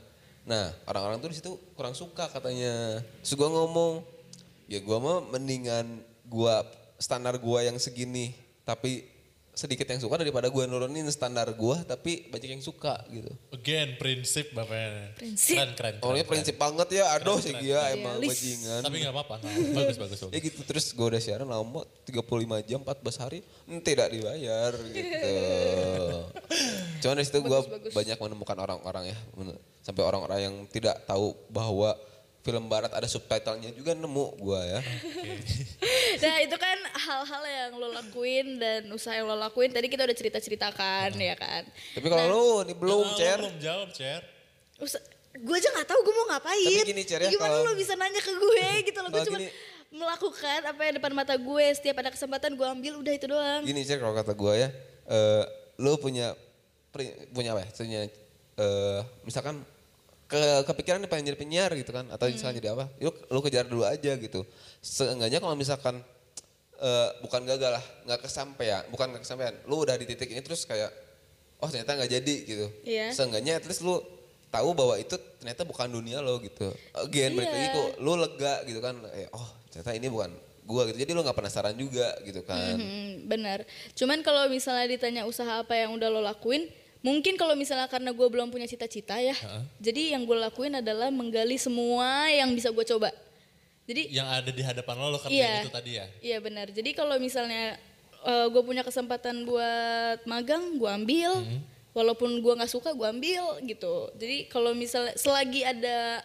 nah 0.48 0.72
orang-orang 0.88 1.20
tuh 1.20 1.30
di 1.32 1.38
situ 1.40 1.52
kurang 1.76 1.96
suka 1.96 2.28
katanya. 2.32 3.04
Terus 3.24 3.34
gue 3.36 3.50
ngomong 3.50 4.06
ya 4.70 4.80
gue 4.80 4.98
mah 5.02 5.26
mendingan 5.34 6.06
gue 6.30 6.56
standar 7.02 7.40
gue 7.42 7.60
yang 7.66 7.78
segini 7.82 8.36
tapi 8.62 9.20
sedikit 9.60 9.92
yang 9.92 10.00
suka 10.00 10.16
daripada 10.24 10.48
gue 10.48 10.64
nurunin 10.72 11.04
standar 11.12 11.52
gue 11.52 11.78
tapi 11.84 12.32
banyak 12.32 12.56
yang 12.56 12.64
suka 12.64 12.96
gitu. 13.12 13.28
Again 13.52 14.00
prinsip 14.00 14.56
bapaknya. 14.56 15.12
Prinsip. 15.20 15.60
keren 15.60 15.72
keren, 15.76 15.94
keren, 16.00 16.06
orangnya 16.08 16.24
keren. 16.24 16.32
prinsip 16.32 16.56
banget 16.56 16.88
ya. 16.96 17.04
Aduh 17.20 17.44
sih 17.44 17.52
dia 17.60 17.80
emang 17.92 18.24
bajingan. 18.24 18.82
Tapi 18.88 18.96
nggak 19.04 19.12
apa-apa 19.12 19.36
nggak- 19.44 19.76
bagus 19.76 19.98
bagus 20.00 20.18
ya 20.24 20.28
bagus 20.32 20.44
gitu 20.48 20.60
terus 20.64 20.86
gue 20.96 21.08
udah 21.12 21.20
siaran 21.20 21.50
lama 21.50 21.84
35 22.08 22.70
jam 22.70 22.80
14 22.88 23.20
hari 23.20 23.40
hmm, 23.68 23.82
tidak 23.84 24.08
dibayar 24.16 24.72
gitu. 24.96 25.36
Cuman 27.04 27.16
dari 27.20 27.28
situ 27.28 27.40
gue 27.44 27.60
banyak 27.92 28.16
menemukan 28.16 28.58
orang-orang 28.64 29.12
ya 29.12 29.18
sampai 29.80 30.04
orang-orang 30.04 30.40
yang 30.42 30.56
tidak 30.68 31.02
tahu 31.04 31.32
bahwa 31.48 31.96
film 32.40 32.66
barat 32.66 32.90
ada 32.90 33.06
subtitlenya 33.06 33.76
juga 33.76 33.92
nemu 33.94 34.26
gue 34.38 34.62
ya 34.66 34.80
Nah 36.24 36.36
itu 36.42 36.56
kan 36.56 36.78
hal-hal 36.98 37.44
yang 37.46 37.72
lo 37.78 37.94
lakuin 37.94 38.58
dan 38.58 38.90
usaha 38.90 39.14
yang 39.14 39.30
lo 39.30 39.38
lakuin 39.38 39.70
tadi 39.70 39.88
kita 39.88 40.04
udah 40.04 40.18
cerita-ceritakan 40.18 41.14
ya 41.16 41.36
kan. 41.38 41.64
tapi 41.96 42.08
kalau 42.08 42.26
lu 42.28 42.44
nih 42.66 42.76
belum 42.76 43.06
Nah, 43.06 43.16
cer 43.16 43.40
belum 43.40 43.58
jawab 43.62 43.90
cer 43.94 44.22
Usa 44.80 45.00
gue 45.30 45.56
aja 45.56 45.70
nggak 45.70 45.88
tahu 45.88 46.00
gue 46.02 46.16
mau 46.16 46.28
ngapain. 46.34 46.68
Tapi 46.74 46.90
gini, 46.90 47.04
Cer, 47.06 47.22
ya, 47.22 47.30
Gimana 47.30 47.54
kalau- 47.54 47.70
lo 47.70 47.78
bisa 47.78 47.94
nanya 47.94 48.18
ke 48.18 48.34
gue 48.34 48.66
gitu 48.90 49.00
loh. 49.00 49.10
Gue 49.14 49.24
cuma 49.24 49.40
gini, 49.40 49.48
melakukan 49.94 50.60
apa 50.66 50.82
yang 50.84 50.94
depan 50.98 51.14
mata 51.14 51.36
gue 51.38 51.66
setiap 51.72 52.02
ada 52.02 52.10
kesempatan 52.10 52.58
gue 52.58 52.68
ambil 52.68 52.94
udah 53.00 53.14
itu 53.14 53.26
doang 53.26 53.62
Gini 53.62 53.82
sih 53.82 53.96
kalau 53.96 54.12
kata 54.12 54.34
gue 54.34 54.54
ya, 54.58 54.70
eh 55.06 55.44
lu 55.78 55.96
punya 55.96 56.34
punya 57.32 57.54
apa 57.54 57.62
ya? 57.62 57.70
Punya 57.72 58.02
eh 58.60 59.00
misalkan 59.24 59.64
ke 60.30 60.38
kepikiran 60.68 61.02
nih 61.02 61.10
pengen 61.10 61.26
jadi 61.34 61.40
penyiar 61.40 61.72
gitu 61.74 61.90
kan 61.90 62.06
atau 62.14 62.30
misalkan 62.30 62.60
jadi 62.62 62.76
apa? 62.78 62.86
Yuk 63.02 63.16
lu 63.34 63.40
kejar 63.42 63.66
dulu 63.66 63.82
aja 63.88 64.14
gitu. 64.14 64.46
Seenggaknya 64.84 65.42
kalau 65.42 65.56
misalkan 65.58 66.04
eh 66.80 67.10
bukan 67.26 67.44
gagal 67.50 67.82
lah, 67.82 67.86
nggak 68.06 68.20
kesampaian, 68.30 68.84
bukan 68.94 69.10
nggak 69.16 69.24
kesampaian. 69.26 69.56
Lu 69.66 69.82
udah 69.82 69.98
di 69.98 70.06
titik 70.06 70.30
ini 70.30 70.44
terus 70.46 70.64
kayak 70.70 70.92
oh 71.60 71.68
ternyata 71.68 71.98
nggak 71.98 72.12
jadi 72.12 72.36
gitu. 72.46 72.68
Iya. 72.86 73.08
Seenggaknya 73.16 73.58
at 73.58 73.66
least 73.66 73.82
lu 73.82 74.00
tahu 74.50 74.74
bahwa 74.74 74.98
itu 74.98 75.14
ternyata 75.42 75.66
bukan 75.66 75.90
dunia 75.90 76.22
lo 76.22 76.38
gitu. 76.42 76.70
Again 76.94 77.34
balik 77.38 77.50
lagi 77.50 77.68
Iya. 77.70 77.76
kok 77.76 77.90
lu 78.02 78.14
lega 78.18 78.54
gitu 78.70 78.80
kan. 78.80 78.96
Eh, 79.18 79.28
oh 79.34 79.48
ternyata 79.74 79.92
ini 79.98 80.08
bukan 80.14 80.32
gua 80.70 80.86
gitu. 80.90 80.98
Jadi 81.02 81.12
lu 81.18 81.26
nggak 81.26 81.38
penasaran 81.38 81.74
juga 81.74 82.14
gitu 82.22 82.46
kan. 82.46 82.78
Mhm, 82.78 83.26
benar. 83.26 83.66
Cuman 83.98 84.22
kalau 84.22 84.46
misalnya 84.46 84.86
ditanya 84.86 85.26
usaha 85.26 85.66
apa 85.66 85.74
yang 85.74 85.98
udah 85.98 86.08
lo 86.10 86.22
lakuin, 86.22 86.70
mungkin 87.00 87.40
kalau 87.40 87.56
misalnya 87.56 87.88
karena 87.88 88.12
gue 88.12 88.28
belum 88.28 88.52
punya 88.52 88.68
cita-cita 88.68 89.16
ya, 89.20 89.36
jadi 89.80 90.18
yang 90.18 90.28
gue 90.28 90.36
lakuin 90.36 90.80
adalah 90.80 91.08
menggali 91.08 91.56
semua 91.56 92.28
yang 92.28 92.52
bisa 92.52 92.70
gue 92.70 92.84
coba. 92.84 93.10
Jadi 93.90 94.14
Yang 94.14 94.30
ada 94.30 94.52
di 94.54 94.62
hadapan 94.62 94.96
lo, 95.02 95.08
lo 95.10 95.18
kerjain 95.18 95.40
Iya. 95.42 95.66
itu 95.66 95.72
tadi 95.74 95.92
ya? 95.98 96.06
Iya 96.22 96.38
benar. 96.44 96.68
Jadi 96.70 96.94
kalau 96.94 97.18
misalnya 97.18 97.74
gue 98.26 98.62
punya 98.62 98.86
kesempatan 98.86 99.48
buat 99.50 100.22
magang, 100.30 100.78
gue 100.78 100.90
ambil. 100.90 101.32
Walaupun 101.90 102.38
gue 102.38 102.54
nggak 102.54 102.70
suka, 102.70 102.94
gue 102.94 103.08
ambil 103.10 103.66
gitu. 103.66 104.14
Jadi 104.14 104.46
kalau 104.46 104.78
misalnya 104.78 105.18
selagi 105.18 105.66
ada 105.66 106.22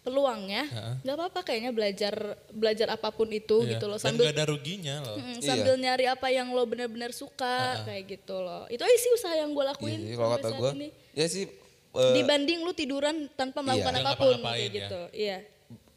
peluangnya, 0.00 0.64
nggak 1.04 1.16
apa-apa 1.16 1.40
kayaknya 1.42 1.70
belajar 1.70 2.14
belajar 2.48 2.88
apa 2.92 3.08
pun 3.10 3.28
itu 3.28 3.62
Iya. 3.62 3.76
gitu 3.76 3.84
loh. 3.86 3.98
Dan 4.00 4.06
Sambil 4.14 4.24
gak 4.30 4.36
ada 4.36 4.44
ruginya 4.48 4.94
loh. 5.04 5.16
Mm, 5.20 5.36
sambil 5.42 5.74
nyari 5.76 6.04
apa 6.06 6.26
yang 6.28 6.48
lo 6.50 6.62
benar-benar 6.64 7.12
suka 7.12 7.82
kayak 7.84 8.18
gitu 8.18 8.36
loh. 8.38 8.64
Itu 8.66 8.80
aja 8.80 8.96
sih 8.96 9.10
usaha 9.12 9.34
yang 9.36 9.52
gue 9.52 9.64
lakuin. 9.66 10.00
Iya, 10.00 10.14
kalau 10.16 10.28
kata 10.38 10.48
gue, 10.54 10.70
ini. 10.80 10.88
ya 11.12 11.26
sih 11.26 11.44
eh, 11.88 12.12
Dibanding 12.14 12.62
lu 12.62 12.72
tiduran 12.72 13.28
tanpa 13.34 13.60
melakukan 13.60 13.92
Nggak 13.92 14.06
apa 14.06 14.22
pun 14.22 14.36
kayak 14.40 14.58
ya. 14.58 14.68
gitu. 14.72 15.00
Iya. 15.12 15.38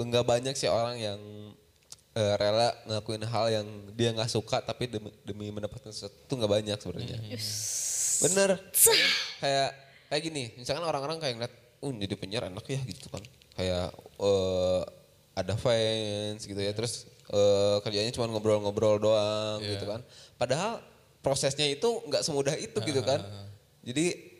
nggak 0.01 0.25
banyak 0.25 0.53
sih 0.57 0.67
orang 0.67 0.97
yang 0.97 1.19
eh, 2.11 2.33
rela 2.35 2.75
ngelakuin 2.83 3.23
hal 3.23 3.45
yang 3.47 3.67
dia 3.95 4.11
nggak 4.11 4.27
suka 4.27 4.59
tapi 4.59 4.89
demi, 4.91 5.13
demi 5.23 5.47
mendapatkan 5.47 5.87
sesuatu 5.87 6.17
itu 6.17 6.33
nggak 6.35 6.51
banyak 6.51 6.77
sebenarnya. 6.77 7.17
Bener. 8.21 8.49
Kayak 9.39 9.69
kayak 10.11 10.21
gini, 10.21 10.43
misalkan 10.59 10.83
orang-orang 10.83 11.17
kayak 11.17 11.33
ngeliat, 11.39 11.53
uh 11.55 11.91
jadi 11.95 12.15
penyiar 12.19 12.43
enak 12.51 12.65
ya 12.67 12.81
gitu 12.83 13.07
kan. 13.07 13.23
Kayak 13.57 13.91
eh, 14.19 14.81
ada 15.35 15.53
fans 15.55 16.43
gitu 16.43 16.59
ya, 16.59 16.71
terus 16.75 17.07
eh, 17.31 17.77
kerjanya 17.83 18.11
cuma 18.15 18.27
ngobrol-ngobrol 18.31 18.99
doang 18.99 19.59
gitu 19.63 19.85
kan. 19.87 20.01
Padahal 20.35 20.83
prosesnya 21.21 21.69
itu 21.69 21.87
nggak 22.07 22.23
semudah 22.25 22.55
itu 22.57 22.77
gitu 22.81 23.01
kan. 23.05 23.21
Jadi 23.81 24.31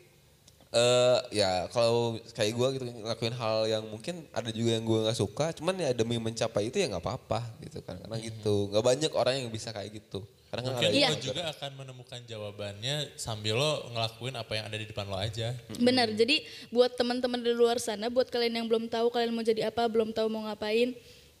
eh 0.72 1.18
ya 1.36 1.68
kalau 1.68 2.16
kayak 2.32 2.52
gue 2.56 2.68
gitu 2.80 2.84
ngelakuin 2.88 3.36
hal 3.36 3.68
yang 3.68 3.84
mungkin 3.84 4.24
ada 4.32 4.48
juga 4.48 4.80
yang 4.80 4.88
gue 4.88 5.04
nggak 5.04 5.18
suka 5.20 5.52
cuman 5.52 5.76
ya 5.76 5.92
demi 5.92 6.16
mencapai 6.16 6.72
itu 6.72 6.80
ya 6.80 6.88
nggak 6.88 7.04
apa-apa 7.04 7.44
gitu 7.60 7.84
kan. 7.84 8.00
Karena 8.00 8.16
gitu. 8.16 8.72
Nggak 8.72 8.84
banyak 8.84 9.12
orang 9.12 9.34
yang 9.44 9.52
bisa 9.52 9.68
kayak 9.68 10.00
gitu 10.00 10.24
karena 10.52 10.68
kan 10.68 10.72
Mungkin 10.76 10.88
ada 10.92 11.00
Iya. 11.00 11.08
lo 11.08 11.16
juga 11.16 11.42
akan 11.48 11.70
menemukan 11.80 12.20
jawabannya 12.28 12.96
sambil 13.16 13.56
lo 13.56 13.88
ngelakuin 13.88 14.36
apa 14.36 14.52
yang 14.52 14.64
ada 14.68 14.76
di 14.76 14.84
depan 14.84 15.08
lo 15.08 15.16
aja. 15.16 15.56
Benar. 15.80 16.12
Jadi 16.12 16.44
buat 16.68 16.92
teman-teman 16.92 17.40
di 17.40 17.56
luar 17.56 17.80
sana, 17.80 18.12
buat 18.12 18.28
kalian 18.28 18.60
yang 18.60 18.66
belum 18.68 18.92
tahu 18.92 19.08
kalian 19.08 19.32
mau 19.32 19.40
jadi 19.40 19.72
apa, 19.72 19.88
belum 19.88 20.12
tahu 20.12 20.28
mau 20.28 20.44
ngapain, 20.44 20.92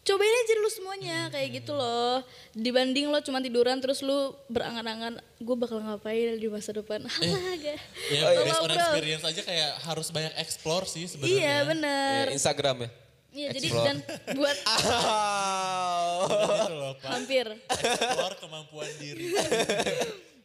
cobain 0.02 0.32
aja 0.32 0.52
dulu 0.56 0.70
semuanya 0.72 1.18
kayak 1.28 1.60
gitu 1.60 1.76
loh. 1.76 2.24
Dibanding 2.56 3.12
lo 3.12 3.20
cuma 3.20 3.44
tiduran 3.44 3.84
terus 3.84 4.00
lu 4.00 4.32
berangan-angan, 4.48 5.20
gue 5.20 5.56
bakal 5.60 5.84
ngapain 5.84 6.40
di 6.40 6.48
masa 6.48 6.72
depan. 6.72 7.04
Alah, 7.04 7.52
gak. 7.68 7.78
Ya, 8.08 8.22
based 8.40 8.64
on 8.64 8.72
experience 8.72 9.24
aja 9.28 9.42
kayak 9.44 9.70
harus 9.84 10.08
banyak 10.08 10.32
explore 10.40 10.88
sih 10.88 11.04
sebenarnya. 11.04 11.36
Iya 11.36 11.56
benar. 11.68 12.24
Ya, 12.32 12.40
Instagram 12.40 12.88
ya 12.88 12.90
Iya 13.32 13.48
jadi 13.56 13.68
dan 13.72 13.96
buat 14.36 14.58
loh, 16.80 16.92
Pak. 17.00 17.10
hampir. 17.16 17.48
Explore 17.64 18.36
kemampuan 18.36 18.92
diri. 19.00 19.32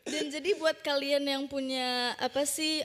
Dan 0.08 0.32
jadi 0.32 0.56
buat 0.56 0.80
kalian 0.80 1.28
yang 1.28 1.44
punya 1.52 2.16
apa 2.16 2.48
sih 2.48 2.80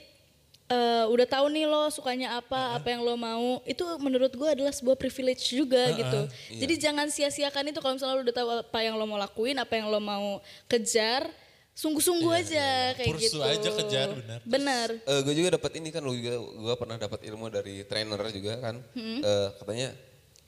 eh, 0.67 1.05
udah 1.07 1.27
tahu 1.31 1.55
nih 1.55 1.71
lo 1.71 1.87
sukanya 1.95 2.43
apa, 2.43 2.75
apa 2.75 2.91
yang 2.91 3.07
lo 3.07 3.15
mau, 3.15 3.63
itu 3.63 3.87
menurut 4.03 4.35
gue 4.35 4.49
adalah 4.51 4.75
sebuah 4.75 4.99
privilege 4.99 5.55
juga 5.55 5.87
gitu. 5.95 6.27
Jadi 6.51 6.75
jangan 6.83 7.07
sia-siakan 7.07 7.71
itu 7.71 7.79
kalau 7.79 7.95
misalnya 7.95 8.19
lo 8.19 8.27
udah 8.27 8.35
tahu 8.35 8.49
apa 8.59 8.79
yang 8.83 8.99
lo 8.99 9.07
mau 9.07 9.23
lakuin, 9.23 9.55
apa 9.55 9.71
yang 9.79 9.87
lo 9.87 10.03
mau 10.03 10.43
kejar, 10.67 11.31
sungguh-sungguh 11.73 12.29
aja 12.31 12.66
kayak 12.93 13.09
Pursue 13.09 13.33
gitu. 13.33 13.41
aja, 13.41 13.68
kejar, 13.75 14.09
benar. 14.12 14.41
Benar. 14.45 14.89
gue 15.25 15.35
juga 15.35 15.49
dapat 15.53 15.73
ini 15.75 15.89
kan 15.89 16.01
lu 16.01 16.12
juga 16.12 16.37
gue 16.37 16.75
pernah 16.77 16.97
dapat 16.97 17.20
ilmu 17.25 17.49
dari 17.49 17.81
trainer 17.83 18.20
juga 18.29 18.61
kan 18.61 18.77
Eh, 18.95 19.49
katanya 19.57 19.89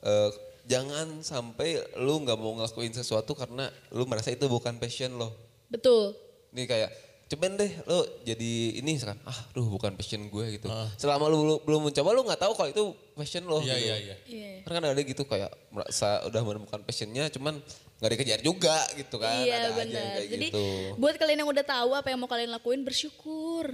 eh, 0.00 0.30
jangan 0.64 1.20
sampai 1.20 1.76
lu 1.98 2.20
nggak 2.20 2.36
mau 2.36 2.52
ngelakuin 2.54 2.92
sesuatu 2.92 3.32
karena 3.32 3.66
lu 3.90 4.04
merasa 4.04 4.28
itu 4.28 4.44
bukan 4.44 4.76
passion 4.76 5.12
lo 5.14 5.32
Betul. 5.66 6.12
Ini 6.50 6.64
kayak 6.64 6.90
cobain 7.24 7.56
deh 7.56 7.72
lo 7.82 8.04
jadi 8.22 8.52
ini 8.78 8.94
misalkan 8.94 9.16
ah 9.24 9.34
duh 9.50 9.64
bukan 9.66 9.92
passion 9.92 10.22
gue 10.22 10.44
gitu. 10.54 10.68
Selama 10.94 11.26
lu 11.26 11.40
belum- 11.40 11.62
belum 11.64 11.80
mencoba 11.82 12.08
lu 12.10 12.22
nggak 12.22 12.36
tahu 12.38 12.52
kalau 12.52 12.68
itu 12.68 12.84
passion 13.12 13.42
lo 13.42 13.58
Iya, 13.58 13.74
gitu. 13.74 13.80
iya, 13.82 13.96
iya. 13.98 14.16
Iya. 14.24 14.50
Karena 14.62 14.76
kan 14.78 14.84
ada 14.92 15.02
gitu 15.02 15.22
kayak 15.24 15.50
merasa 15.68 16.20
udah 16.22 16.40
menemukan 16.42 16.80
passionnya 16.80 17.26
cuman 17.28 17.64
nggak 18.04 18.20
dikejar 18.20 18.40
juga 18.44 18.76
gitu 19.00 19.16
kan. 19.16 19.32
Iya 19.40 19.54
ada 19.56 19.64
aja 19.64 19.64
yang 19.64 19.76
benar. 19.80 20.12
kayak 20.12 20.28
Jadi 20.28 20.46
gitu. 20.52 20.64
buat 21.00 21.16
kalian 21.16 21.38
yang 21.40 21.48
udah 21.48 21.64
tahu 21.64 21.90
apa 21.96 22.12
yang 22.12 22.20
mau 22.20 22.28
kalian 22.28 22.52
lakuin 22.52 22.84
bersyukur. 22.84 23.72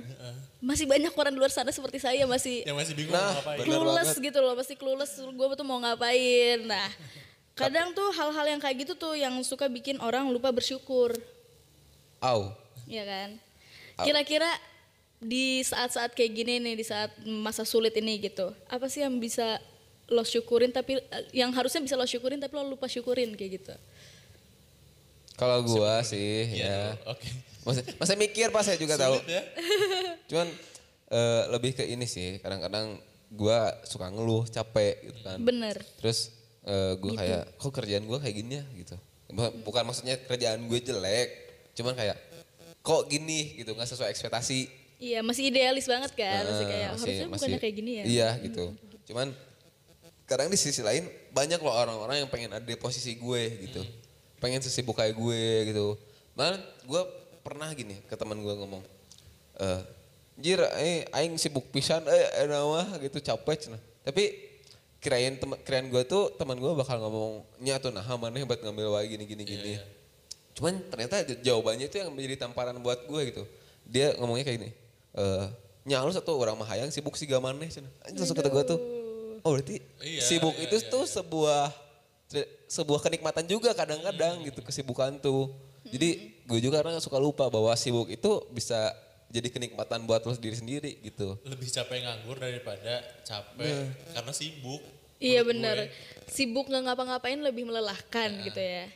Masih 0.62 0.86
banyak 0.86 1.10
orang 1.10 1.34
di 1.34 1.38
luar 1.42 1.50
sana 1.50 1.74
seperti 1.74 1.98
saya 1.98 2.22
masih 2.30 2.62
Yang 2.62 2.78
masih 2.78 2.94
bingung 2.94 3.18
Nah, 3.18 3.26
mau 3.26 3.34
ngapain. 3.42 3.58
clueless 3.66 4.12
gitu 4.14 4.38
loh, 4.38 4.54
masih 4.54 4.76
clueless 4.78 5.12
gue 5.18 5.46
tuh 5.58 5.66
mau 5.66 5.82
ngapain. 5.82 6.62
Nah, 6.62 6.86
kadang 7.58 7.90
tuh 7.90 8.06
hal-hal 8.14 8.46
yang 8.46 8.60
kayak 8.62 8.86
gitu 8.86 8.94
tuh 8.94 9.18
yang 9.18 9.34
suka 9.42 9.66
bikin 9.66 9.98
orang 9.98 10.30
lupa 10.30 10.54
bersyukur, 10.54 11.10
Au. 12.22 12.54
ya 12.86 13.02
kan? 13.02 13.34
Kira-kira 14.00 14.46
di 15.18 15.60
saat-saat 15.60 16.14
kayak 16.14 16.32
gini 16.32 16.62
nih, 16.62 16.74
di 16.78 16.84
saat 16.86 17.10
masa 17.26 17.66
sulit 17.66 17.92
ini 17.98 18.16
gitu, 18.22 18.54
apa 18.70 18.86
sih 18.86 19.02
yang 19.02 19.18
bisa 19.18 19.58
lo 20.10 20.24
syukurin 20.24 20.72
tapi 20.72 20.98
yang 21.30 21.54
harusnya 21.54 21.78
bisa 21.78 21.94
lo 21.94 22.02
syukurin 22.02 22.40
tapi 22.40 22.50
lo 22.56 22.66
lupa 22.66 22.88
syukurin 22.88 23.36
kayak 23.36 23.60
gitu? 23.60 23.74
Kalau 25.40 25.64
gua 25.64 26.04
sih 26.04 26.52
Iya, 26.52 26.60
ya. 26.60 26.76
dong. 27.00 27.16
Oke. 27.16 27.28
Masih, 27.60 27.82
masih 27.96 28.16
mikir 28.16 28.46
pas 28.48 28.60
saya 28.60 28.76
juga 28.76 28.94
tahu. 28.94 29.16
Ya. 29.24 29.40
Cuman 30.30 30.48
eh, 31.08 31.42
lebih 31.48 31.72
ke 31.72 31.82
ini 31.82 32.04
sih. 32.04 32.36
Kadang-kadang 32.38 33.00
gua 33.30 33.72
suka 33.82 34.06
ngeluh, 34.06 34.44
capek 34.46 35.00
gitu 35.02 35.18
kan. 35.22 35.38
Bener. 35.40 35.80
Terus 35.96 36.28
eh, 36.62 36.92
gue 36.94 37.12
kayak 37.14 37.56
kok 37.56 37.72
kerjaan 37.72 38.04
gue 38.04 38.18
kayak 38.18 38.36
gini 38.36 38.52
ya 38.54 38.64
gitu. 38.76 38.96
Bukan 39.64 39.82
maksudnya 39.82 40.18
kerjaan 40.18 40.60
gue 40.60 40.78
jelek, 40.78 41.28
cuman 41.72 41.94
kayak 41.94 42.18
kok 42.80 43.06
gini 43.06 43.56
gitu 43.56 43.72
nggak 43.72 43.86
sesuai 43.86 44.10
ekspektasi. 44.10 44.66
Iya 44.98 45.22
masih 45.22 45.48
idealis 45.48 45.86
banget 45.86 46.12
kan, 46.12 46.44
masih 46.44 46.64
Eh, 46.64 46.68
kayak 46.68 46.88
masih- 46.90 47.08
harusnya 47.08 47.24
bukannya 47.24 47.32
masih- 47.48 47.62
kayak 47.62 47.74
gini 47.74 47.92
ya. 47.92 48.04
Iya 48.04 48.28
gitu. 48.42 48.64
Cuman 49.06 49.32
kadang 50.26 50.46
di 50.46 50.54
sisi 50.54 50.80
lain 50.80 51.04
banyak 51.30 51.56
loh 51.56 51.72
orang-orang 51.72 52.20
yang 52.20 52.28
pengen 52.28 52.52
ada 52.52 52.62
di 52.62 52.76
posisi 52.76 53.14
gue 53.14 53.42
gitu. 53.62 53.80
Pengen 54.40 54.64
sesibuk 54.64 54.96
kayak 54.96 55.14
gue 55.14 55.44
gitu. 55.70 55.94
Malah 56.34 56.58
gue 56.88 57.02
pernah 57.44 57.68
gini 57.76 58.00
ke 58.08 58.14
teman 58.16 58.40
gue 58.40 58.54
ngomong, 58.56 58.82
eh 59.60 59.80
jir, 60.40 60.60
eh, 60.80 61.04
aing 61.12 61.36
sibuk 61.36 61.68
pisan, 61.68 62.00
eh, 62.08 62.48
nama 62.48 62.96
gitu 63.00 63.20
capek 63.20 63.68
cenah. 63.68 63.82
Tapi 64.00 64.50
kirain 65.00 65.36
teman 65.36 65.56
kirain 65.64 65.88
gue 65.88 66.02
tuh 66.04 66.32
teman 66.36 66.56
gue 66.60 66.72
bakal 66.76 67.00
ngomong 67.00 67.40
nya 67.64 67.80
tuh 67.80 67.88
nah 67.88 68.04
mana 68.20 68.36
hebat 68.36 68.60
ngambil 68.60 68.92
wae 68.96 69.08
gini 69.08 69.24
gini 69.28 69.42
gini. 69.44 69.72
Cuman 70.56 70.76
ternyata 70.88 71.24
jawabannya 71.24 71.88
itu 71.88 71.96
yang 72.00 72.12
menjadi 72.12 72.48
tamparan 72.48 72.76
buat 72.80 73.04
gue 73.08 73.20
gitu. 73.32 73.42
Dia 73.88 74.12
ngomongnya 74.20 74.44
kayak 74.44 74.58
gini, 74.60 74.70
eh 75.16 75.46
nyalus 75.88 76.20
atau 76.20 76.36
orang 76.36 76.56
mahayang 76.60 76.92
sibuk 76.92 77.16
si 77.16 77.24
gamaneh 77.24 77.68
cenah. 77.72 77.88
Anjir 78.04 78.20
langsung 78.20 78.36
kata 78.36 78.52
gue 78.52 78.64
tuh, 78.68 78.78
oh 79.40 79.50
berarti 79.56 79.80
Iya, 80.04 80.20
sibuk 80.20 80.52
iya, 80.60 80.68
itu 80.68 80.76
iya, 80.76 80.92
tuh 80.92 81.04
sebuah 81.08 81.72
sebuah 82.70 83.02
kenikmatan 83.02 83.44
juga 83.50 83.74
kadang-kadang 83.74 84.46
gitu 84.46 84.62
kesibukan 84.62 85.18
tuh. 85.18 85.50
Jadi 85.90 86.38
gue 86.46 86.60
juga 86.62 86.84
kadang 86.84 87.02
suka 87.02 87.18
lupa 87.18 87.50
bahwa 87.50 87.74
sibuk 87.74 88.06
itu 88.12 88.46
bisa 88.54 88.94
jadi 89.30 89.50
kenikmatan 89.50 90.06
buat 90.06 90.22
lo 90.22 90.34
sendiri 90.34 90.56
sendiri 90.58 90.92
gitu. 91.02 91.38
Lebih 91.46 91.66
capek 91.70 92.06
nganggur 92.06 92.38
daripada 92.38 93.02
capek 93.26 93.90
karena 94.14 94.32
sibuk. 94.34 94.82
Iya 95.20 95.44
gue. 95.44 95.90
sibuk 96.30 96.70
nggak 96.70 96.86
ngapa-ngapain 96.86 97.40
lebih 97.42 97.66
melelahkan 97.66 98.30
gitu 98.46 98.60
ya. 98.60 98.86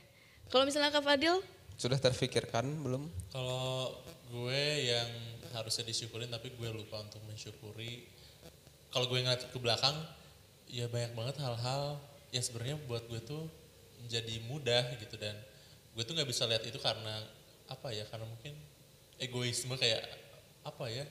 Kalau 0.48 0.64
misalnya 0.64 0.94
Kak 0.94 1.02
Fadil, 1.02 1.42
Sudah 1.74 1.98
terfikirkan 1.98 2.64
belum? 2.86 3.10
Kalau 3.34 3.98
gue 4.30 4.62
yang 4.86 5.10
harusnya 5.54 5.86
disyukurin 5.86 6.30
tapi 6.30 6.54
gue 6.54 6.70
lupa 6.70 7.02
untuk 7.02 7.22
mensyukuri. 7.26 8.06
Kalau 8.94 9.10
gue 9.10 9.18
ngeliat 9.18 9.50
ke 9.50 9.58
belakang, 9.58 9.94
ya 10.70 10.86
banyak 10.86 11.18
banget 11.18 11.36
hal-hal 11.42 11.98
yang 12.34 12.42
sebenarnya 12.42 12.76
buat 12.90 13.06
gue 13.06 13.22
tuh 13.22 13.46
menjadi 14.02 14.34
mudah 14.50 14.98
gitu 14.98 15.14
dan 15.14 15.38
gue 15.94 16.02
tuh 16.02 16.18
nggak 16.18 16.26
bisa 16.26 16.50
lihat 16.50 16.66
itu 16.66 16.76
karena 16.82 17.22
apa 17.70 17.94
ya 17.94 18.02
karena 18.10 18.26
mungkin 18.26 18.58
egoisme 19.22 19.78
kayak 19.78 20.02
apa 20.66 20.90
ya? 20.90 21.06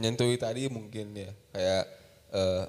Nyentui 0.00 0.40
tadi 0.40 0.66
mungkin 0.72 1.12
ya 1.12 1.30
kayak 1.52 1.84
eh 2.32 2.64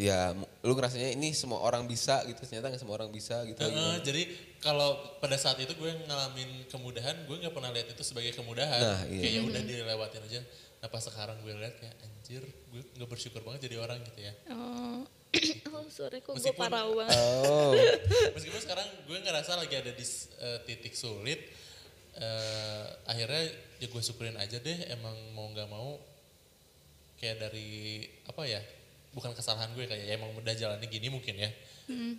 ya 0.00 0.32
lu 0.64 0.72
ngerasanya 0.72 1.12
ini 1.12 1.34
semua 1.36 1.60
orang 1.60 1.84
bisa 1.84 2.22
gitu 2.24 2.40
ternyata 2.46 2.72
nggak 2.72 2.82
semua 2.84 2.96
orang 3.00 3.10
bisa 3.10 3.42
gitu. 3.48 3.60
Heeh, 3.60 3.94
jadi 4.04 4.22
kalau 4.60 4.96
pada 5.18 5.36
saat 5.40 5.56
itu 5.60 5.72
gue 5.76 5.92
ngalamin 6.06 6.68
kemudahan 6.68 7.16
gue 7.24 7.36
nggak 7.36 7.52
pernah 7.52 7.72
lihat 7.72 7.88
itu 7.92 8.02
sebagai 8.04 8.36
kemudahan. 8.36 8.80
Nah, 8.80 9.00
iya. 9.08 9.20
kayak 9.24 9.32
ya 9.32 9.42
udah 9.44 9.62
dilewatin 9.64 10.22
aja. 10.24 10.40
Nah 10.80 10.88
pas 10.88 11.02
sekarang 11.04 11.36
gue 11.44 11.52
lihat 11.52 11.76
kayak 11.76 11.96
anjir 12.00 12.42
gue 12.44 12.82
nggak 12.96 13.10
bersyukur 13.10 13.44
banget 13.44 13.68
jadi 13.68 13.76
orang 13.82 14.00
gitu 14.04 14.20
ya. 14.24 14.32
Oh, 14.52 15.04
oh 15.74 15.86
sorry 15.88 16.18
kok 16.20 16.34
gue 16.34 16.54
parah 16.54 16.86
banget. 16.86 17.14
Oh. 17.46 17.72
meskipun 18.34 18.60
sekarang 18.60 18.88
gue 19.06 19.18
ngerasa 19.20 19.54
lagi 19.56 19.74
ada 19.78 19.92
di 19.94 20.04
eh, 20.42 20.58
titik 20.66 20.94
sulit 20.94 21.38
eh, 22.18 22.84
akhirnya 23.06 23.46
ya 23.78 23.86
gue 23.86 24.02
syukurin 24.02 24.36
aja 24.36 24.58
deh 24.58 24.78
emang 24.90 25.14
mau 25.32 25.46
nggak 25.50 25.68
mau 25.70 25.96
kayak 27.16 27.36
dari 27.38 28.02
apa 28.26 28.42
ya 28.48 28.60
bukan 29.12 29.34
kesalahan 29.34 29.70
gue 29.74 29.86
kayak 29.86 30.04
ya 30.06 30.12
emang 30.18 30.34
udah 30.34 30.54
jalannya 30.54 30.86
gini 30.86 31.10
mungkin 31.10 31.34
ya 31.36 31.50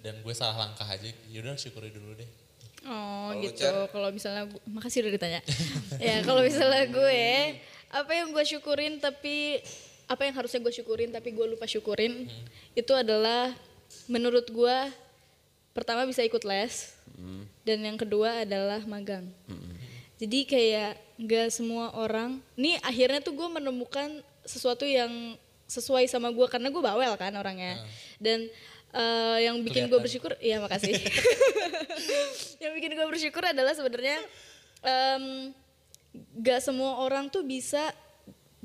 dan 0.03 0.19
gue 0.19 0.33
salah 0.35 0.67
langkah 0.67 0.83
aja 0.83 1.07
yaudah 1.31 1.55
syukuri 1.55 1.91
dulu 1.91 2.15
deh 2.15 2.27
Oh 2.81 3.29
lu, 3.37 3.45
gitu. 3.45 3.69
Kalau 3.93 4.09
misalnya 4.09 4.49
gua- 4.49 4.65
makasih 4.65 5.05
udah 5.05 5.13
ditanya. 5.13 5.41
ya 6.01 6.25
kalau 6.25 6.41
misalnya 6.41 6.89
gue 6.89 7.21
apa 7.93 8.11
yang 8.15 8.33
gue 8.33 8.41
syukurin 8.41 8.97
tapi 8.97 9.61
apa 10.11 10.27
yang 10.27 10.35
harusnya 10.35 10.59
gue 10.59 10.73
syukurin 10.75 11.09
tapi 11.15 11.31
gue 11.31 11.47
lupa 11.47 11.63
syukurin 11.63 12.27
itu 12.75 12.91
adalah 12.91 13.55
menurut 14.11 14.51
gue 14.51 14.77
pertama 15.71 16.03
bisa 16.03 16.19
ikut 16.19 16.43
les 16.43 16.91
dan 17.63 17.79
yang 17.79 17.95
kedua 17.95 18.43
adalah 18.43 18.83
magang. 18.83 19.29
Jadi 20.17 20.45
kayak 20.45 20.97
nggak 21.17 21.47
semua 21.53 21.93
orang. 21.97 22.41
Nih 22.57 22.77
akhirnya 22.81 23.21
tuh 23.23 23.33
gue 23.33 23.47
menemukan 23.49 24.21
sesuatu 24.45 24.85
yang 24.85 25.37
sesuai 25.71 26.03
sama 26.11 26.27
gue 26.35 26.47
karena 26.51 26.67
gue 26.67 26.83
bawel 26.83 27.15
kan 27.15 27.31
orangnya 27.31 27.79
dan 28.19 28.43
eh, 28.91 29.37
yang 29.47 29.55
bikin 29.63 29.87
gue 29.87 29.99
bersyukur 30.03 30.35
iya 30.43 30.59
makasih 30.59 30.99
yang 32.63 32.75
bikin 32.75 32.91
gue 32.91 33.07
bersyukur 33.07 33.39
adalah 33.39 33.71
sebenarnya 33.71 34.19
em, 34.83 35.55
gak 36.43 36.59
semua 36.59 36.99
orang 36.99 37.31
tuh 37.31 37.47
bisa 37.47 37.87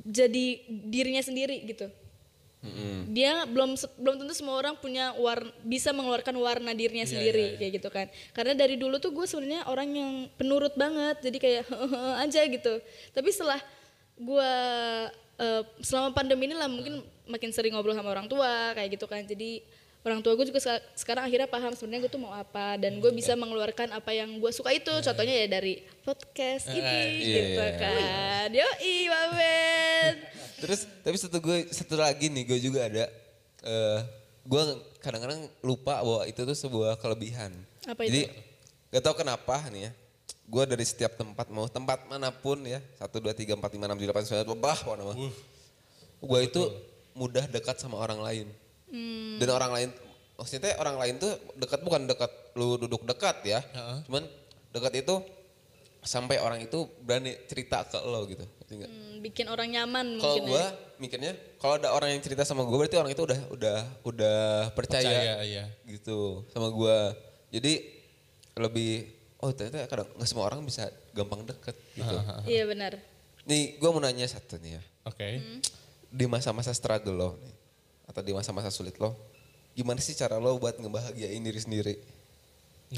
jadi 0.07 0.47
dirinya 0.71 1.21
sendiri 1.21 1.67
gitu. 1.67 1.91
Dia 3.15 3.47
belum 3.47 3.79
belum 3.79 4.15
tentu 4.19 4.35
semua 4.35 4.59
orang 4.59 4.75
punya 4.75 5.15
warna 5.15 5.55
bisa 5.63 5.95
mengeluarkan 5.95 6.35
warna 6.35 6.75
dirinya 6.75 7.07
Iya, 7.07 7.13
sendiri 7.15 7.39
iya, 7.39 7.51
iya. 7.55 7.59
kayak 7.63 7.73
gitu 7.79 7.89
kan. 7.95 8.07
Karena 8.35 8.53
dari 8.59 8.75
dulu 8.75 8.99
tuh 8.99 9.15
gue 9.15 9.23
sebenarnya 9.23 9.71
orang 9.71 9.89
yang 9.95 10.11
penurut 10.35 10.75
banget 10.75 11.23
jadi 11.23 11.39
kayak 11.39 11.65
aja 12.27 12.43
gitu. 12.43 12.75
Tapi 13.15 13.29
setelah 13.31 13.61
gue 14.19 14.53
eh, 15.39 15.63
selama 15.79 16.11
pandemi 16.11 16.51
ini 16.51 16.57
lah 16.59 16.67
mungkin 16.67 17.07
makin 17.31 17.51
sering 17.55 17.71
ngobrol 17.75 17.95
sama 17.95 18.11
orang 18.11 18.27
tua 18.27 18.75
kayak 18.75 18.99
gitu 18.99 19.07
kan. 19.07 19.23
Jadi 19.23 19.63
orang 20.07 20.23
tua 20.23 20.39
gue 20.39 20.47
juga 20.47 20.63
seka- 20.63 20.87
sekarang 20.95 21.27
akhirnya 21.27 21.51
paham 21.51 21.75
sebenarnya 21.75 22.07
gue 22.07 22.13
tuh 22.15 22.23
mau 22.23 22.31
apa 22.31 22.79
dan 22.79 23.03
gue 23.03 23.11
bisa 23.11 23.35
mengeluarkan 23.35 23.91
apa 23.91 24.15
yang 24.15 24.39
gue 24.39 24.53
suka 24.55 24.71
itu 24.71 24.95
contohnya 25.03 25.35
ya 25.43 25.47
dari 25.51 25.83
podcast 26.07 26.71
ini 26.71 27.03
iya, 27.27 27.35
gitu 27.43 27.63
iya. 27.67 27.75
kan 27.75 28.49
yoi 28.55 28.97
Baben 29.11 30.15
Terus 30.57 30.89
tapi 31.05 31.17
satu 31.21 31.39
gue 31.43 31.69
satu 31.69 32.01
lagi 32.01 32.33
nih 32.33 32.45
gue 32.49 32.59
juga 32.63 32.89
ada 32.89 33.05
eh 33.67 34.01
gue 34.47 34.63
kadang-kadang 35.03 35.51
lupa 35.61 36.01
bahwa 36.01 36.23
itu 36.25 36.41
tuh 36.47 36.57
sebuah 36.57 36.97
kelebihan. 37.03 37.53
Apa 37.85 38.07
itu? 38.07 38.11
Jadi 38.15 38.23
gak 38.95 39.03
tau 39.03 39.15
kenapa 39.19 39.59
nih 39.69 39.91
ya. 39.91 39.93
Gue 40.47 40.63
dari 40.65 40.87
setiap 40.87 41.19
tempat 41.19 41.51
mau 41.51 41.67
tempat 41.67 42.07
mana 42.07 42.31
pun 42.31 42.63
ya 42.63 42.79
satu 43.03 43.19
dua 43.19 43.35
tiga 43.35 43.59
empat 43.59 43.75
lima 43.75 43.91
enam 43.91 43.99
tujuh 43.99 44.09
delapan 44.09 44.23
sembilan 44.25 44.59
bah 44.63 44.81
mana 44.87 45.03
mah. 45.13 45.17
Gue 46.23 46.41
itu 46.47 46.63
mudah 47.13 47.45
dekat 47.51 47.77
sama 47.83 47.99
orang 47.99 48.23
lain. 48.23 48.47
Hmm. 48.91 49.39
Dan 49.43 49.49
orang 49.51 49.73
lain 49.75 49.91
maksudnya 50.37 50.77
orang 50.79 50.97
lain 51.01 51.15
tuh 51.17 51.33
dekat 51.57 51.81
bukan 51.83 52.07
dekat 52.07 52.31
lu 52.55 52.77
duduk 52.77 53.03
dekat 53.09 53.41
ya. 53.43 53.61
Heeh. 53.61 53.99
Cuman 54.07 54.23
dekat 54.71 55.03
itu 55.03 55.15
sampai 56.07 56.39
orang 56.39 56.63
itu 56.63 56.87
berani 57.03 57.35
cerita 57.51 57.83
ke 57.83 57.99
lo 57.99 58.23
gitu. 58.31 58.47
Hmm, 58.71 59.19
bikin 59.23 59.51
orang 59.51 59.75
nyaman 59.75 60.23
Kalau 60.23 60.39
mungkin 60.39 60.55
gue 60.55 60.63
ya. 60.63 60.71
mikirnya 61.03 61.33
kalau 61.59 61.83
ada 61.83 61.91
orang 61.91 62.15
yang 62.15 62.23
cerita 62.23 62.47
sama 62.47 62.63
gue 62.63 62.77
berarti 62.79 62.95
orang 62.95 63.11
itu 63.11 63.23
udah 63.27 63.41
udah 63.51 63.79
udah 64.07 64.39
percaya, 64.71 65.03
Percaya, 65.03 65.35
iya. 65.43 65.65
gitu 65.87 66.47
sama 66.55 66.71
gue. 66.71 66.97
Jadi 67.59 67.73
lebih 68.55 69.11
oh 69.43 69.51
ternyata 69.51 69.91
kadang 69.91 70.09
nggak 70.15 70.29
semua 70.31 70.47
orang 70.47 70.63
bisa 70.63 70.87
gampang 71.11 71.43
deket 71.43 71.75
gitu. 71.99 72.17
Iya 72.47 72.71
benar. 72.71 73.03
Nih 73.51 73.75
gue 73.79 73.89
mau 73.91 73.99
nanya 73.99 74.31
satu 74.31 74.63
nih 74.63 74.79
ya. 74.79 74.83
oke 75.11 75.27
Di 76.07 76.25
masa-masa 76.31 76.71
struggle 76.71 77.19
lo 77.19 77.31
nih 77.43 77.55
atau 78.17 78.25
di 78.25 78.33
masa-masa 78.33 78.73
sulit 78.73 78.97
lo, 78.97 79.13
gimana 79.77 80.01
sih 80.01 80.17
cara 80.17 80.41
lo 80.41 80.57
buat 80.57 80.81
ngebahagiain 80.81 81.45
diri 81.45 81.61
sendiri? 81.61 81.95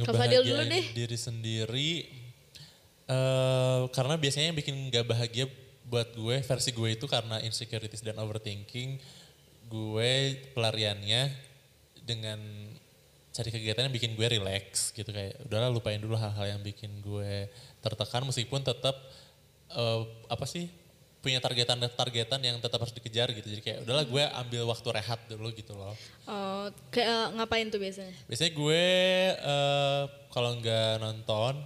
Fadil 0.07 0.47
dulu 0.47 0.63
Ngebahagiain 0.63 0.71
deh. 0.71 0.85
diri 0.95 1.19
sendiri 1.19 1.93
eh 3.09 3.81
karena 3.97 4.21
biasanya 4.21 4.53
yang 4.53 4.59
bikin 4.61 4.77
gak 4.93 5.09
bahagia 5.09 5.49
buat 5.89 6.13
gue 6.13 6.45
versi 6.45 6.71
gue 6.77 6.89
itu 6.93 7.09
karena 7.09 7.41
insecurities 7.41 8.05
dan 8.05 8.21
overthinking 8.21 9.01
gue 9.73 10.13
pelariannya 10.53 11.33
dengan 12.05 12.37
cari 13.33 13.49
kegiatan 13.49 13.89
yang 13.89 13.95
bikin 13.97 14.13
gue 14.13 14.29
relax 14.29 14.93
gitu 14.93 15.09
kayak 15.09 15.41
udahlah 15.49 15.73
lupain 15.73 15.97
dulu 15.97 16.21
hal-hal 16.21 16.53
yang 16.53 16.61
bikin 16.61 17.01
gue 17.01 17.49
tertekan 17.81 18.29
meskipun 18.29 18.61
tetap 18.61 18.93
eh, 19.73 20.03
apa 20.29 20.45
sih 20.45 20.69
punya 21.19 21.43
targetan 21.43 21.83
targetan 21.99 22.41
yang 22.41 22.57
tetap 22.63 22.79
harus 22.79 22.95
dikejar 22.95 23.35
gitu 23.35 23.47
jadi 23.51 23.63
kayak 23.63 23.79
udahlah 23.83 24.07
gue 24.07 24.25
ambil 24.39 24.63
waktu 24.71 24.89
rehat 24.95 25.21
dulu 25.27 25.51
gitu 25.51 25.75
loh 25.75 25.95
Oh, 26.29 26.69
kayak 26.93 27.41
ngapain 27.41 27.73
tuh 27.73 27.81
biasanya? 27.81 28.13
Biasanya 28.29 28.53
gue 28.53 28.85
eh, 29.33 30.03
kalau 30.29 30.51
nggak 30.61 31.01
nonton 31.01 31.57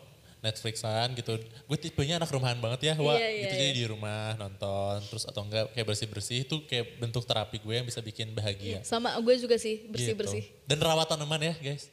Netflixan 0.43 1.15
gitu, 1.15 1.39
gue 1.39 1.79
tipenya 1.79 2.19
anak 2.19 2.27
rumahan 2.35 2.59
banget 2.59 2.91
ya, 2.91 2.95
wah 2.99 3.15
Iya, 3.15 3.31
iya, 3.31 3.43
gitu 3.47 3.55
iya. 3.55 3.63
jadi 3.63 3.75
di 3.79 3.85
rumah 3.87 4.35
nonton, 4.39 4.99
terus 5.07 5.23
atau 5.23 5.47
enggak 5.47 5.71
kayak 5.71 5.87
bersih 5.87 6.11
bersih 6.11 6.43
itu 6.43 6.67
kayak 6.67 6.99
bentuk 6.99 7.23
terapi 7.23 7.63
gue 7.63 7.75
yang 7.79 7.87
bisa 7.87 8.03
bikin 8.03 8.35
bahagia. 8.35 8.83
Sama 8.83 9.15
gue 9.23 9.35
juga 9.39 9.55
sih 9.55 9.87
bersih 9.87 10.19
bersih. 10.19 10.43
Gitu. 10.43 10.67
Dan 10.67 10.83
rawat 10.83 11.07
tanaman 11.07 11.43
ya 11.47 11.55
guys. 11.63 11.91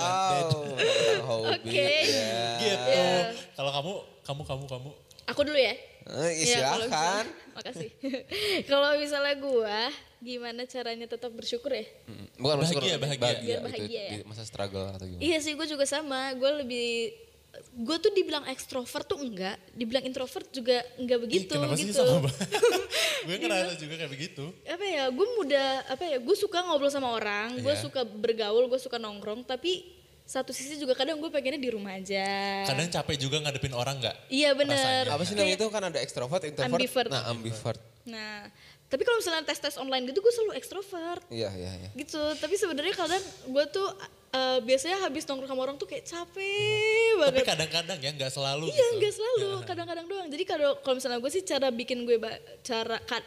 Oh. 0.00 0.64
Oke. 1.56 1.88
ya. 2.08 2.56
gitu. 2.56 2.88
Iya. 2.88 3.36
Kalau 3.52 3.68
kamu, 3.68 3.92
kamu, 4.24 4.42
kamu, 4.48 4.64
kamu. 4.64 4.90
Aku 5.30 5.40
dulu 5.40 5.56
ya. 5.56 5.74
Eh, 6.02 6.30
Iya, 6.42 6.66
kalau 6.66 6.86
silakan. 6.86 7.24
makasih. 7.52 7.90
kalau 8.70 8.88
misalnya 8.96 9.34
gue, 9.36 9.78
gimana 10.20 10.62
caranya 10.64 11.06
tetap 11.06 11.30
bersyukur 11.30 11.70
ya? 11.70 11.86
Bukan 12.34 12.56
Bahagia, 12.56 12.96
lo, 12.96 12.98
bahagia. 12.98 13.20
Biar 13.20 13.38
gitu, 13.38 13.60
bahagia 13.62 14.00
ya. 14.00 14.10
di 14.10 14.16
masa 14.24 14.42
struggle 14.42 14.90
atau 14.90 15.04
gimana? 15.04 15.22
Iya 15.22 15.38
sih, 15.38 15.52
gue 15.52 15.66
juga 15.66 15.84
sama. 15.84 16.34
Gue 16.34 16.50
lebih 16.58 16.90
gue 17.72 17.96
tuh 17.98 18.10
dibilang 18.10 18.46
ekstrovert 18.46 19.04
tuh 19.04 19.18
enggak, 19.18 19.58
dibilang 19.72 20.02
introvert 20.02 20.46
juga 20.48 20.80
enggak 20.96 21.18
Ih, 21.18 21.22
begitu 21.26 21.52
kenapa 21.52 21.74
sih 21.74 21.90
gitu. 21.90 21.98
sama 21.98 22.30
gue 23.26 23.36
ngerasa 23.36 23.74
juga 23.74 23.94
kayak 23.98 24.08
begitu. 24.08 24.44
apa 24.64 24.84
ya 24.86 25.04
gue 25.10 25.26
mudah 25.34 25.68
apa 25.84 26.04
ya 26.04 26.16
gue 26.16 26.36
suka 26.38 26.62
ngobrol 26.62 26.88
sama 26.88 27.10
orang 27.10 27.58
gue 27.58 27.68
Iya. 27.68 27.82
suka 27.82 28.06
bergaul 28.06 28.64
gue 28.64 28.78
suka 28.78 28.96
nongkrong 28.96 29.42
tapi 29.42 29.82
satu 30.30 30.54
sisi 30.54 30.78
juga 30.78 30.94
kadang 30.94 31.18
gue 31.18 31.26
pengennya 31.26 31.58
di 31.58 31.74
rumah 31.74 31.98
aja 31.98 32.22
Kadang 32.62 32.86
capek 32.86 33.18
juga 33.18 33.42
ngadepin 33.42 33.74
orang 33.74 33.98
nggak? 33.98 34.30
iya 34.30 34.54
bener 34.54 35.10
Apa 35.10 35.26
sih 35.26 35.34
namanya 35.34 35.58
itu 35.58 35.66
kan 35.66 35.82
ada 35.82 35.98
extrovert, 35.98 36.46
introvert. 36.46 36.70
Ambivert. 36.70 37.10
Nah, 37.10 37.22
ambivert. 37.26 37.80
nah 38.06 38.46
tapi 38.86 39.02
kalau 39.02 39.18
misalnya 39.18 39.42
tes 39.42 39.58
tes 39.58 39.74
online 39.74 40.06
gitu 40.06 40.18
gue 40.18 40.30
selalu 40.30 40.52
ekstrovert 40.54 41.22
Iya, 41.30 41.50
iya, 41.54 41.72
iya. 41.82 41.90
gitu 41.94 42.18
tapi 42.38 42.54
sebenarnya 42.54 42.94
kadang 42.94 43.22
gue 43.46 43.64
tuh 43.70 43.86
eh, 44.30 44.58
biasanya 44.62 45.02
habis 45.02 45.26
nongkrong 45.26 45.50
sama 45.50 45.62
orang 45.62 45.76
tuh 45.78 45.86
kayak 45.86 46.06
capek 46.06 47.14
Tapi 47.18 47.18
banget 47.34 47.46
kadang-kadang 47.46 47.98
ya 47.98 48.10
nggak 48.14 48.30
selalu 48.30 48.66
iya 48.66 48.74
gitu. 48.86 48.98
nggak 48.98 49.14
selalu 49.14 49.50
kadang-kadang 49.62 50.06
doang 50.06 50.26
jadi 50.26 50.42
kalau 50.46 50.78
kalau 50.82 50.94
misalnya 50.98 51.18
gue 51.18 51.30
sih 51.30 51.42
cara 51.42 51.70
bikin 51.70 52.02
gue 52.02 52.18
cara 52.62 52.98
kan 53.02 53.22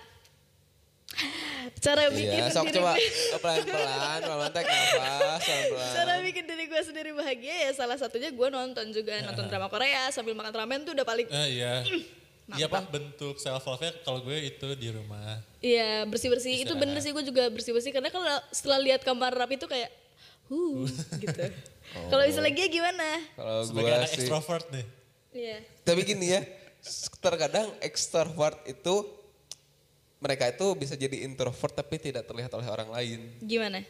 cara 1.79 2.09
bikin 2.09 2.41
Iya, 2.41 2.49
sok 2.49 2.65
diri 2.65 2.75
coba 2.75 2.93
gue- 2.93 3.39
pelan-pelan, 3.39 4.19
tek 4.51 4.65
nafas, 4.65 5.41
pelan-pelan. 5.41 5.91
Cara 5.93 6.13
bikin 6.19 6.43
diri 6.43 6.63
gue 6.65 6.81
sendiri 6.81 7.11
bahagia 7.11 7.55
ya 7.61 7.71
salah 7.73 7.95
satunya 7.95 8.29
gue 8.29 8.47
nonton 8.49 8.85
juga 8.89 9.21
nonton 9.21 9.45
drama 9.45 9.67
Korea 9.67 10.09
sambil 10.09 10.33
makan 10.33 10.51
ramen 10.51 10.81
tuh 10.81 10.91
udah 10.91 11.03
paling 11.03 11.27
Eh, 11.27 11.47
iya. 11.55 11.73
Iya 12.49 12.67
apa 12.67 12.83
bentuk 12.83 13.37
self 13.37 13.63
love-nya 13.63 13.95
kalau 14.01 14.19
gue 14.19 14.35
itu 14.43 14.67
di 14.73 14.89
rumah. 14.89 15.39
iya 15.57 16.03
bersih 16.03 16.27
bersih 16.27 16.59
itu 16.59 16.73
bener 16.73 16.99
sih 16.99 17.09
gue 17.09 17.23
juga 17.23 17.47
bersih 17.47 17.71
bersih 17.71 17.89
karena 17.89 18.09
kalau 18.09 18.27
setelah 18.49 18.77
lihat 18.77 18.99
kamar 19.01 19.31
rapi 19.31 19.55
itu 19.55 19.63
kayak 19.63 19.87
huh 20.45 20.83
gitu. 21.17 21.39
Kalau 22.03 22.19
misalnya 22.21 22.51
dia 22.51 22.67
gimana? 22.67 23.07
Kalau 23.31 23.63
Sebagai 23.63 23.85
gue 23.85 23.95
anak 23.95 24.09
sih, 24.09 24.17
extrovert 24.19 24.65
nih. 24.69 24.85
Iya. 25.31 25.57
tapi 25.81 26.01
gini 26.03 26.25
ya, 26.29 26.41
terkadang 27.17 27.71
extrovert 27.79 28.59
itu 28.65 29.07
mereka 30.23 30.47
itu 30.47 30.63
bisa 30.73 30.95
jadi 30.95 31.19
introvert 31.21 31.75
tapi 31.75 31.99
tidak 31.99 32.23
terlihat 32.23 32.47
oleh 32.49 32.63
orang 32.65 32.87
lain. 32.89 33.19
Gimana? 33.37 33.83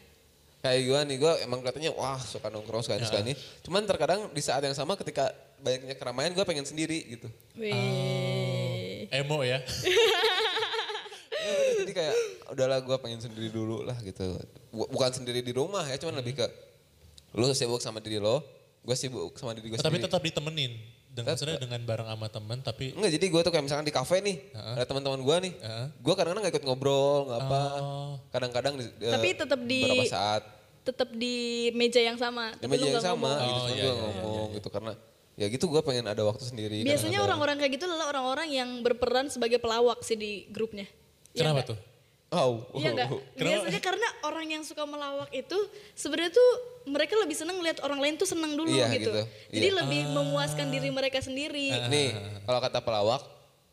Kayak 0.58 0.80
gue 0.82 1.00
nih, 1.04 1.16
gue 1.18 1.32
emang 1.40 1.60
kelihatannya 1.60 1.92
wah 1.92 2.18
suka 2.18 2.48
nongkrong, 2.48 2.82
suka 2.82 2.96
ini, 2.96 3.04
suka 3.04 3.20
ini. 3.20 3.32
Cuman 3.60 3.84
terkadang 3.84 4.26
di 4.28 4.40
saat 4.40 4.60
yang 4.60 4.72
sama 4.72 4.96
ketika 4.96 5.28
banyaknya 5.60 5.94
keramaian 5.94 6.32
gue 6.32 6.40
pengen 6.42 6.64
sendiri 6.64 6.98
gitu. 7.06 7.28
Wih. 7.54 9.06
Emo 9.08 9.40
ya. 9.40 9.62
Ya 11.36 11.52
udah, 11.52 11.74
jadi 11.76 11.92
kayak 11.92 12.14
udahlah 12.50 12.78
gue 12.80 12.96
pengen 12.98 13.20
sendiri 13.20 13.52
dulu 13.52 13.84
lah 13.84 14.00
gitu. 14.00 14.40
Bu- 14.70 14.88
Bukan 14.88 15.12
sendiri 15.12 15.44
di 15.44 15.52
rumah 15.52 15.84
ya, 15.84 16.00
cuman 16.00 16.16
lebih 16.16 16.34
ke 16.34 16.46
lu 17.34 17.52
sibuk 17.52 17.84
sama 17.84 18.00
diri 18.00 18.16
lo, 18.16 18.40
gue 18.80 18.96
sibuk 18.96 19.36
sama 19.36 19.52
diri 19.52 19.68
gue 19.68 19.76
tapi 19.76 20.00
sendiri. 20.00 20.08
tetap 20.08 20.24
ditemenin. 20.24 20.72
Dengan 21.14 21.30
maksudnya 21.30 21.56
dengan 21.56 21.80
bareng 21.80 22.08
sama 22.10 22.26
teman 22.26 22.58
tapi 22.58 22.90
Enggak, 22.90 23.12
jadi 23.14 23.26
gue 23.30 23.40
tuh 23.40 23.52
kayak 23.54 23.64
misalkan 23.64 23.86
di 23.86 23.94
kafe 23.94 24.18
nih, 24.18 24.36
ada 24.50 24.82
teman-teman 24.82 25.22
gue 25.22 25.36
nih, 25.46 25.52
Heeh. 25.56 25.86
gue 25.94 26.12
kadang-kadang 26.12 26.42
gak 26.42 26.52
ikut 26.52 26.64
ngobrol, 26.66 27.30
nggak 27.30 27.38
apa, 27.40 27.62
Oh. 27.78 28.12
kadang-kadang 28.28 28.74
eh, 28.76 28.90
Tapi 29.08 29.28
tetap 29.32 29.60
di- 29.62 29.86
beberapa 29.86 30.10
saat 30.10 30.42
Tetap 30.82 31.08
di 31.10 31.36
meja 31.70 31.96
yang 31.96 32.18
sama. 32.18 32.50
di 32.52 32.66
meja 32.66 32.84
yang 32.84 32.98
sama, 33.00 33.30
ngomong. 33.30 33.46
gitu, 33.46 33.54
Oh, 33.54 33.68
iya, 33.70 33.72
gue 33.72 33.86
iya, 33.86 33.94
ngomong 33.94 34.46
gitu 34.52 34.68
karena 34.68 34.92
ya 35.34 35.46
gitu 35.48 35.64
gue 35.66 35.82
pengen 35.82 36.04
ada 36.04 36.22
waktu 36.22 36.44
sendiri. 36.44 36.82
Biasanya 36.82 37.18
orang-orang 37.20 37.56
kayak 37.56 37.72
gitu 37.72 37.84
adalah 37.86 38.06
orang-orang 38.08 38.48
yang 38.50 38.70
berperan 38.80 39.26
sebagai 39.26 39.56
pelawak 39.56 40.02
sih 40.02 40.14
di 40.14 40.44
grupnya. 40.48 40.84
Iya 41.30 41.46
kenapa 41.46 41.54
nggak? 41.56 41.70
tuh? 41.70 41.78
Oh, 42.34 42.66
Iya 42.74 42.90
enggak? 42.90 43.08
Kenapa? 43.38 43.62
Biasanya 43.62 43.82
karena 43.82 44.08
orang 44.26 44.46
yang 44.50 44.62
suka 44.66 44.82
melawak 44.82 45.30
itu 45.30 45.58
sebenarnya 45.94 46.34
tuh 46.34 46.50
mereka 46.84 47.14
lebih 47.16 47.36
seneng 47.38 47.56
lihat 47.62 47.78
orang 47.80 48.00
lain 48.02 48.14
tuh 48.18 48.28
seneng 48.28 48.58
dulu 48.58 48.68
Iya, 48.68 48.90
gitu. 48.92 49.14
gitu. 49.14 49.22
Jadi 49.54 49.68
Iya. 49.70 49.78
lebih 49.80 50.00
memuaskan 50.12 50.66
diri 50.68 50.88
mereka 50.90 51.22
sendiri. 51.22 51.72
Nih, 51.88 52.12
kalau 52.44 52.60
kata 52.60 52.78
pelawak, 52.84 53.22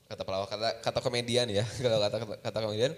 kata 0.07 0.24
pelawak, 0.24 0.47
kata, 0.47 0.68
kata 0.80 0.99
komedian 1.01 1.47
ya, 1.49 1.66
kalau 1.84 1.99
kata, 1.99 2.16
kata, 2.24 2.36
kata 2.39 2.57
komedian, 2.64 2.93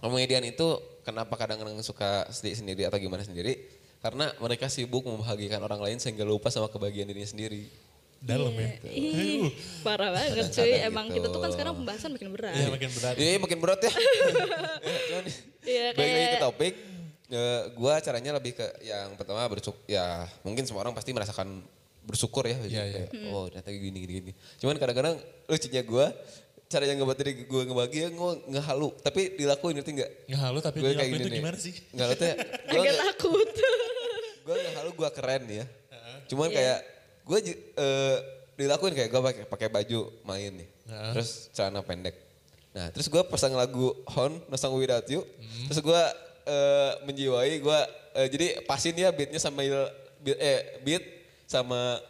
komedian 0.00 0.42
itu 0.44 0.66
kenapa 1.02 1.36
kadang-kadang 1.36 1.76
suka 1.80 2.28
sendiri, 2.32 2.56
sendiri 2.56 2.82
atau 2.88 2.98
gimana 3.00 3.24
sendiri? 3.24 3.56
Karena 4.00 4.32
mereka 4.40 4.72
sibuk 4.72 5.04
membahagiakan 5.04 5.60
orang 5.60 5.80
lain 5.84 5.98
sehingga 6.00 6.24
lupa 6.24 6.48
sama 6.48 6.72
kebahagiaan 6.72 7.04
dirinya 7.04 7.28
sendiri. 7.28 7.68
Dalam 8.20 8.52
ya. 8.52 8.68
Ih, 8.84 9.48
parah 9.80 10.12
banget 10.12 10.52
cuy. 10.52 10.72
Emang 10.78 11.08
Gitu. 11.08 11.16
kita 11.16 11.26
tuh 11.28 11.40
kan 11.40 11.50
sekarang 11.50 11.72
pembahasan 11.74 12.10
makin 12.10 12.28
berat. 12.30 12.52
Iya 12.52 12.68
makin 12.68 12.90
berat. 12.90 13.14
Iya, 13.16 13.32
makin 13.38 13.58
berat 13.58 13.80
ya. 13.80 13.92
Ya, 13.92 15.18
Iya, 15.66 15.84
balik 15.92 16.04
lagi 16.06 16.20
ke 16.20 16.28
kayak- 16.30 16.42
topik, 16.42 16.74
eh, 17.30 17.62
gua 17.74 17.94
caranya 17.98 18.30
lebih 18.34 18.52
ke 18.54 18.64
yang 18.82 19.12
pertama 19.14 19.40
bersyukur, 19.46 19.80
ya 19.86 20.04
mungkin 20.40 20.64
semua 20.64 20.80
orang 20.82 20.92
pasti 20.92 21.10
merasakan 21.10 21.64
bersyukur 22.02 22.44
ya. 22.44 22.56
Iya, 22.58 22.82
iya. 22.86 23.04
Kayak, 23.06 23.30
Oh 23.30 23.44
ternyata 23.46 23.68
gini, 23.70 23.98
gini, 23.98 24.12
gini. 24.20 24.32
Cuman 24.56 24.76
kadang-kadang 24.76 25.16
lucunya 25.46 25.82
gua, 25.82 26.06
cara 26.66 26.84
yang 26.84 26.98
ngebuat 26.98 27.18
diri 27.18 27.32
gue 27.42 27.62
ngebahagia, 27.66 28.06
gue 28.10 28.30
ngehalu. 28.48 28.88
Tapi 29.00 29.20
dilakuin 29.34 29.74
ngerti 29.74 29.90
gak? 29.96 30.10
Nggak 30.26 30.40
halu 30.40 30.58
tapi 30.60 30.76
Gue 30.78 30.90
dilakuin 30.92 31.18
itu 31.18 31.30
gimana 31.34 31.56
sih? 31.56 31.74
Nggak 31.90 32.08
tuh 32.14 32.26
ya, 32.26 32.34
gue 32.38 32.78
Agak 32.78 32.96
takut. 33.08 33.48
gue 34.40 34.54
ngehalu 34.56 34.90
gue 34.94 35.08
keren 35.10 35.42
ya. 35.46 35.64
Cuman 36.26 36.48
kayak 36.48 36.78
gue 37.30 37.38
eh, 37.54 38.16
dilakuin 38.58 38.92
kayak 38.92 39.08
gue 39.08 39.20
pakai 39.22 39.44
pakai 39.46 39.68
baju 39.70 40.10
main 40.26 40.50
nih. 40.50 40.68
Heeh. 40.90 41.12
Terus 41.14 41.30
celana 41.54 41.80
pendek. 41.86 42.18
Nah 42.74 42.90
terus 42.90 43.06
gue 43.06 43.22
pasang 43.26 43.54
lagu 43.54 43.94
Hon, 44.10 44.42
Nosang 44.50 44.74
Without 44.74 45.06
You. 45.06 45.22
Terus 45.70 45.78
gue 45.78 46.02
eh, 46.44 46.92
menjiwai 47.06 47.62
gue 47.62 47.78
eh, 48.18 48.26
jadi 48.26 48.46
pasin 48.66 48.98
ya 48.98 49.14
beatnya 49.14 49.38
sambil 49.38 49.86
beat, 50.18 50.38
eh 50.42 50.58
beat 50.82 51.04
sama 51.46 52.02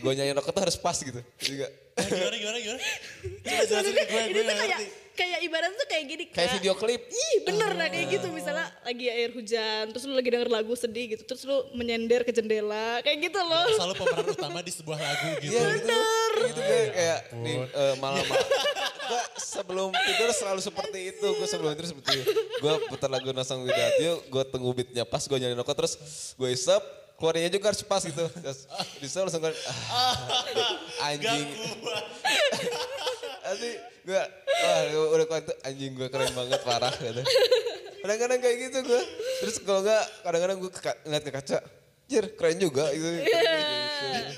gue 0.00 0.12
nyanyi 0.12 0.32
rokok 0.32 0.52
tuh 0.52 0.62
harus 0.64 0.76
pas 0.80 0.96
gitu. 0.96 1.20
Juga 1.38 1.68
Eh, 1.94 2.02
gimana 2.10 2.34
gimana 2.34 2.58
gimana? 2.58 2.80
Coba 3.46 3.62
jelasin 3.70 3.92
ke 3.94 4.02
gue, 4.02 4.18
Ini 4.18 4.32
gue 4.34 4.42
tuh 4.42 4.42
nggak 4.42 4.56
kayak 4.58 4.78
ngerti. 4.82 4.86
Kayak 5.14 5.38
ibarat 5.46 5.70
tuh 5.78 5.86
kayak 5.86 6.04
gini 6.10 6.24
kayak 6.28 6.50
Kak. 6.50 6.56
video 6.58 6.74
klip. 6.74 7.02
Ih 7.06 7.34
bener 7.46 7.70
nah 7.78 7.86
kayak 7.86 8.06
gitu 8.18 8.26
misalnya 8.34 8.66
lagi 8.82 9.06
air 9.06 9.30
hujan 9.30 9.84
terus 9.94 10.04
lu 10.10 10.14
lagi 10.18 10.30
denger 10.30 10.50
lagu 10.50 10.74
sedih 10.74 11.14
gitu 11.14 11.22
terus 11.22 11.42
lu 11.46 11.56
menyender 11.78 12.26
ke 12.26 12.34
jendela 12.34 12.98
kayak 13.00 13.30
gitu 13.30 13.38
loh. 13.38 13.66
Selalu 13.78 13.94
pemeran 13.94 14.26
utama 14.34 14.58
di 14.60 14.72
sebuah 14.74 14.98
lagu 14.98 15.28
gitu. 15.38 15.54
Iya 15.54 15.66
gitu. 15.78 15.98
Gitu 16.34 16.60
gue 16.60 16.82
kayak 16.90 17.20
nih 17.40 17.56
eh, 17.62 17.94
malam 18.02 18.24
gue 19.04 19.22
sebelum 19.38 19.90
tidur 19.94 20.30
selalu 20.34 20.60
seperti 20.60 20.98
itu. 21.14 21.26
Gue 21.30 21.46
sebelum 21.46 21.70
tidur 21.78 21.88
seperti 21.94 22.10
itu. 22.18 22.32
Gue 22.58 22.74
putar 22.90 23.06
lagu 23.06 23.30
Nasang 23.30 23.62
Widatyo, 23.62 24.26
gue 24.26 24.42
tunggu 24.50 24.70
beatnya 24.74 25.04
pas, 25.06 25.22
gue 25.22 25.38
nyanyi 25.38 25.54
rokok 25.54 25.76
terus 25.78 25.94
gue 26.34 26.48
isep, 26.50 26.82
keluarnya 27.20 27.52
juga 27.52 27.70
harus 27.70 27.82
pas 27.86 28.02
gitu. 28.02 28.24
Terus 28.26 28.66
bisa 28.98 29.22
langsung 29.22 29.38
gue 29.44 29.54
ah, 29.94 30.14
anjing. 31.06 31.46
Asli 33.44 33.70
gue 34.04 34.22
wah 34.64 34.80
udah 35.16 35.26
kuat 35.28 35.44
tuh 35.44 35.56
anjing 35.64 35.92
gue 35.92 36.08
keren 36.08 36.32
banget 36.32 36.60
parah 36.64 36.92
gitu. 36.96 37.22
Kadang-kadang 38.04 38.40
kayak 38.40 38.56
gitu 38.68 38.78
gue. 38.84 39.02
Terus 39.44 39.56
kalau 39.64 39.80
enggak 39.84 40.04
kadang-kadang 40.24 40.56
gue 40.60 40.70
ngeliat 41.08 41.24
ke 41.24 41.32
kaca, 41.32 41.58
Jir 42.04 42.24
keren 42.36 42.56
juga 42.60 42.88
gitu. 42.92 43.08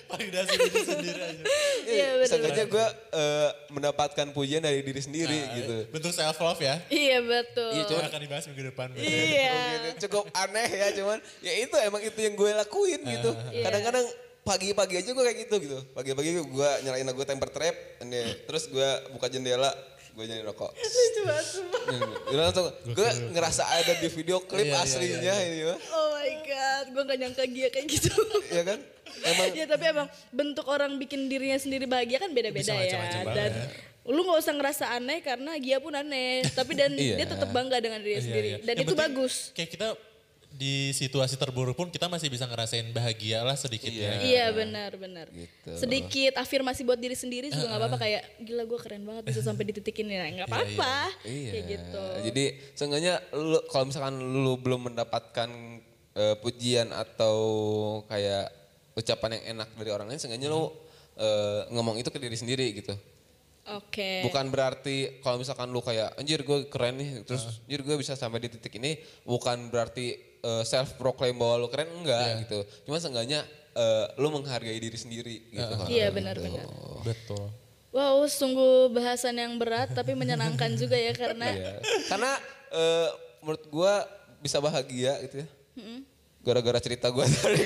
Validasi 0.06 0.54
diri 0.54 0.80
sendiri 0.86 1.20
aja. 1.22 1.44
Iya, 1.86 2.08
bener. 2.18 2.28
Seenggaknya 2.30 2.64
gue 2.70 2.86
eh, 3.10 3.50
mendapatkan 3.74 4.26
pujian 4.30 4.62
dari 4.62 4.86
diri 4.86 5.02
sendiri 5.02 5.38
Nah, 5.38 5.54
gitu. 5.58 5.76
Bentuk 5.90 6.12
self 6.14 6.38
love 6.38 6.62
ya. 6.62 6.78
Iya 6.86 7.18
betul. 7.26 7.70
Iya, 7.74 7.82
Coba 7.90 8.02
akan 8.06 8.20
dibahas 8.22 8.44
minggu 8.46 8.62
depan. 8.70 8.88
Iya. 8.94 9.54
Cukup 10.02 10.30
aneh 10.34 10.66
ya 10.70 10.88
cuman 10.94 11.18
ya 11.42 11.52
itu 11.58 11.76
emang 11.82 12.02
itu 12.02 12.18
yang 12.22 12.34
gue 12.38 12.50
lakuin 12.54 13.00
gitu. 13.02 13.30
Iya. 13.50 13.62
Kadang-kadang 13.66 14.06
pagi-pagi 14.46 14.94
aja 14.96 15.10
gue 15.10 15.24
kayak 15.24 15.38
gitu 15.42 15.54
gitu. 15.58 15.78
Pagi-pagi 15.90 16.30
gue 16.38 16.70
nyalain 16.80 17.02
lagu 17.02 17.22
temper 17.22 17.50
trap, 17.50 17.74
ini, 18.00 18.22
terus 18.44 18.64
gue 18.66 18.86
buka 19.10 19.26
jendela, 19.26 19.74
gue 20.12 20.24
nyanyi 20.24 20.42
rokok. 20.42 20.70
Gue 20.72 22.36
langsung, 22.36 22.66
gue 22.86 23.08
ngerasa 23.30 23.62
ada 23.66 23.92
di 23.94 24.08
video 24.08 24.38
klip 24.40 24.64
Iya, 24.64 24.72
iya, 24.72 24.84
aslinya 24.84 25.34
ini 25.42 25.60
mah. 25.64 25.78
Oh 25.90 26.08
my 26.14 26.32
god, 26.42 26.84
gue 26.88 27.02
gak 27.04 27.18
nyangka 27.18 27.44
Gia 27.44 27.68
kayak 27.68 27.86
gitu. 27.88 28.10
Iya 28.48 28.62
kan? 28.64 28.78
Emang 29.18 29.48
ya 29.50 29.64
tapi 29.64 29.84
emang 29.86 30.06
bentuk 30.30 30.66
orang 30.66 30.94
bikin 30.96 31.26
dirinya 31.26 31.56
sendiri 31.56 31.84
bahagia 31.84 32.18
kan 32.18 32.30
beda-beda 32.30 32.68
ya. 32.68 32.76
macam-macam 32.76 33.20
Dan 33.24 33.52
banget. 33.54 33.54
lu 34.06 34.20
nggak 34.22 34.38
usah 34.38 34.54
ngerasa 34.54 34.84
aneh 34.92 35.18
karena 35.18 35.52
Gia 35.56 35.78
pun 35.78 35.90
aneh. 35.90 36.44
tapi 36.52 36.72
dan 36.72 36.92
Iya. 36.96 37.16
dia 37.16 37.26
tetap 37.26 37.48
bangga 37.48 37.78
dengan 37.78 37.98
dirinya 37.98 38.18
Iya, 38.18 38.26
sendiri. 38.28 38.48
iya. 38.48 38.58
Dan 38.60 38.74
Yang 38.74 38.82
itu 38.82 38.92
penting 38.92 39.02
bagus. 39.08 39.34
Kayak 39.50 39.70
kita 39.72 39.88
di 40.56 40.90
situasi 40.96 41.36
terburuk 41.36 41.76
pun 41.76 41.92
kita 41.92 42.08
masih 42.08 42.32
bisa 42.32 42.48
ngerasain 42.48 42.88
bahagia 42.96 43.44
lah 43.44 43.52
sedikitnya. 43.52 44.24
Iya 44.24 44.48
benar 44.56 44.96
benar. 44.96 45.28
Gitu. 45.28 45.70
Sedikit 45.76 46.40
afirmasi 46.40 46.80
buat 46.80 46.96
diri 46.96 47.12
sendiri 47.12 47.52
juga 47.52 47.68
nggak 47.68 47.80
apa-apa 47.84 47.98
kayak 48.00 48.22
gila 48.40 48.64
gue 48.64 48.78
keren 48.80 49.04
banget 49.04 49.22
bisa 49.28 49.44
sampai 49.44 49.68
di 49.68 49.72
titik 49.76 50.00
ini. 50.00 50.16
Nah, 50.16 50.28
nggak 50.32 50.48
apa-apa. 50.48 50.96
Iya. 51.28 51.50
Kayak 51.52 51.64
gitu. 51.68 52.04
Jadi 52.32 52.44
seenggaknya 52.72 53.14
lu 53.36 53.60
kalau 53.68 53.84
misalkan 53.84 54.14
lu 54.16 54.56
belum 54.56 54.80
mendapatkan 54.92 55.48
eh, 56.16 56.36
pujian 56.40 56.88
atau 56.96 57.36
kayak 58.08 58.48
ucapan 58.96 59.36
yang 59.36 59.60
enak 59.60 59.68
dari 59.76 59.90
orang 59.92 60.08
lain, 60.08 60.18
seenggaknya 60.18 60.48
lu 60.48 60.72
eh, 61.20 61.68
ngomong 61.68 62.00
itu 62.00 62.08
ke 62.08 62.16
diri 62.16 62.36
sendiri 62.36 62.72
gitu. 62.72 62.96
Oke. 63.66 64.22
Bukan 64.22 64.46
berarti 64.48 65.18
kalau 65.20 65.42
misalkan 65.42 65.74
lu 65.74 65.82
kayak 65.82 66.14
anjir 66.16 66.46
gue 66.46 66.70
keren 66.70 67.02
nih, 67.02 67.26
terus 67.26 67.60
anjir 67.66 67.82
gue 67.82 67.96
bisa 67.98 68.14
sampai 68.14 68.46
di 68.46 68.48
titik 68.54 68.78
ini, 68.78 68.94
bukan 69.26 69.74
berarti 69.74 70.35
self 70.62 70.94
proclaim 70.94 71.34
bahwa 71.34 71.54
lu 71.58 71.68
keren 71.68 71.90
enggak 71.92 72.42
gitu. 72.42 72.58
Cuma 72.82 72.96
seenggaknya 72.96 73.42
eh, 73.72 74.06
lu 74.16 74.30
menghargai 74.30 74.76
diri 74.76 74.94
sendiri 74.94 75.36
gitu. 75.48 75.62
kalau 75.72 75.86
Iya 75.86 76.06
gitu. 76.06 76.16
benar-benar. 76.16 76.66
Betul. 77.02 77.44
Wow, 77.90 78.24
sungguh 78.26 78.90
bahasan 78.90 79.36
yang 79.36 79.56
berat 79.56 79.88
tapi 79.90 80.12
menyenangkan 80.12 80.76
juga 80.80 80.94
ya 80.94 81.12
karena 81.12 81.48
Iya. 81.48 81.72
Karena 82.06 82.32
eh, 82.70 83.08
menurut 83.40 83.64
gua 83.66 84.04
bisa 84.38 84.58
bahagia 84.58 85.16
gitu 85.22 85.40
ya. 85.40 85.48
Gara-gara 86.40 86.78
cerita 86.78 87.08
gua 87.08 87.26
tadi. 87.32 87.58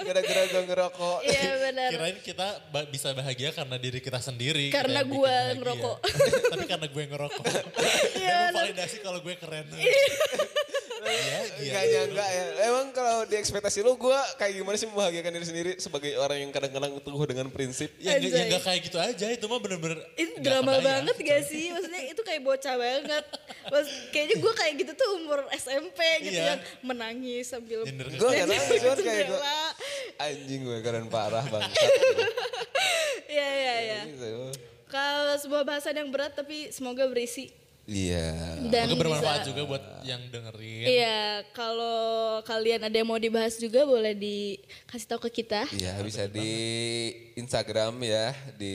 Gara-gara 0.00 0.42
gua 0.46 0.62
ngerokok. 0.62 1.18
Iya 1.20 1.50
benar. 1.60 1.90
Kirain 1.90 2.18
kita 2.20 2.46
ba- 2.68 2.86
bisa 2.86 3.10
bahagia 3.10 3.50
karena 3.50 3.76
diri 3.76 3.98
kita 3.98 4.20
sendiri. 4.20 4.70
Karena 4.70 5.02
yang 5.02 5.10
gua 5.10 5.26
bikin 5.26 5.34
bahagia. 5.34 5.56
ngerokok. 5.58 5.96
Tapi 6.52 6.64
karena 6.64 6.86
gue 6.86 7.04
ngerokok. 7.08 7.44
Iya, 8.14 8.36
Dan 8.46 8.46
lu 8.46 8.58
validasi 8.62 8.96
kalau 9.00 9.18
gue 9.20 9.34
keren. 9.34 9.66
Iya, 11.06 11.38
iya. 11.56 11.70
Enggak 11.70 11.84
nyangka 11.86 12.26
ya. 12.26 12.44
Emang 12.66 12.86
kalau 12.90 13.18
di 13.24 13.34
ekspektasi 13.34 13.78
lu 13.80 13.94
gua 13.94 14.18
kayak 14.36 14.52
gimana 14.56 14.74
sih 14.74 14.86
membahagiakan 14.86 15.30
diri 15.32 15.46
sendiri 15.46 15.70
sebagai 15.78 16.12
orang 16.16 16.38
yang 16.42 16.50
kadang-kadang 16.50 16.98
teguh 16.98 17.26
dengan 17.26 17.46
prinsip. 17.48 17.90
Ya, 17.96 18.16
ya, 18.16 18.26
Anjay. 18.26 18.50
gak 18.50 18.62
kayak 18.62 18.80
gitu 18.84 18.98
aja, 18.98 19.26
itu 19.30 19.44
mah 19.46 19.58
bener-bener 19.58 19.98
Itu 20.14 20.34
drama 20.40 20.78
banget 20.78 21.16
gak 21.16 21.42
sih? 21.44 21.70
Maksudnya 21.70 22.02
itu 22.10 22.20
kayak 22.20 22.42
bocah 22.42 22.74
banget. 22.74 23.24
Mas, 23.66 23.86
kayaknya 24.10 24.36
gue 24.38 24.52
kayak 24.52 24.74
gitu 24.78 24.92
tuh 24.94 25.08
umur 25.16 25.40
SMP 25.54 25.98
gitu 26.22 26.36
Iya. 26.36 26.54
yang 26.54 26.60
menangis 26.82 27.44
sambil 27.46 27.82
Iya, 27.82 27.92
gak 28.18 28.46
nangis 28.46 28.80
cuman 28.82 28.98
kayak 28.98 29.26
jendela. 29.26 29.58
Anjing 30.18 30.60
gue 30.62 30.78
keren 30.82 31.06
parah 31.06 31.44
banget. 31.46 31.70
Iya 33.26 33.48
iya 33.50 33.74
iya. 33.82 34.00
Gitu. 34.06 34.54
Kalau 34.86 35.34
sebuah 35.36 35.66
bahasan 35.66 35.98
yang 35.98 36.08
berat 36.08 36.32
tapi 36.32 36.70
semoga 36.70 37.04
berisi 37.04 37.50
Iya. 37.86 38.34
dan 38.66 38.90
Semoga 38.90 38.98
bermanfaat 38.98 39.38
bisa- 39.40 39.48
juga 39.48 39.60
buat 39.62 39.82
yang 40.02 40.22
dengerin. 40.26 40.86
Iya, 40.90 41.22
kalau 41.54 41.98
kalian 42.42 42.82
ada 42.82 42.96
yang 42.98 43.06
mau 43.06 43.14
dibahas 43.16 43.54
juga 43.56 43.86
boleh 43.86 44.10
dikasih 44.12 45.06
tahu 45.06 45.30
ke 45.30 45.42
kita. 45.42 45.70
Iya 45.70 45.94
bisa 46.02 46.26
di 46.26 46.50
Instagram 47.38 47.94
ya 48.02 48.34
di 48.58 48.74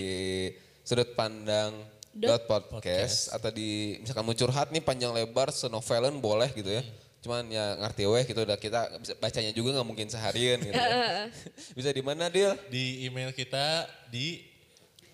sudut 0.87 1.11
pandang 1.11 1.75
dot 2.11 2.47
podcast 2.47 3.31
atau 3.31 3.51
di 3.51 3.99
misalkan 3.99 4.23
mau 4.23 4.35
curhat 4.35 4.67
nih 4.71 4.83
panjang 4.83 5.11
lebar 5.11 5.47
senovelan 5.51 6.19
boleh 6.19 6.51
gitu 6.51 6.67
ya 6.67 6.83
cuman 7.21 7.45
ya 7.47 7.77
ngerti 7.77 8.03
weh 8.09 8.25
gitu 8.25 8.41
udah 8.41 8.57
kita 8.57 8.97
bisa 8.97 9.13
bacanya 9.15 9.53
juga 9.53 9.77
nggak 9.77 9.87
mungkin 9.87 10.09
seharian 10.09 10.57
gitu. 10.57 10.73
ya. 10.73 11.29
bisa 11.77 11.89
di 11.93 12.01
mana 12.01 12.33
Dil? 12.33 12.57
Di 12.67 13.05
email 13.05 13.29
kita 13.29 13.85
di 14.09 14.41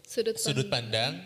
Sudut, 0.08 0.40
sudut 0.40 0.72
pandang 0.72 1.20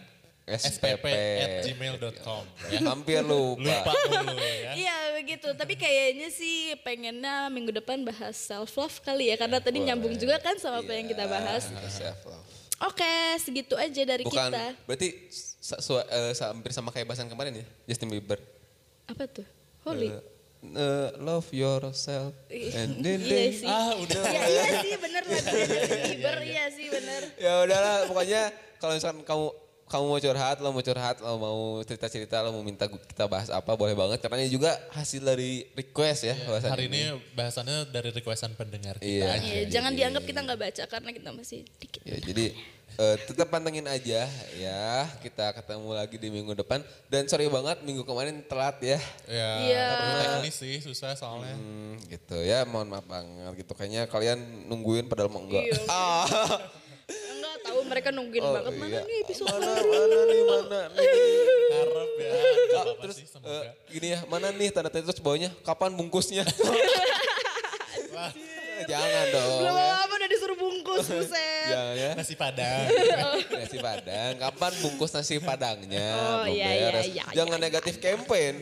spp 0.54 1.06
at 1.38 1.52
gmail.com 1.64 2.43
ya. 2.68 2.80
Hampir 2.84 3.22
lupa. 3.22 3.64
Lupa 3.88 4.36
ya. 4.39 4.72
Iya 4.74 4.97
begitu, 5.16 5.47
tapi 5.54 5.76
kayaknya 5.76 6.28
sih 6.28 6.76
pengennya 6.82 7.47
minggu 7.47 7.72
depan 7.72 8.02
bahas 8.02 8.36
self 8.36 8.76
love 8.76 8.97
kali 9.02 9.30
ya 9.30 9.36
karena 9.36 9.60
tadi 9.60 9.80
nyambung 9.80 10.16
juga 10.16 10.39
kan 10.39 10.58
sama 10.58 10.82
apa 10.82 10.91
yang 10.91 11.08
kita 11.08 11.26
bahas. 11.26 11.70
Self 11.88 12.22
love. 12.26 12.45
Oke, 12.82 13.14
segitu 13.38 13.78
aja 13.78 14.02
dari 14.02 14.26
Bukan 14.26 14.49
kita. 14.49 14.74
berarti 14.89 15.10
sa- 15.62 15.78
hampir 16.49 16.74
sama 16.74 16.89
kayak 16.89 17.06
bahasan 17.06 17.30
kemarin 17.30 17.62
ya 17.62 17.66
Justin 17.86 18.10
Bieber. 18.10 18.41
Apa 19.06 19.30
tuh? 19.30 19.45
Holy. 19.86 20.10
Eh, 20.10 20.18
eh, 20.74 21.10
love 21.22 21.45
yourself 21.54 22.34
and 22.49 23.06
then 23.06 23.22
iya 23.22 23.54
sih. 23.54 23.70
Ah 23.70 23.93
udah. 23.93 24.24
Ya, 24.26 24.45
iya 24.49 24.64
sih 24.82 24.93
bener 24.97 25.22
lagunya 25.22 25.66
Justin 25.70 26.02
Bieber, 26.10 26.38
iya 26.41 26.66
sih 26.74 26.86
bener. 26.89 27.22
ya 27.38 27.54
udahlah 27.62 27.95
pokoknya 28.10 28.41
kalau 28.82 28.93
misalkan 28.97 29.22
kamu 29.22 29.47
kamu 29.91 30.05
mau 30.07 30.17
curhat, 30.17 30.57
lo 30.57 30.71
mau 30.71 30.79
curhat, 30.79 31.19
lo 31.19 31.35
mau 31.35 31.59
cerita-cerita, 31.83 32.39
lo 32.39 32.49
mau 32.49 32.63
minta 32.63 32.87
kita 32.87 33.27
bahas 33.27 33.51
apa, 33.51 33.75
boleh 33.75 33.91
banget. 33.91 34.23
Karena 34.23 34.39
ini 34.39 34.47
juga 34.49 34.71
hasil 34.89 35.19
dari 35.19 35.67
request 35.73 36.21
ya. 36.23 36.35
bahasan 36.47 36.71
Hari 36.71 36.87
ini 36.87 37.01
bahasannya 37.31 37.77
dari 37.85 38.09
requestan 38.09 38.55
pendengar 38.55 38.95
kita 38.95 39.05
Iya. 39.05 39.27
aja. 39.29 39.43
Iya, 39.43 39.61
jangan 39.67 39.91
dianggap 39.91 40.23
kita 40.23 40.39
nggak 40.41 40.59
baca 40.61 40.83
karena 40.87 41.09
kita 41.11 41.29
masih 41.29 41.67
dikit. 41.77 42.01
Ya, 42.01 42.17
jadi 42.17 42.55
eh, 42.93 43.15
tetap 43.21 43.47
pantengin 43.47 43.83
aja 43.83 44.27
ya. 44.55 44.83
Kita 45.19 45.51
ketemu 45.53 45.89
lagi 45.91 46.15
di 46.15 46.27
minggu 46.27 46.55
depan. 46.55 46.79
Dan 47.07 47.27
sorry 47.27 47.47
banget 47.47 47.79
minggu 47.81 48.03
kemarin 48.03 48.39
telat 48.43 48.79
ya. 48.79 48.99
Ya, 49.27 49.49
Iya. 49.59 49.87
karena 49.91 50.19
teknis 50.39 50.55
sih 50.55 50.79
susah 50.79 51.11
soalnya. 51.13 51.51
Hmm, 51.51 51.99
gitu 52.07 52.39
ya, 52.39 52.63
mohon 52.63 52.87
maaf 52.87 53.03
banget 53.03 53.59
gitu. 53.59 53.75
Kayaknya 53.75 54.07
kalian 54.07 54.39
nungguin 54.67 55.07
padahal 55.07 55.27
mau 55.27 55.43
enggak. 55.43 55.67
Iya. 55.67 55.75
Ah, 55.85 56.23
Enggak 56.31 56.80
tahu 57.60 57.80
mereka 57.84 58.10
nungguin 58.16 58.43
oh, 58.43 58.54
banget 58.56 58.74
mana 58.80 58.91
iya. 58.95 59.02
nih 59.04 59.18
episode 59.28 59.52
Mana, 59.52 59.66
baru. 59.68 59.89
mana 59.91 60.20
nih, 60.24 60.41
mana 60.47 60.80
nih. 60.95 61.08
Harap 61.72 62.12
ya. 62.16 62.32
Apa-apa 62.72 63.02
Terus 63.04 63.16
sih 63.20 63.26
eh, 63.28 63.64
gini 63.91 64.08
ya, 64.16 64.20
mana 64.32 64.47
nih 64.56 64.70
tanda 64.72 64.89
tanda 64.89 65.06
terus 65.12 65.20
bawahnya 65.20 65.49
kapan 65.66 65.91
bungkusnya? 65.93 66.43
Jangan 68.89 69.26
dong. 69.30 69.60
Belum 69.62 69.76
ya. 69.78 69.93
apa 70.06 70.14
udah 70.18 70.30
disuruh 70.30 70.58
bungkus, 70.58 71.06
buset. 71.06 71.70
Jangan 71.70 71.95
ya. 72.04 72.12
Nasi 72.18 72.34
padang. 72.38 72.86
Nasi 73.62 73.78
padang, 73.78 74.32
kapan 74.41 74.72
bungkus 74.82 75.12
nasi 75.14 75.36
padangnya? 75.38 76.10
Oh, 76.18 76.45
iya, 76.49 76.68
iya, 76.74 76.88
beres. 76.89 77.06
iya, 77.12 77.26
Jangan 77.36 77.58
iya, 77.60 77.66
negatif 77.70 77.95
campaign. 78.02 78.54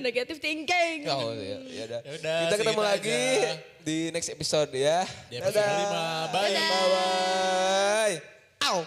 Negatif 0.00 0.36
thinking. 0.38 1.08
Oh, 1.10 1.32
ya, 1.34 1.58
ya 1.64 1.82
udah. 1.90 2.00
Ya 2.04 2.12
udah, 2.20 2.38
Kita 2.46 2.54
ketemu 2.60 2.82
lagi 2.82 3.18
aja. 3.18 3.52
di 3.84 3.96
next 4.14 4.30
episode 4.30 4.70
ya. 4.74 5.02
Di 5.30 5.34
episode 5.42 5.58
Dadah. 5.58 5.74
kelima. 5.74 6.04
Bye. 6.30 6.54
Bye. 6.54 8.33
Ow! 8.66 8.86